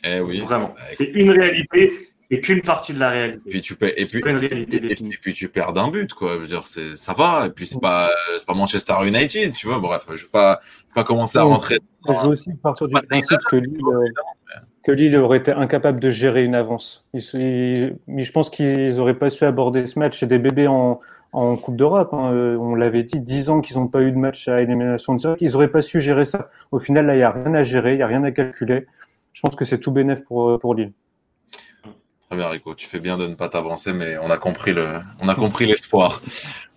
Eh 0.04 0.20
oui. 0.20 0.40
Vraiment. 0.40 0.74
Bah, 0.76 0.84
c'est 0.90 1.06
une 1.06 1.32
réalité 1.32 2.12
et 2.30 2.42
qu'une 2.42 2.62
partie 2.62 2.94
de 2.94 3.00
la 3.00 3.10
réalité. 3.10 3.42
Et 3.46 3.52
puis 3.52 3.62
tu 3.62 3.76
perds, 3.76 3.94
et 3.96 4.06
puis, 4.06 4.20
et, 4.20 5.18
puis 5.22 5.34
tu 5.34 5.50
perds 5.50 5.74
d'un 5.74 5.90
but, 5.90 6.14
quoi. 6.14 6.34
Je 6.34 6.40
veux 6.40 6.48
dire, 6.48 6.68
c'est, 6.68 6.98
ça 6.98 7.14
va. 7.14 7.46
Et 7.48 7.50
puis 7.50 7.66
c'est 7.66 7.80
pas, 7.80 8.12
c'est 8.38 8.46
pas 8.46 8.54
Manchester 8.54 8.96
United, 9.06 9.54
tu 9.54 9.68
vois. 9.68 9.80
Bref, 9.80 10.04
je 10.10 10.24
vais 10.24 10.30
pas, 10.30 10.60
je 10.62 10.88
vais 10.88 10.94
pas 10.96 11.04
commencer 11.04 11.38
à 11.38 11.44
rentrer. 11.44 11.80
Je 12.06 12.14
veux 12.14 12.30
aussi 12.30 12.52
partir 12.62 12.88
du 12.88 12.94
principe 12.94 13.40
que 13.50 13.56
Lille, 13.56 13.80
que 14.88 14.94
Lille 14.94 15.18
aurait 15.18 15.40
été 15.40 15.52
incapable 15.52 16.00
de 16.00 16.10
gérer 16.10 16.46
une 16.46 16.56
avance. 16.56 17.10
je 17.14 18.32
pense 18.32 18.50
qu'ils 18.50 18.96
n'auraient 18.96 19.18
pas 19.18 19.30
su 19.30 19.44
aborder 19.44 19.86
ce 19.86 20.00
match. 20.00 20.18
C'est 20.18 20.28
des 20.28 20.40
bébés 20.40 20.68
en, 20.68 21.02
Coupe 21.34 21.76
d'Europe. 21.76 22.14
Hein. 22.14 22.32
Euh, 22.32 22.56
on 22.56 22.74
l'avait 22.74 23.04
dit, 23.04 23.20
10 23.20 23.50
ans 23.50 23.60
qu'ils 23.60 23.78
n'ont 23.78 23.90
pas 23.90 24.02
eu 24.02 24.12
de 24.12 24.18
match 24.18 24.48
à 24.48 24.62
élimination 24.62 25.14
directe. 25.16 25.42
Ils 25.42 25.52
n'auraient 25.52 25.68
pas 25.68 25.82
su 25.82 26.00
gérer 26.00 26.24
ça. 26.24 26.50
Au 26.72 26.80
final, 26.80 27.06
là, 27.06 27.16
il 27.16 27.18
n'y 27.18 27.24
a 27.24 27.32
rien 27.32 27.54
à 27.54 27.64
gérer, 27.64 27.94
il 27.94 27.98
n'y 27.98 28.02
a 28.02 28.08
rien 28.08 28.24
à 28.24 28.32
calculer. 28.32 28.88
Je 29.34 29.42
pense 29.42 29.58
que 29.58 29.66
c'est 29.66 29.78
tout 29.78 29.92
bénéf 29.92 30.24
pour, 30.24 30.52
euh, 30.52 30.58
pour 30.58 30.74
Lille. 30.74 30.94
Très 32.30 32.38
bien, 32.38 32.48
Rico. 32.48 32.74
Tu 32.74 32.88
fais 32.88 33.02
bien 33.02 33.18
de 33.18 33.28
ne 33.28 33.36
pas 33.36 33.50
t'avancer, 33.50 33.92
mais 33.92 34.18
on 34.18 34.32
a 34.32 34.38
compris 34.38 34.72
le, 34.72 35.00
on 35.20 35.28
a 35.28 35.36
compris 35.36 35.66
l'espoir. 35.66 36.22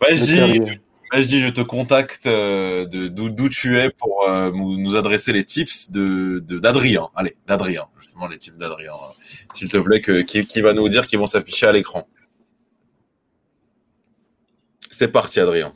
Vas-y, 0.01 0.81
je 1.19 1.23
dis, 1.23 1.41
je 1.41 1.49
te 1.49 1.61
contacte 1.61 2.27
euh, 2.27 2.87
d'où 2.87 3.49
tu 3.49 3.79
es 3.79 3.91
pour 3.91 4.29
euh, 4.29 4.51
nous 4.53 4.97
adresser 4.97 5.33
les 5.33 5.45
tips 5.45 5.91
d'Adrien. 5.91 7.09
Allez, 7.15 7.37
d'Adrien, 7.47 7.87
justement 7.99 8.29
les 8.29 8.39
tips 8.39 8.57
d'Adrien, 8.57 8.93
euh, 8.93 9.55
s'il 9.55 9.69
te 9.69 9.79
plaît, 9.79 10.01
qui, 10.01 10.61
va 10.61 10.73
nous 10.73 10.89
dire 10.89 11.07
qu'ils 11.07 11.19
vont 11.19 11.27
s'afficher 11.27 11.67
à 11.67 11.73
l'écran. 11.73 12.07
C'est 14.91 15.09
parti, 15.09 15.41
Adrien. 15.41 15.73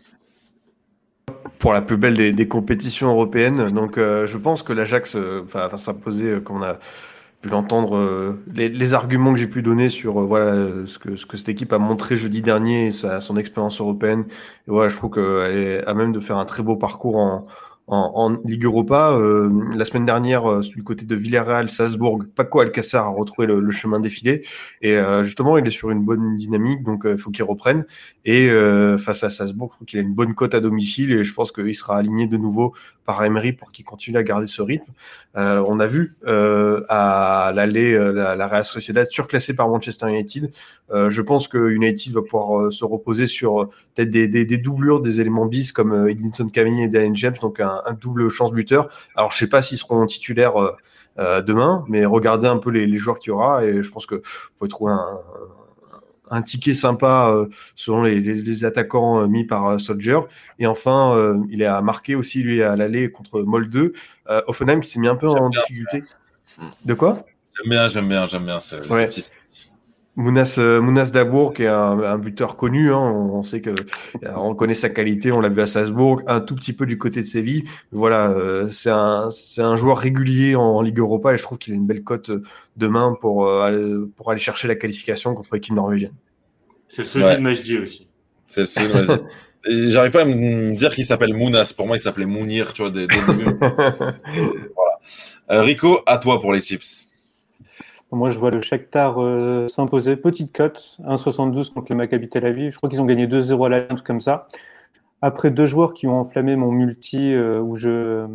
Pour 1.58 1.72
la 1.72 1.82
plus 1.82 1.96
belle 1.96 2.34
des, 2.34 2.48
compétitions 2.48 3.08
européennes, 3.08 3.70
donc 3.70 3.96
je 3.96 4.36
pense 4.36 4.62
que 4.62 4.72
l'Ajax 4.72 5.16
va 5.16 5.74
s'imposer 5.76 6.40
comme 6.44 6.58
on 6.58 6.62
a 6.62 6.78
pu 7.44 7.50
l'entendre, 7.50 7.98
euh, 7.98 8.42
les, 8.54 8.94
arguments 8.94 9.34
que 9.34 9.38
j'ai 9.38 9.46
pu 9.46 9.60
donner 9.60 9.90
sur 9.90 10.18
euh, 10.18 10.24
voilà 10.24 10.86
ce 10.86 10.98
que, 10.98 11.14
ce 11.14 11.26
que 11.26 11.36
cette 11.36 11.50
équipe 11.50 11.74
a 11.74 11.78
montré 11.78 12.16
jeudi 12.16 12.40
dernier, 12.40 12.90
sa, 12.90 13.20
son 13.20 13.36
expérience 13.36 13.82
européenne. 13.82 14.24
Et 14.66 14.70
voilà, 14.70 14.88
je 14.88 14.96
trouve 14.96 15.10
qu'elle 15.10 15.58
est 15.58 15.86
à 15.86 15.92
même 15.92 16.12
de 16.12 16.20
faire 16.20 16.38
un 16.38 16.46
très 16.46 16.62
beau 16.62 16.76
parcours 16.76 17.16
en, 17.16 17.46
en, 17.86 18.36
Ligue 18.44 18.64
Europa. 18.64 19.12
Euh, 19.12 19.50
la 19.74 19.84
semaine 19.84 20.06
dernière, 20.06 20.50
euh, 20.50 20.60
du 20.62 20.82
côté 20.82 21.04
de 21.04 21.14
Villarreal, 21.14 21.68
Salzbourg, 21.68 22.22
Paco 22.34 22.60
Alcacer 22.60 22.96
a 22.96 23.08
retrouvé 23.08 23.46
le, 23.46 23.70
chemin 23.70 24.00
défilé. 24.00 24.44
Et 24.80 24.96
euh, 24.96 25.22
justement, 25.22 25.58
il 25.58 25.66
est 25.66 25.70
sur 25.70 25.90
une 25.90 26.04
bonne 26.04 26.36
dynamique, 26.36 26.82
donc 26.82 27.02
il 27.04 27.18
faut 27.18 27.30
qu'il 27.30 27.44
reprenne. 27.44 27.84
Et 28.24 28.48
face 28.98 29.22
à 29.22 29.30
Salzbourg, 29.30 29.70
je 29.72 29.76
trouve 29.76 29.86
qu'il 29.86 29.98
a 29.98 30.02
une 30.02 30.14
bonne 30.14 30.34
cote 30.34 30.54
à 30.54 30.60
domicile 30.60 31.12
et 31.12 31.24
je 31.24 31.34
pense 31.34 31.52
qu'il 31.52 31.74
sera 31.74 31.98
aligné 31.98 32.26
de 32.26 32.36
nouveau 32.36 32.72
par 33.04 33.22
Emery 33.22 33.52
pour 33.52 33.70
qu'il 33.70 33.84
continue 33.84 34.16
à 34.16 34.22
garder 34.22 34.46
ce 34.46 34.62
rythme. 34.62 34.90
on 35.34 35.78
a 35.78 35.86
vu 35.86 36.16
à 36.26 37.52
l'aller 37.54 37.98
la, 37.98 38.34
la 38.34 38.46
Real 38.46 38.64
Sociedad 38.64 39.06
surclassée 39.10 39.54
par 39.54 39.68
Manchester 39.68 40.08
United. 40.08 40.50
je 40.90 41.20
pense 41.20 41.48
que 41.48 41.68
United 41.68 42.14
va 42.14 42.22
pouvoir 42.22 42.72
se 42.72 42.84
reposer 42.84 43.26
sur 43.26 43.68
peut-être 43.94 44.10
des, 44.10 44.26
des, 44.26 44.58
doublures, 44.58 45.00
des 45.00 45.20
éléments 45.20 45.46
bis 45.46 45.72
comme 45.72 46.08
Edinson 46.08 46.48
Cavani 46.48 46.84
et 46.84 46.88
Daniel 46.88 47.16
James, 47.16 47.36
donc 47.42 47.60
un, 47.84 47.92
double 47.92 48.28
chance 48.28 48.52
buteur. 48.52 48.88
Alors, 49.16 49.32
je 49.32 49.38
sais 49.38 49.48
pas 49.48 49.62
s'ils 49.62 49.78
seront 49.78 50.04
titulaires 50.06 50.60
euh, 50.62 50.72
euh, 51.18 51.42
demain, 51.42 51.84
mais 51.88 52.04
regardez 52.04 52.48
un 52.48 52.56
peu 52.56 52.70
les, 52.70 52.86
les 52.86 52.96
joueurs 52.96 53.20
qu'il 53.20 53.30
y 53.30 53.32
aura 53.32 53.64
et 53.64 53.82
je 53.82 53.90
pense 53.90 54.04
que 54.04 54.16
vous 54.16 54.50
pouvez 54.58 54.68
trouver 54.68 54.94
un, 54.94 55.20
un 56.28 56.42
ticket 56.42 56.74
sympa 56.74 57.30
euh, 57.30 57.46
selon 57.76 58.02
les, 58.02 58.20
les, 58.20 58.64
attaquants 58.64 59.20
euh, 59.20 59.28
mis 59.28 59.44
par 59.44 59.80
Soldier. 59.80 60.18
Et 60.58 60.66
enfin, 60.66 61.36
il 61.50 61.64
a 61.64 61.80
marqué 61.82 62.16
aussi 62.16 62.42
lui 62.42 62.64
à 62.64 62.74
l'aller 62.74 63.12
contre 63.12 63.42
Molde. 63.42 63.92
Offenheim 64.48 64.80
qui 64.80 64.90
s'est 64.90 64.98
mis 64.98 65.06
un 65.06 65.14
peu 65.14 65.28
en 65.28 65.50
difficulté. 65.50 66.02
De 66.84 66.94
quoi? 66.94 67.24
J'aime 67.56 67.70
bien, 67.70 67.88
j'aime 67.88 68.08
bien, 68.08 68.26
j'aime 68.26 68.44
bien 68.46 68.58
ce, 68.58 68.74
petit 68.74 69.24
Mounas, 70.16 70.56
euh, 70.58 70.80
Mounas 70.80 71.10
Dabour, 71.10 71.54
qui 71.54 71.64
est 71.64 71.68
un, 71.68 72.18
buteur 72.18 72.56
connu, 72.56 72.92
hein, 72.92 72.98
on, 72.98 73.42
sait 73.42 73.60
que 73.60 73.70
euh, 73.70 74.32
on 74.36 74.54
connaît 74.54 74.74
sa 74.74 74.88
qualité, 74.88 75.32
on 75.32 75.40
l'a 75.40 75.48
vu 75.48 75.60
à 75.60 75.66
Salzbourg, 75.66 76.22
un 76.28 76.40
tout 76.40 76.54
petit 76.54 76.72
peu 76.72 76.86
du 76.86 76.98
côté 76.98 77.20
de 77.20 77.26
Séville. 77.26 77.64
Voilà, 77.90 78.30
euh, 78.30 78.68
c'est 78.68 78.90
un, 78.90 79.30
c'est 79.30 79.62
un 79.62 79.74
joueur 79.74 79.98
régulier 79.98 80.54
en, 80.54 80.82
Ligue 80.82 80.98
Europa 80.98 81.34
et 81.34 81.38
je 81.38 81.42
trouve 81.42 81.58
qu'il 81.58 81.72
a 81.72 81.76
une 81.76 81.86
belle 81.86 82.04
cote 82.04 82.30
demain 82.76 83.16
pour, 83.20 83.50
pour 84.16 84.30
aller 84.30 84.40
chercher 84.40 84.68
la 84.68 84.74
qualification 84.74 85.34
contre 85.34 85.54
l'équipe 85.54 85.74
norvégienne. 85.74 86.12
C'est 86.88 87.02
le 87.02 87.08
sosie 87.08 87.36
de 87.36 87.40
Majdi 87.40 87.78
aussi. 87.78 88.08
C'est 88.46 88.60
le 88.60 88.66
sosie 88.66 88.88
de 88.88 88.92
Majdi. 88.92 89.22
J'arrive 89.90 90.12
pas 90.12 90.22
à 90.22 90.24
me 90.26 90.76
dire 90.76 90.94
qu'il 90.94 91.06
s'appelle 91.06 91.32
Mounas. 91.32 91.72
Pour 91.74 91.86
moi, 91.86 91.96
il 91.96 92.00
s'appelait 92.00 92.26
Mounir, 92.26 92.74
tu 92.74 92.82
vois, 92.82 92.90
dès, 92.90 93.06
dès 93.06 93.16
le 93.16 93.26
début. 93.34 93.56
voilà. 94.76 95.62
Rico, 95.62 96.00
à 96.04 96.18
toi 96.18 96.38
pour 96.38 96.52
les 96.52 96.60
tips. 96.60 97.08
Moi, 98.14 98.30
je 98.30 98.38
vois 98.38 98.50
le 98.50 98.62
Shakhtar 98.62 99.20
euh, 99.20 99.66
s'imposer. 99.66 100.16
Petite 100.16 100.52
cote, 100.52 100.98
1,72 101.04 101.72
contre 101.72 101.86
le 101.90 101.96
Maccabi 101.96 102.28
Tel 102.28 102.46
Aviv. 102.46 102.70
Je 102.70 102.76
crois 102.76 102.88
qu'ils 102.88 103.00
ont 103.00 103.06
gagné 103.06 103.26
2-0 103.26 103.66
à 103.66 103.68
la 103.68 103.76
un 103.90 103.96
comme 103.96 104.20
ça. 104.20 104.46
Après 105.20 105.50
deux 105.50 105.66
joueurs 105.66 105.94
qui 105.94 106.06
ont 106.06 106.20
enflammé 106.20 106.54
mon 106.54 106.70
multi 106.70 107.32
euh, 107.32 107.60
où 107.60 107.74
je, 107.74 108.26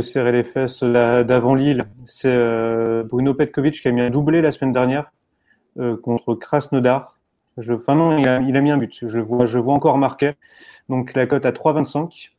serrais 0.00 0.32
les 0.32 0.42
fesses 0.42 0.82
d'avant 0.82 1.54
Lille, 1.54 1.84
c'est 2.06 2.32
euh, 2.34 3.04
Bruno 3.04 3.34
Petkovic 3.34 3.80
qui 3.80 3.88
a 3.88 3.92
mis 3.92 4.00
un 4.00 4.10
doublé 4.10 4.40
la 4.40 4.50
semaine 4.50 4.72
dernière 4.72 5.12
contre 6.02 6.34
Krasnodar. 6.34 7.16
Enfin 7.58 7.94
non, 7.94 8.18
il 8.18 8.26
a, 8.26 8.40
il 8.40 8.56
a, 8.56 8.60
mis 8.60 8.70
un 8.70 8.76
but. 8.76 9.04
Je 9.06 9.20
vois, 9.20 9.46
je 9.46 9.58
vois 9.58 9.74
encore 9.74 9.98
marqué. 9.98 10.32
Donc 10.88 11.14
la 11.14 11.26
cote 11.26 11.46
à 11.46 11.52
3,25. 11.52 12.30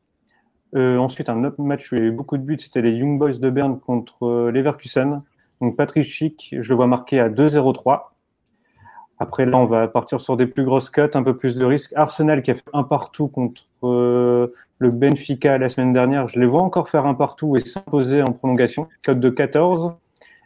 ensuite, 0.97 1.29
un 1.29 1.43
autre 1.45 1.61
match 1.61 1.91
où 1.91 1.95
il 1.95 2.01
y 2.01 2.01
a 2.01 2.07
eu 2.07 2.11
beaucoup 2.11 2.37
de 2.37 2.43
buts, 2.43 2.59
c'était 2.59 2.81
les 2.81 2.91
Young 2.91 3.17
Boys 3.17 3.37
de 3.37 3.49
Berne 3.49 3.79
contre 3.79 4.49
Leverkusen. 4.49 5.21
Donc 5.61 5.77
Patrick 5.77 6.03
Schick, 6.03 6.55
je 6.59 6.69
le 6.69 6.75
vois 6.75 6.87
marqué 6.87 7.19
à 7.19 7.29
2-0-3. 7.29 8.11
Après, 9.19 9.45
là, 9.45 9.59
on 9.59 9.65
va 9.65 9.87
partir 9.87 10.19
sur 10.19 10.35
des 10.35 10.47
plus 10.47 10.63
grosses 10.63 10.89
cotes, 10.89 11.15
un 11.15 11.21
peu 11.21 11.37
plus 11.37 11.55
de 11.55 11.63
risques. 11.63 11.93
Arsenal 11.95 12.41
qui 12.41 12.49
a 12.49 12.55
fait 12.55 12.63
un 12.73 12.81
partout 12.81 13.27
contre 13.27 13.67
euh, 13.83 14.47
le 14.79 14.89
Benfica 14.89 15.59
la 15.59 15.69
semaine 15.69 15.93
dernière, 15.93 16.27
je 16.27 16.39
les 16.39 16.47
vois 16.47 16.63
encore 16.63 16.89
faire 16.89 17.05
un 17.05 17.13
partout 17.13 17.55
et 17.55 17.63
s'imposer 17.63 18.23
en 18.23 18.33
prolongation. 18.33 18.89
Cote 19.05 19.19
de 19.19 19.29
14. 19.29 19.93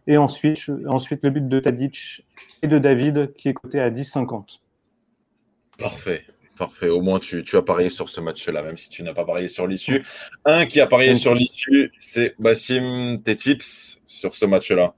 Et 0.07 0.17
ensuite, 0.17 0.69
ensuite 0.87 1.21
le 1.23 1.29
but 1.29 1.47
de 1.47 1.59
Tadic 1.61 2.27
et 2.61 2.67
de 2.67 2.77
David 2.77 3.33
qui 3.37 3.47
est 3.47 3.53
coté 3.53 3.79
à 3.79 3.89
10-50. 3.89 4.59
Parfait. 5.79 6.25
Parfait. 6.57 6.89
Au 6.89 7.01
moins, 7.01 7.19
tu, 7.19 7.43
tu 7.43 7.55
as 7.55 7.61
parié 7.61 7.89
sur 7.89 8.09
ce 8.09 8.21
match-là, 8.21 8.61
même 8.61 8.77
si 8.77 8.89
tu 8.89 9.03
n'as 9.03 9.13
pas 9.13 9.25
parié 9.25 9.47
sur 9.47 9.67
l'issue. 9.67 10.03
Un 10.43 10.65
qui 10.65 10.79
a 10.79 10.87
parié 10.87 11.15
sur 11.15 11.33
l'issue, 11.33 11.91
c'est 11.97 12.33
Bassim. 12.39 13.19
Tes 13.23 13.35
tips 13.35 14.01
sur 14.05 14.35
ce 14.35 14.45
match-là 14.45 14.93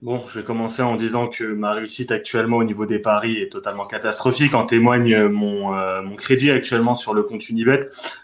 Bon, 0.00 0.24
je 0.28 0.38
vais 0.38 0.44
commencer 0.44 0.80
en 0.80 0.94
disant 0.94 1.26
que 1.26 1.42
ma 1.42 1.72
réussite 1.72 2.12
actuellement 2.12 2.58
au 2.58 2.64
niveau 2.64 2.86
des 2.86 3.00
paris 3.00 3.38
est 3.38 3.50
totalement 3.50 3.84
catastrophique. 3.84 4.54
En 4.54 4.64
témoigne 4.64 5.26
mon, 5.26 5.74
euh, 5.74 6.02
mon 6.02 6.14
crédit 6.14 6.52
actuellement 6.52 6.94
sur 6.94 7.14
le 7.14 7.24
compte 7.24 7.48
Unibet. 7.48 7.80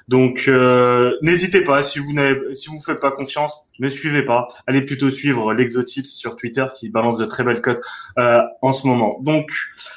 Donc, 0.06 0.44
euh, 0.46 1.16
n'hésitez 1.22 1.62
pas 1.62 1.82
si 1.82 1.98
vous 1.98 2.12
n'avez, 2.12 2.54
si 2.54 2.68
vous 2.68 2.80
faites 2.80 3.00
pas 3.00 3.10
confiance, 3.10 3.66
ne 3.80 3.88
suivez 3.88 4.22
pas. 4.22 4.46
Allez 4.68 4.82
plutôt 4.82 5.10
suivre 5.10 5.52
l'Exotips 5.52 6.06
sur 6.06 6.36
Twitter 6.36 6.64
qui 6.76 6.90
balance 6.90 7.18
de 7.18 7.24
très 7.24 7.42
belles 7.42 7.60
cotes 7.60 7.84
euh, 8.20 8.40
en 8.62 8.70
ce 8.70 8.86
moment. 8.86 9.18
Donc, 9.22 9.50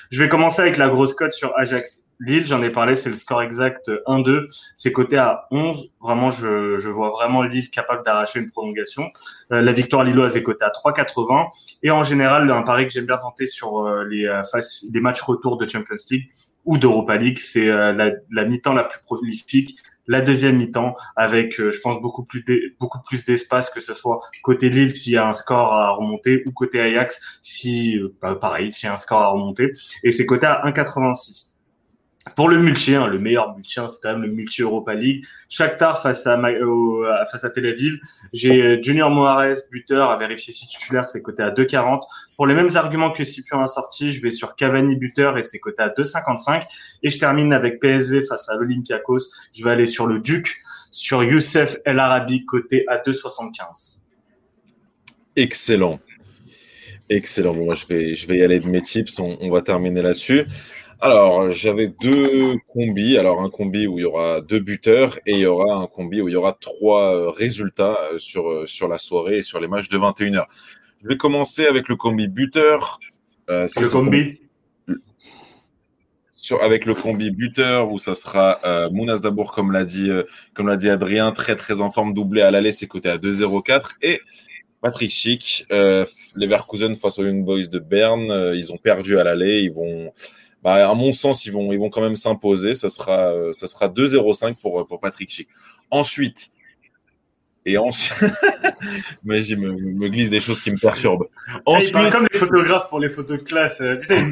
je 0.10 0.24
vais 0.24 0.30
commencer 0.30 0.64
avec 0.64 0.78
la 0.78 0.90
grosse 0.90 1.14
cote 1.14 1.34
sur 1.34 1.56
Ajax. 1.60 2.07
Lille, 2.20 2.48
j'en 2.48 2.62
ai 2.64 2.72
parlé, 2.72 2.96
c'est 2.96 3.10
le 3.10 3.16
score 3.16 3.42
exact 3.44 3.90
1-2. 4.08 4.48
C'est 4.76 4.92
coté 4.92 5.18
à 5.18 5.48
11. 5.52 5.92
Vraiment, 6.02 6.30
je, 6.30 6.78
je 6.78 6.90
vois 6.90 7.10
vraiment 7.10 7.44
Lille 7.44 7.70
capable 7.70 8.04
d'arracher 8.04 8.40
une 8.40 8.50
prolongation. 8.50 9.12
Euh, 9.52 9.62
la 9.62 9.72
victoire 9.72 10.04
lilloise 10.04 10.36
est 10.36 10.44
cotée 10.44 10.66
à 10.66 10.70
3,80. 10.72 11.48
Et 11.84 11.92
en 11.92 12.04
général, 12.04 12.50
un 12.50 12.64
pari 12.64 12.88
que 12.88 12.94
j'aime 12.94 13.06
bien 13.06 13.18
tenter 13.18 13.46
sur 13.46 13.86
euh, 13.86 14.04
les, 14.04 14.26
euh, 14.26 14.42
des 14.90 15.00
matchs 15.00 15.22
retour 15.22 15.58
de 15.58 15.68
Champions 15.68 15.96
League 16.10 16.30
ou 16.66 16.78
d'Europa 16.78 17.16
League, 17.16 17.40
c'est 17.40 17.68
la, 17.68 18.12
la 18.30 18.46
mi-temps 18.46 18.74
la 18.74 18.84
plus 18.84 19.00
prolifique 19.02 19.80
la 20.10 20.22
deuxième 20.22 20.58
mi-temps 20.58 20.96
avec, 21.16 21.56
je 21.58 21.80
pense, 21.82 22.02
beaucoup 22.02 22.24
plus 22.24 22.44
beaucoup 22.80 23.00
plus 23.02 23.26
d'espace 23.26 23.70
que 23.70 23.80
ce 23.80 23.94
soit 23.94 24.22
côté 24.42 24.70
Lille 24.70 24.92
s'il 24.92 25.14
y 25.14 25.18
a 25.18 25.28
un 25.28 25.34
score 25.34 25.74
à 25.74 25.92
remonter 25.92 26.44
ou 26.46 26.52
côté 26.52 26.80
Ajax 26.82 27.40
si, 27.42 28.00
bah, 28.22 28.36
pareil, 28.36 28.72
s'il 28.72 28.88
y 28.88 28.90
a 28.90 28.94
un 28.94 28.98
score 28.98 29.22
à 29.22 29.28
remonter. 29.28 29.72
Et 30.04 30.12
c'est 30.12 30.26
coté 30.26 30.46
à 30.46 30.62
1,86. 30.66 31.57
Pour 32.36 32.50
le 32.50 32.60
multi, 32.60 32.96
hein, 32.96 33.08
le 33.08 33.20
meilleur 33.20 33.56
multi, 33.56 33.80
hein, 33.80 33.88
c'est 33.88 34.00
quand 34.02 34.14
même 34.14 34.24
le 34.24 34.32
multi 34.32 34.62
Europa 34.62 34.94
League. 34.94 35.26
Shakhtar 35.50 36.02
face 36.02 36.26
à 36.28 36.40
face 37.32 37.44
à 37.44 37.50
Tel 37.50 37.66
Aviv. 37.66 38.00
J'ai 38.34 38.62
euh, 38.62 38.82
Junior 38.82 39.10
Moares, 39.10 39.56
buteur, 39.72 40.10
à 40.10 40.18
vérifier 40.18 40.54
si 40.54 40.68
titulaire, 40.68 41.08
c'est 41.08 41.22
coté 41.22 41.44
à 41.44 41.52
2,40. 41.52 42.02
Pour 42.36 42.48
les 42.48 42.54
mêmes 42.54 42.70
arguments 42.76 43.12
que 43.12 43.24
Cyprien 43.24 43.62
a 43.62 43.68
sorti, 43.68 44.12
je 44.12 44.22
vais 44.22 44.32
sur 44.32 44.56
Cavani 44.56 44.96
buteur 44.96 45.38
et 45.38 45.42
c'est 45.42 45.60
coté 45.60 45.84
à 45.84 45.90
2,55. 45.90 46.64
Et 47.04 47.10
je 47.10 47.18
termine 47.18 47.54
avec 47.54 47.80
PSV 47.80 48.22
face 48.22 48.50
à 48.50 48.56
l'Olympiakos. 48.56 49.30
Je 49.54 49.64
vais 49.64 49.72
aller 49.72 49.88
sur 49.88 50.08
le 50.08 50.20
Duc, 50.20 50.58
sur 50.92 51.24
Youssef 51.24 51.78
El 51.86 52.00
Arabi, 52.00 52.46
côté 52.46 52.86
à 52.88 52.98
2,75. 52.98 53.96
Excellent. 55.36 56.00
Excellent. 57.10 57.54
Bon, 57.54 57.66
moi, 57.66 57.76
je 57.76 57.88
vais, 57.88 58.38
y 58.38 58.44
aller 58.44 58.60
de 58.60 58.68
mes 58.68 58.82
tips. 58.82 59.20
On 59.20 59.50
va 59.50 59.62
terminer 59.62 60.02
là-dessus. 60.02 60.46
Alors, 61.00 61.52
j'avais 61.52 61.90
deux 61.90 62.56
combis. 62.68 63.18
Alors, 63.18 63.42
un 63.42 63.50
combi 63.50 63.86
où 63.86 64.00
il 64.00 64.02
y 64.02 64.06
aura 64.06 64.42
deux 64.42 64.60
buteurs 64.60 65.20
et 65.28 65.34
il 65.34 65.40
y 65.40 65.46
aura 65.46 65.76
un 65.76 65.88
combi 65.88 66.22
où 66.22 66.28
il 66.28 66.32
y 66.32 66.36
aura 66.36 66.58
trois 66.60 67.16
euh, 67.16 67.30
résultats 67.30 67.98
euh, 68.12 68.18
sur, 68.18 68.50
euh, 68.50 68.66
sur 68.66 68.88
la 68.88 68.98
soirée 68.98 69.40
et 69.40 69.44
sur 69.44 69.60
les 69.60 69.68
matchs 69.68 69.90
de 69.90 69.98
21h. 69.98 70.46
Je 71.04 71.08
vais 71.08 71.18
commencer 71.18 71.68
avec 71.68 71.88
le 71.88 71.96
combi 71.96 72.28
buteur. 72.28 73.00
le 73.48 73.92
combi? 73.92 74.42
Sur, 76.34 76.64
Avec 76.64 76.86
le 76.86 76.96
combi 76.96 77.30
buteur 77.30 77.92
où 77.92 78.00
ça 78.00 78.16
sera 78.16 78.60
Mounas 78.92 79.20
Dabour, 79.20 79.52
comme 79.52 79.72
l'a 79.72 79.84
dit, 79.84 80.10
comme 80.54 80.68
l'a 80.68 80.78
dit 80.78 80.90
Adrien, 80.90 81.32
très 81.34 81.56
très 81.58 81.82
en 81.82 81.92
forme, 81.92 82.14
doublé 82.14 82.42
à 82.42 82.52
l'aller, 82.52 82.72
c'est 82.72 82.88
coté 82.88 83.10
à 83.10 83.18
2-0-4. 83.18 83.98
Et 84.02 84.22
Patrick 84.82 85.12
Schick, 85.12 85.66
Leverkusen 85.70 86.96
face 86.96 87.20
aux 87.20 87.26
Young 87.26 87.44
Boys 87.44 87.68
de 87.68 87.80
Berne, 87.80 88.54
ils 88.56 88.72
ont 88.72 88.78
perdu 88.78 89.20
à 89.20 89.26
l'aller, 89.26 89.60
ils 89.60 89.72
vont 89.72 90.14
bah, 90.68 90.90
à 90.90 90.94
mon 90.96 91.14
sens, 91.14 91.46
ils 91.46 91.54
vont, 91.54 91.90
quand 91.90 92.02
même 92.02 92.18
s'imposer. 92.18 92.76
Ça 92.76 92.90
sera, 92.90 93.30
euh, 93.30 93.54
ça 93.54 93.68
sera 93.68 93.88
2-0-5 93.88 94.56
pour, 94.56 94.86
pour 94.86 95.00
Patrick 95.00 95.32
Schick. 95.32 95.48
Ensuite, 95.92 96.50
et 97.68 97.78
ensuite, 97.78 98.16
mais 99.26 99.42
je 99.42 99.56
me, 99.56 99.74
me, 99.74 100.08
glisse 100.08 100.30
des 100.30 100.40
choses 100.40 100.62
qui 100.62 100.72
me 100.72 100.78
perturbent. 100.78 101.28
Ensuite... 101.66 101.94
Il 102.02 102.10
comme 102.10 102.28
les 102.32 102.40
photographes 102.40 102.88
pour 102.88 103.00
les 103.00 103.10
photos 103.10 103.40
de 103.40 103.44
classe. 103.44 103.82
Euh, 103.82 103.98
putain, 103.98 104.32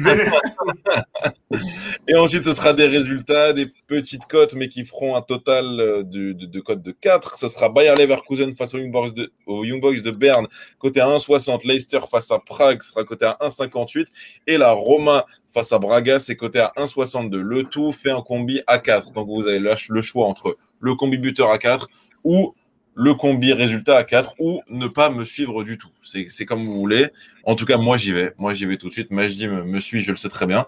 et 2.08 2.16
ensuite, 2.16 2.44
ce 2.44 2.54
sera 2.54 2.72
des 2.72 2.86
résultats, 2.86 3.52
des 3.52 3.66
petites 3.86 4.24
cotes, 4.24 4.54
mais 4.54 4.68
qui 4.68 4.84
feront 4.86 5.16
un 5.16 5.20
total 5.20 5.66
euh, 5.78 6.02
de, 6.02 6.32
de, 6.32 6.46
de 6.46 6.60
cotes 6.60 6.82
de 6.82 6.92
4. 6.92 7.36
Ce 7.36 7.48
sera 7.48 7.68
Bayer 7.68 7.94
Leverkusen 7.94 8.56
face 8.56 8.72
aux 8.72 8.78
Young 8.78 8.90
Boys 8.90 9.10
de, 9.10 9.30
aux 9.44 9.64
Young 9.64 9.82
Boys 9.82 10.00
de 10.00 10.10
Berne, 10.10 10.46
côté 10.78 11.00
à 11.00 11.06
1,60. 11.06 11.66
Leicester 11.66 12.00
face 12.10 12.30
à 12.30 12.38
Prague 12.38 12.82
sera 12.82 13.04
côté 13.04 13.26
à 13.26 13.36
1,58. 13.42 14.06
Et 14.46 14.56
la 14.56 14.72
Roma 14.72 15.26
face 15.52 15.72
à 15.72 15.78
Braga, 15.78 16.18
c'est 16.18 16.36
côté 16.36 16.58
à 16.60 16.72
1,62. 16.78 17.38
Le 17.38 17.64
tout 17.64 17.92
fait 17.92 18.10
un 18.10 18.22
combi 18.22 18.62
à 18.66 18.78
4. 18.78 19.12
Donc, 19.12 19.28
vous 19.28 19.46
avez 19.46 19.58
le 19.58 20.02
choix 20.02 20.26
entre 20.26 20.56
le 20.80 20.94
combi 20.94 21.18
buteur 21.18 21.50
à 21.50 21.58
4 21.58 21.88
ou 22.24 22.54
le 22.96 23.14
combi 23.14 23.52
résultat 23.52 23.98
à 23.98 24.04
4 24.04 24.36
ou 24.38 24.62
ne 24.70 24.88
pas 24.88 25.10
me 25.10 25.24
suivre 25.24 25.62
du 25.62 25.76
tout. 25.76 25.90
C'est 26.02 26.46
comme 26.46 26.64
vous 26.64 26.78
voulez. 26.78 27.10
En 27.44 27.54
tout 27.54 27.66
cas, 27.66 27.76
moi, 27.76 27.98
j'y 27.98 28.10
vais. 28.10 28.32
Moi, 28.38 28.54
j'y 28.54 28.64
vais 28.64 28.78
tout 28.78 28.88
de 28.88 28.92
suite. 28.92 29.10
Majdi 29.10 29.46
me, 29.46 29.62
me 29.64 29.80
suit, 29.80 30.00
je 30.00 30.10
le 30.10 30.16
sais 30.16 30.30
très 30.30 30.46
bien. 30.46 30.66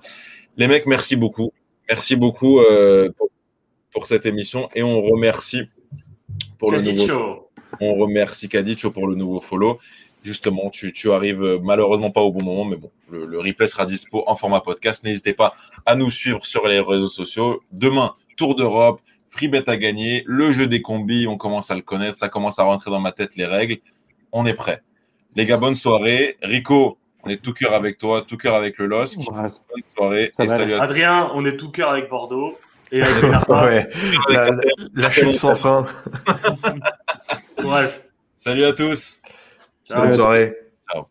Les 0.58 0.68
mecs, 0.68 0.84
merci 0.84 1.16
beaucoup. 1.16 1.52
Merci 1.88 2.16
beaucoup 2.16 2.60
euh, 2.60 3.10
pour, 3.16 3.30
pour, 3.92 4.06
cette 4.06 4.26
émission 4.26 4.68
et 4.74 4.82
on 4.82 5.00
remercie 5.00 5.62
pour 6.58 6.70
le 6.70 6.82
nouveau. 6.82 7.48
On 7.80 7.94
remercie 7.94 8.50
Kadicho 8.50 8.90
pour 8.90 9.08
le 9.08 9.14
nouveau 9.14 9.40
follow. 9.40 9.78
Justement, 10.22 10.68
tu, 10.68 10.92
tu 10.92 11.10
arrives 11.10 11.58
malheureusement 11.62 12.10
pas 12.10 12.20
au 12.20 12.30
bon 12.30 12.44
moment, 12.44 12.66
mais 12.66 12.76
bon, 12.76 12.90
le, 13.08 13.24
le 13.24 13.38
replay 13.38 13.68
sera 13.68 13.86
dispo 13.86 14.22
en 14.26 14.36
format 14.36 14.60
podcast. 14.60 15.02
N'hésitez 15.02 15.32
pas 15.32 15.54
à 15.86 15.94
nous 15.94 16.10
suivre 16.10 16.44
sur 16.44 16.66
les 16.66 16.80
réseaux 16.80 17.08
sociaux. 17.08 17.62
Demain, 17.72 18.14
Tour 18.36 18.54
d'Europe, 18.54 19.00
Freebet 19.30 19.68
à 19.68 19.76
gagner, 19.76 20.22
le 20.26 20.52
jeu 20.52 20.66
des 20.66 20.82
combis, 20.82 21.26
on 21.26 21.36
commence 21.36 21.70
à 21.70 21.74
le 21.74 21.82
connaître, 21.82 22.16
ça 22.16 22.28
commence 22.28 22.58
à 22.58 22.64
rentrer 22.64 22.90
dans 22.90 23.00
ma 23.00 23.12
tête 23.12 23.36
les 23.36 23.46
règles. 23.46 23.76
On 24.32 24.46
est 24.46 24.54
prêt. 24.54 24.82
Les 25.36 25.46
gars, 25.46 25.56
bonne 25.56 25.76
soirée. 25.76 26.36
Rico, 26.42 26.98
on 27.24 27.30
est 27.30 27.42
tout 27.42 27.52
cœur 27.52 27.74
avec 27.74 27.98
toi, 27.98 28.24
tout 28.26 28.36
cœur 28.36 28.54
avec 28.54 28.78
le 28.78 28.86
LOSC. 28.86 29.18
bonne 29.26 29.50
soirée. 29.96 30.30
Et 30.38 30.48
salut 30.48 30.74
à 30.74 30.82
Adrien, 30.82 31.30
on 31.34 31.44
est 31.44 31.56
tout 31.56 31.70
cœur 31.70 31.90
avec 31.90 32.08
Bordeaux. 32.08 32.58
Et 32.90 33.02
avec 33.02 33.22
ouais, 33.48 33.86
la, 34.30 34.50
la, 34.94 35.10
chute 35.10 35.34
sans 35.34 35.54
fin. 35.54 35.84
Bref. 37.62 38.02
Salut 38.34 38.64
à 38.64 38.72
tous. 38.72 39.20
Ciao. 39.86 40.02
Bonne 40.02 40.12
soirée. 40.12 40.56
Ciao. 40.90 41.06